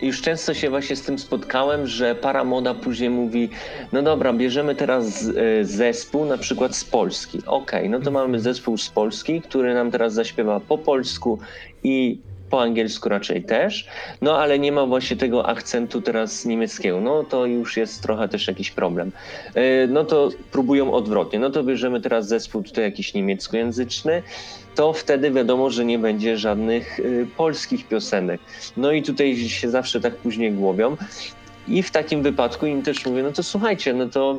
już 0.03 0.23
często 0.23 0.55
się 0.55 0.71
właśnie 0.71 0.97
z 0.97 1.03
tym 1.03 1.19
spotkałem, 1.19 1.87
że 1.87 2.15
para 2.15 2.45
moda 2.45 2.75
później 2.75 3.11
mówi, 3.11 3.49
no 3.93 4.03
dobra, 4.03 4.33
bierzemy 4.33 4.75
teraz 4.75 5.29
e, 5.29 5.65
zespół 5.65 6.25
na 6.25 6.39
przykład 6.39 6.77
z 6.77 6.85
Polski. 6.85 7.39
Okej, 7.39 7.81
okay, 7.81 7.89
no 7.89 8.01
to 8.01 8.11
mamy 8.11 8.41
zespół 8.41 8.79
z 8.79 8.89
Polski, 8.89 9.43
który 9.43 9.75
nam 9.75 9.91
teraz 9.91 10.15
zaśpiewa 10.15 10.61
po 10.61 10.79
polsku 10.79 11.39
i 11.85 12.19
po 12.51 12.63
angielsku 12.63 13.09
raczej 13.09 13.43
też, 13.43 13.87
no 14.23 14.39
ale 14.39 14.59
nie 14.59 14.73
ma 14.73 14.87
właśnie 14.87 15.17
tego 15.17 15.47
akcentu 15.47 16.03
teraz 16.03 16.45
niemieckiego, 16.45 17.01
no 17.01 17.25
to 17.25 17.47
już 17.47 17.77
jest 17.77 18.03
trochę 18.03 18.29
też 18.29 18.49
jakiś 18.49 18.71
problem. 18.71 19.13
E, 19.55 19.87
no 19.87 20.05
to 20.05 20.29
próbują 20.53 20.93
odwrotnie, 20.93 21.39
no 21.39 21.51
to 21.51 21.63
bierzemy 21.63 22.01
teraz 22.01 22.29
zespół 22.29 22.63
tutaj 22.63 22.85
jakiś 22.85 23.15
niemieckojęzyczny, 23.15 24.23
to 24.75 24.93
wtedy 24.93 25.31
wiadomo, 25.31 25.71
że 25.71 25.85
nie 25.85 25.99
będzie 25.99 26.39
żadnych 26.39 26.99
y, 27.01 27.27
polskich 27.37 27.89
piosenek. 27.89 28.41
No 28.77 28.93
i 28.93 29.03
tutaj 29.03 29.37
się 29.37 29.71
zawsze 29.71 30.01
tak 30.01 30.17
później 30.17 30.53
głowią. 30.53 30.97
I 31.69 31.83
w 31.83 31.91
takim 31.91 32.23
wypadku 32.23 32.67
im 32.67 32.83
też 32.83 33.07
mówię, 33.07 33.23
no 33.23 33.33
to 33.33 33.43
słuchajcie, 33.43 33.95
no 33.95 34.09
to 34.09 34.39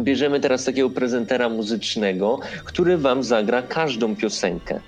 bierzemy 0.00 0.40
teraz 0.40 0.64
takiego 0.64 0.90
prezentera 0.90 1.48
muzycznego, 1.48 2.40
który 2.64 2.98
wam 2.98 3.22
zagra 3.22 3.62
każdą 3.62 4.16
piosenkę. 4.16 4.80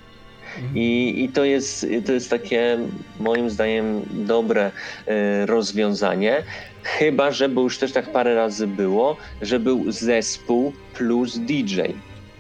Mhm. 0.56 0.76
I, 0.76 1.14
I, 1.24 1.28
to, 1.28 1.44
jest, 1.44 1.86
to 2.06 2.12
jest 2.12 2.30
takie 2.30 2.78
moim 3.20 3.50
zdaniem 3.50 4.02
dobre 4.10 4.70
y, 5.08 5.46
rozwiązanie. 5.46 6.42
Chyba, 6.82 7.30
że, 7.30 7.48
bo 7.48 7.60
już 7.60 7.78
też 7.78 7.92
tak 7.92 8.12
parę 8.12 8.34
razy 8.34 8.66
było, 8.66 9.16
że 9.42 9.60
był 9.60 9.92
zespół 9.92 10.72
plus 10.94 11.38
DJ. 11.38 11.80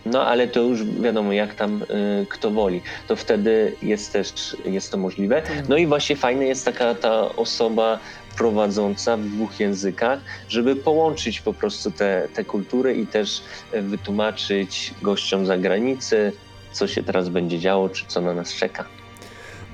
No 0.06 0.26
ale 0.26 0.48
to 0.48 0.60
już 0.60 0.84
wiadomo, 0.84 1.32
jak 1.32 1.54
tam 1.54 1.82
y, 1.82 2.26
kto 2.28 2.50
woli. 2.50 2.82
To 3.08 3.16
wtedy 3.16 3.76
jest 3.82 4.12
też 4.12 4.56
jest 4.64 4.90
to 4.90 4.96
możliwe. 4.96 5.42
Tak. 5.42 5.68
No 5.68 5.76
i 5.76 5.86
właśnie 5.86 6.16
fajna 6.16 6.42
jest 6.42 6.64
taka 6.64 6.94
ta 6.94 7.36
osoba 7.36 7.98
prowadząca 8.36 9.16
w 9.16 9.20
dwóch 9.20 9.60
językach, 9.60 10.20
żeby 10.48 10.76
połączyć 10.76 11.40
po 11.40 11.54
prostu 11.54 11.90
te, 11.90 12.28
te 12.34 12.44
kultury 12.44 12.94
i 12.94 13.06
też 13.06 13.42
wytłumaczyć 13.72 14.94
gościom 15.02 15.46
zagranicy, 15.46 16.32
co 16.72 16.86
się 16.86 17.02
teraz 17.02 17.28
będzie 17.28 17.58
działo, 17.58 17.88
czy 17.88 18.04
co 18.06 18.20
na 18.20 18.34
nas 18.34 18.54
czeka. 18.54 18.84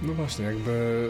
No 0.02 0.12
właśnie, 0.12 0.44
jakby 0.44 1.08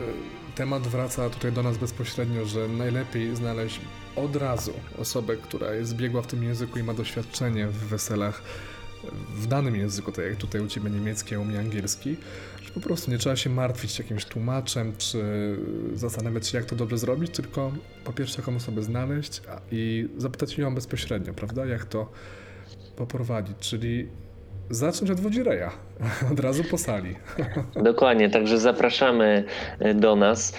temat 0.55 0.83
wraca 0.83 1.31
tutaj 1.31 1.53
do 1.53 1.63
nas 1.63 1.79
bezpośrednio, 1.79 2.47
że 2.47 2.69
najlepiej 2.69 3.37
znaleźć 3.37 3.81
od 4.17 4.37
razu 4.37 4.73
osobę, 4.99 5.37
która 5.37 5.75
jest 5.75 5.97
biegła 5.97 6.23
w 6.23 6.27
tym 6.27 6.45
języku 6.45 6.79
i 6.79 6.83
ma 6.83 6.95
doświadczenie 6.95 7.67
w 7.67 7.77
weselach 7.89 8.43
w 9.35 9.47
danym 9.47 9.77
języku, 9.77 10.13
tak 10.13 10.25
jak 10.25 10.37
tutaj 10.37 10.61
u 10.61 10.69
Ciebie 10.69 10.91
niemiecki, 10.91 11.35
a 11.35 11.41
u 11.41 11.45
mnie 11.45 11.59
angielski, 11.59 12.17
że 12.63 12.71
po 12.71 12.81
prostu 12.81 13.11
nie 13.11 13.19
trzeba 13.19 13.37
się 13.37 13.51
martwić 13.51 13.99
jakimś 13.99 14.25
tłumaczem, 14.25 14.93
czy 14.99 15.57
zastanawiać 15.95 16.47
się, 16.47 16.59
jak 16.59 16.67
to 16.67 16.77
dobrze 16.77 16.99
zrobić, 16.99 17.31
tylko 17.31 17.73
po 18.05 18.13
pierwsze 18.13 18.37
taką 18.37 18.57
osobę 18.57 18.83
znaleźć 18.83 19.43
i 19.73 20.09
zapytać 20.17 20.59
ją 20.59 20.75
bezpośrednio, 20.75 21.35
prawda, 21.35 21.67
jak 21.67 21.85
to 21.85 22.13
poprowadzić, 22.97 23.57
czyli 23.59 24.09
zacząć 24.71 25.11
od 25.11 25.21
wodzireja, 25.21 25.71
od 26.33 26.41
razu 26.41 26.65
po 26.65 26.79
sali. 26.79 27.15
Dokładnie, 27.83 28.31
także 28.31 28.59
zapraszamy 28.59 29.45
e, 29.79 29.95
do 29.95 30.17
nas, 30.17 30.55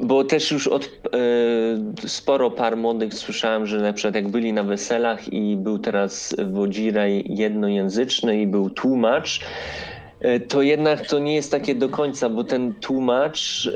bo 0.00 0.24
też 0.24 0.50
już 0.50 0.68
od 0.68 0.84
e, 0.84 2.08
sporo 2.08 2.50
par 2.50 2.76
młodych 2.76 3.14
słyszałem, 3.14 3.66
że 3.66 3.80
na 3.80 3.92
przykład 3.92 4.14
jak 4.14 4.28
byli 4.28 4.52
na 4.52 4.62
weselach 4.62 5.32
i 5.32 5.56
był 5.56 5.78
teraz 5.78 6.36
wodzirej 6.52 7.24
jednojęzyczny 7.28 8.40
i 8.40 8.46
był 8.46 8.70
tłumacz, 8.70 9.40
e, 10.20 10.40
to 10.40 10.62
jednak 10.62 11.06
to 11.06 11.18
nie 11.18 11.34
jest 11.34 11.50
takie 11.50 11.74
do 11.74 11.88
końca, 11.88 12.28
bo 12.28 12.44
ten 12.44 12.74
tłumacz, 12.74 13.70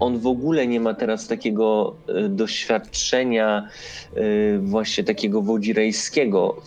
on 0.00 0.18
w 0.18 0.26
ogóle 0.26 0.66
nie 0.66 0.80
ma 0.80 0.94
teraz 0.94 1.28
takiego 1.28 1.96
doświadczenia 2.28 3.68
właśnie 4.58 5.04
takiego 5.04 5.42
wodzirejskiego 5.42 6.62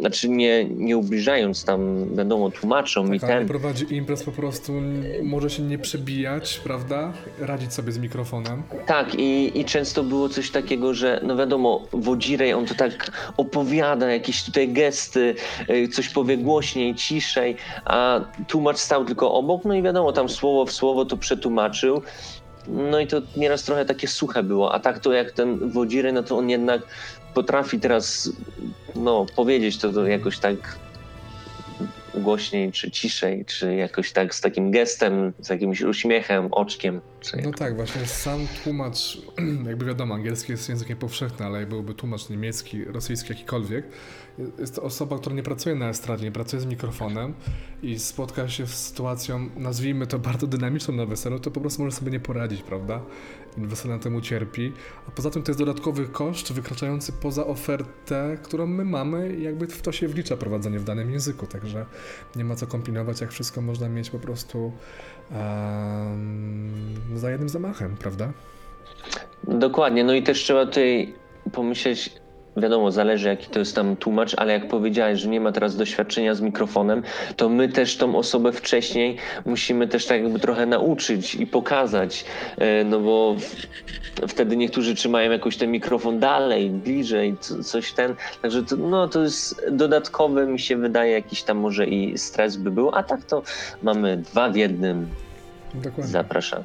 znaczy 0.00 0.28
nie, 0.28 0.64
nie 0.64 0.96
ubliżając 0.96 1.64
tam, 1.64 2.08
wiadomo, 2.16 2.50
tłumaczą 2.50 3.02
tak, 3.02 3.12
mi 3.12 3.20
ten. 3.20 3.46
prowadzi 3.46 3.94
imprez 3.94 4.22
po 4.22 4.32
prostu, 4.32 4.72
może 5.22 5.50
się 5.50 5.62
nie 5.62 5.78
przebijać, 5.78 6.60
prawda? 6.64 7.12
Radzić 7.38 7.74
sobie 7.74 7.92
z 7.92 7.98
mikrofonem. 7.98 8.62
Tak 8.86 9.14
i, 9.14 9.60
i 9.60 9.64
często 9.64 10.02
było 10.02 10.28
coś 10.28 10.50
takiego, 10.50 10.94
że 10.94 11.20
no 11.22 11.36
wiadomo, 11.36 11.86
Wodzirej, 11.92 12.52
on 12.54 12.66
to 12.66 12.74
tak 12.74 13.10
opowiada, 13.36 14.12
jakieś 14.12 14.44
tutaj 14.44 14.68
gesty, 14.68 15.34
y, 15.70 15.88
coś 15.88 16.08
powie 16.08 16.38
głośniej, 16.38 16.94
ciszej, 16.94 17.56
a 17.84 18.20
tłumacz 18.48 18.78
stał 18.78 19.04
tylko 19.04 19.32
obok, 19.32 19.64
no 19.64 19.74
i 19.74 19.82
wiadomo, 19.82 20.12
tam 20.12 20.28
słowo 20.28 20.66
w 20.66 20.72
słowo 20.72 21.04
to 21.04 21.16
przetłumaczył. 21.16 22.02
No 22.68 23.00
i 23.00 23.06
to 23.06 23.22
nieraz 23.36 23.64
trochę 23.64 23.84
takie 23.84 24.08
suche 24.08 24.42
było, 24.42 24.74
a 24.74 24.80
tak 24.80 24.98
to 24.98 25.12
jak 25.12 25.30
ten 25.30 25.70
Wodzirej, 25.70 26.12
no 26.12 26.22
to 26.22 26.38
on 26.38 26.50
jednak 26.50 26.82
potrafi 27.34 27.80
teraz 27.80 28.32
no, 28.94 29.26
powiedzieć 29.36 29.78
to, 29.78 29.92
to 29.92 30.06
jakoś 30.06 30.38
tak 30.38 30.78
głośniej, 32.14 32.72
czy 32.72 32.90
ciszej, 32.90 33.44
czy 33.44 33.74
jakoś 33.74 34.12
tak 34.12 34.34
z 34.34 34.40
takim 34.40 34.70
gestem, 34.70 35.32
z 35.40 35.48
jakimś 35.48 35.82
uśmiechem, 35.82 36.48
oczkiem. 36.50 37.00
No 37.44 37.52
tak, 37.52 37.76
właśnie 37.76 38.06
sam 38.06 38.46
tłumacz, 38.64 39.18
jakby 39.68 39.84
wiadomo, 39.84 40.14
angielski 40.14 40.52
jest 40.52 40.68
językiem 40.68 40.96
powszechnym, 40.96 41.48
ale 41.48 41.66
byłby 41.66 41.94
tłumacz 41.94 42.28
niemiecki, 42.28 42.84
rosyjski, 42.84 43.32
jakikolwiek, 43.32 43.84
jest 44.58 44.74
to 44.74 44.82
osoba, 44.82 45.18
która 45.18 45.36
nie 45.36 45.42
pracuje 45.42 45.74
na 45.74 45.88
estradzie, 45.88 46.24
nie 46.24 46.32
pracuje 46.32 46.60
z 46.60 46.66
mikrofonem 46.66 47.34
i 47.82 47.98
spotka 47.98 48.48
się 48.48 48.66
z 48.66 48.74
sytuacją, 48.74 49.48
nazwijmy 49.56 50.06
to 50.06 50.18
bardzo 50.18 50.46
dynamiczną 50.46 50.94
na 50.94 51.06
weselu, 51.06 51.38
to 51.38 51.50
po 51.50 51.60
prostu 51.60 51.82
może 51.82 51.96
sobie 51.96 52.12
nie 52.12 52.20
poradzić, 52.20 52.62
prawda? 52.62 53.00
I 53.58 53.66
wesele 53.66 53.94
na 53.94 54.00
tym 54.00 54.16
ucierpi. 54.16 54.72
A 55.08 55.10
poza 55.10 55.30
tym 55.30 55.42
to 55.42 55.50
jest 55.50 55.58
dodatkowy 55.58 56.08
koszt 56.08 56.52
wykraczający 56.52 57.12
poza 57.12 57.46
ofertę, 57.46 58.38
którą 58.42 58.66
my 58.66 58.84
mamy 58.84 59.36
i 59.36 59.42
jakby 59.42 59.66
w 59.66 59.82
to 59.82 59.92
się 59.92 60.08
wlicza 60.08 60.36
prowadzenie 60.36 60.78
w 60.78 60.84
danym 60.84 61.10
języku, 61.10 61.46
także 61.46 61.86
nie 62.36 62.44
ma 62.44 62.56
co 62.56 62.66
kombinować, 62.66 63.20
jak 63.20 63.30
wszystko 63.30 63.60
można 63.60 63.88
mieć 63.88 64.10
po 64.10 64.18
prostu 64.18 64.72
um, 65.30 66.72
za 67.14 67.30
jednym 67.30 67.48
zamachem, 67.48 67.96
prawda? 67.96 68.32
Dokładnie, 69.44 70.04
no 70.04 70.14
i 70.14 70.22
też 70.22 70.38
trzeba 70.38 70.66
tutaj 70.66 71.14
pomyśleć, 71.52 72.19
wiadomo, 72.56 72.92
zależy 72.92 73.28
jaki 73.28 73.46
to 73.46 73.58
jest 73.58 73.74
tam 73.74 73.96
tłumacz, 73.96 74.34
ale 74.34 74.52
jak 74.52 74.68
powiedziałeś, 74.68 75.20
że 75.20 75.28
nie 75.28 75.40
ma 75.40 75.52
teraz 75.52 75.76
doświadczenia 75.76 76.34
z 76.34 76.40
mikrofonem, 76.40 77.02
to 77.36 77.48
my 77.48 77.68
też 77.68 77.96
tą 77.96 78.16
osobę 78.16 78.52
wcześniej 78.52 79.16
musimy 79.44 79.88
też 79.88 80.06
tak 80.06 80.22
jakby 80.22 80.38
trochę 80.38 80.66
nauczyć 80.66 81.34
i 81.34 81.46
pokazać, 81.46 82.24
e, 82.58 82.84
no 82.84 83.00
bo 83.00 83.36
wtedy 84.28 84.56
niektórzy 84.56 84.94
trzymają 84.94 85.30
jakoś 85.30 85.56
ten 85.56 85.70
mikrofon 85.70 86.18
dalej, 86.18 86.70
bliżej, 86.70 87.36
coś 87.64 87.92
ten, 87.92 88.14
także 88.42 88.62
to, 88.62 88.76
no 88.76 89.08
to 89.08 89.22
jest 89.22 89.66
dodatkowy, 89.70 90.46
mi 90.46 90.58
się 90.58 90.76
wydaje, 90.76 91.12
jakiś 91.12 91.42
tam 91.42 91.58
może 91.58 91.86
i 91.86 92.18
stres 92.18 92.56
by 92.56 92.70
był, 92.70 92.90
a 92.94 93.02
tak 93.02 93.24
to 93.24 93.42
mamy 93.82 94.16
dwa 94.16 94.50
w 94.50 94.56
jednym. 94.56 95.08
Dokładnie. 95.74 96.04
Zapraszam. 96.04 96.62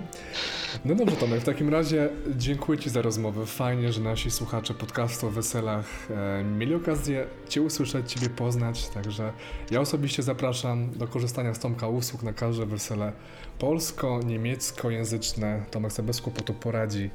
No 0.86 0.95
dobrze, 0.95 1.15
Tomek, 1.15 1.41
w 1.41 1.43
takim 1.43 1.69
razie 1.69 2.09
dziękuję 2.36 2.80
Ci 2.80 2.89
za 2.89 3.01
rozmowę. 3.01 3.45
Fajnie, 3.45 3.91
że 3.91 4.01
nasi 4.01 4.32
słuchacze 4.32 4.73
podcastu 4.73 5.28
o 5.28 5.30
weselach 5.30 5.86
e, 6.09 6.43
mieli 6.43 6.76
okazję 6.76 7.26
Cię 7.49 7.61
usłyszeć, 7.61 8.13
Ciebie 8.13 8.30
poznać, 8.30 8.89
także 8.89 9.34
ja 9.71 9.82
osobiście 9.82 10.23
zapraszam 10.23 10.91
do 10.91 11.07
korzystania 11.07 11.53
z 11.53 11.59
Tomka 11.59 11.88
usług 11.88 12.23
na 12.23 12.34
każde 12.34 12.65
wesele 12.65 13.11
polsko-niemieckojęzyczne. 13.59 15.63
Tomek 15.71 15.91
sobie 15.91 16.07
bez 16.07 16.21
kłopotu 16.21 16.53
poradzi. 16.53 17.09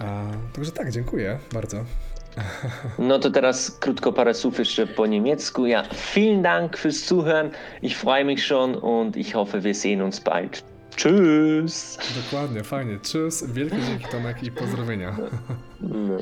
E, 0.00 0.30
także 0.54 0.72
tak, 0.72 0.90
dziękuję 0.90 1.38
bardzo. 1.52 1.84
No 2.98 3.18
to 3.18 3.30
teraz 3.30 3.70
krótko 3.70 4.12
parę 4.12 4.34
słów 4.34 4.58
jeszcze 4.58 4.86
po 4.86 5.06
niemiecku. 5.06 5.66
Ja, 5.66 5.82
vielen 6.14 6.42
Dank 6.42 6.76
fürs 6.76 7.08
Zuhören. 7.08 7.50
Ich 7.82 7.96
freue 7.96 8.24
mich 8.24 8.46
schon 8.46 8.74
und 8.74 9.16
ich 9.16 9.34
hoffe, 9.34 9.60
wir 9.60 9.74
sehen 9.74 10.02
uns 10.02 10.20
bald. 10.20 10.71
Tschüss. 10.96 11.98
Dokładnie, 12.24 12.64
fajnie. 12.64 12.98
Tschüss. 13.00 13.52
Wielkie 13.52 13.80
dzięki 13.80 14.04
Tomek 14.08 14.42
i 14.42 14.50
pozdrowienia. 14.52 15.16
No. 15.80 16.18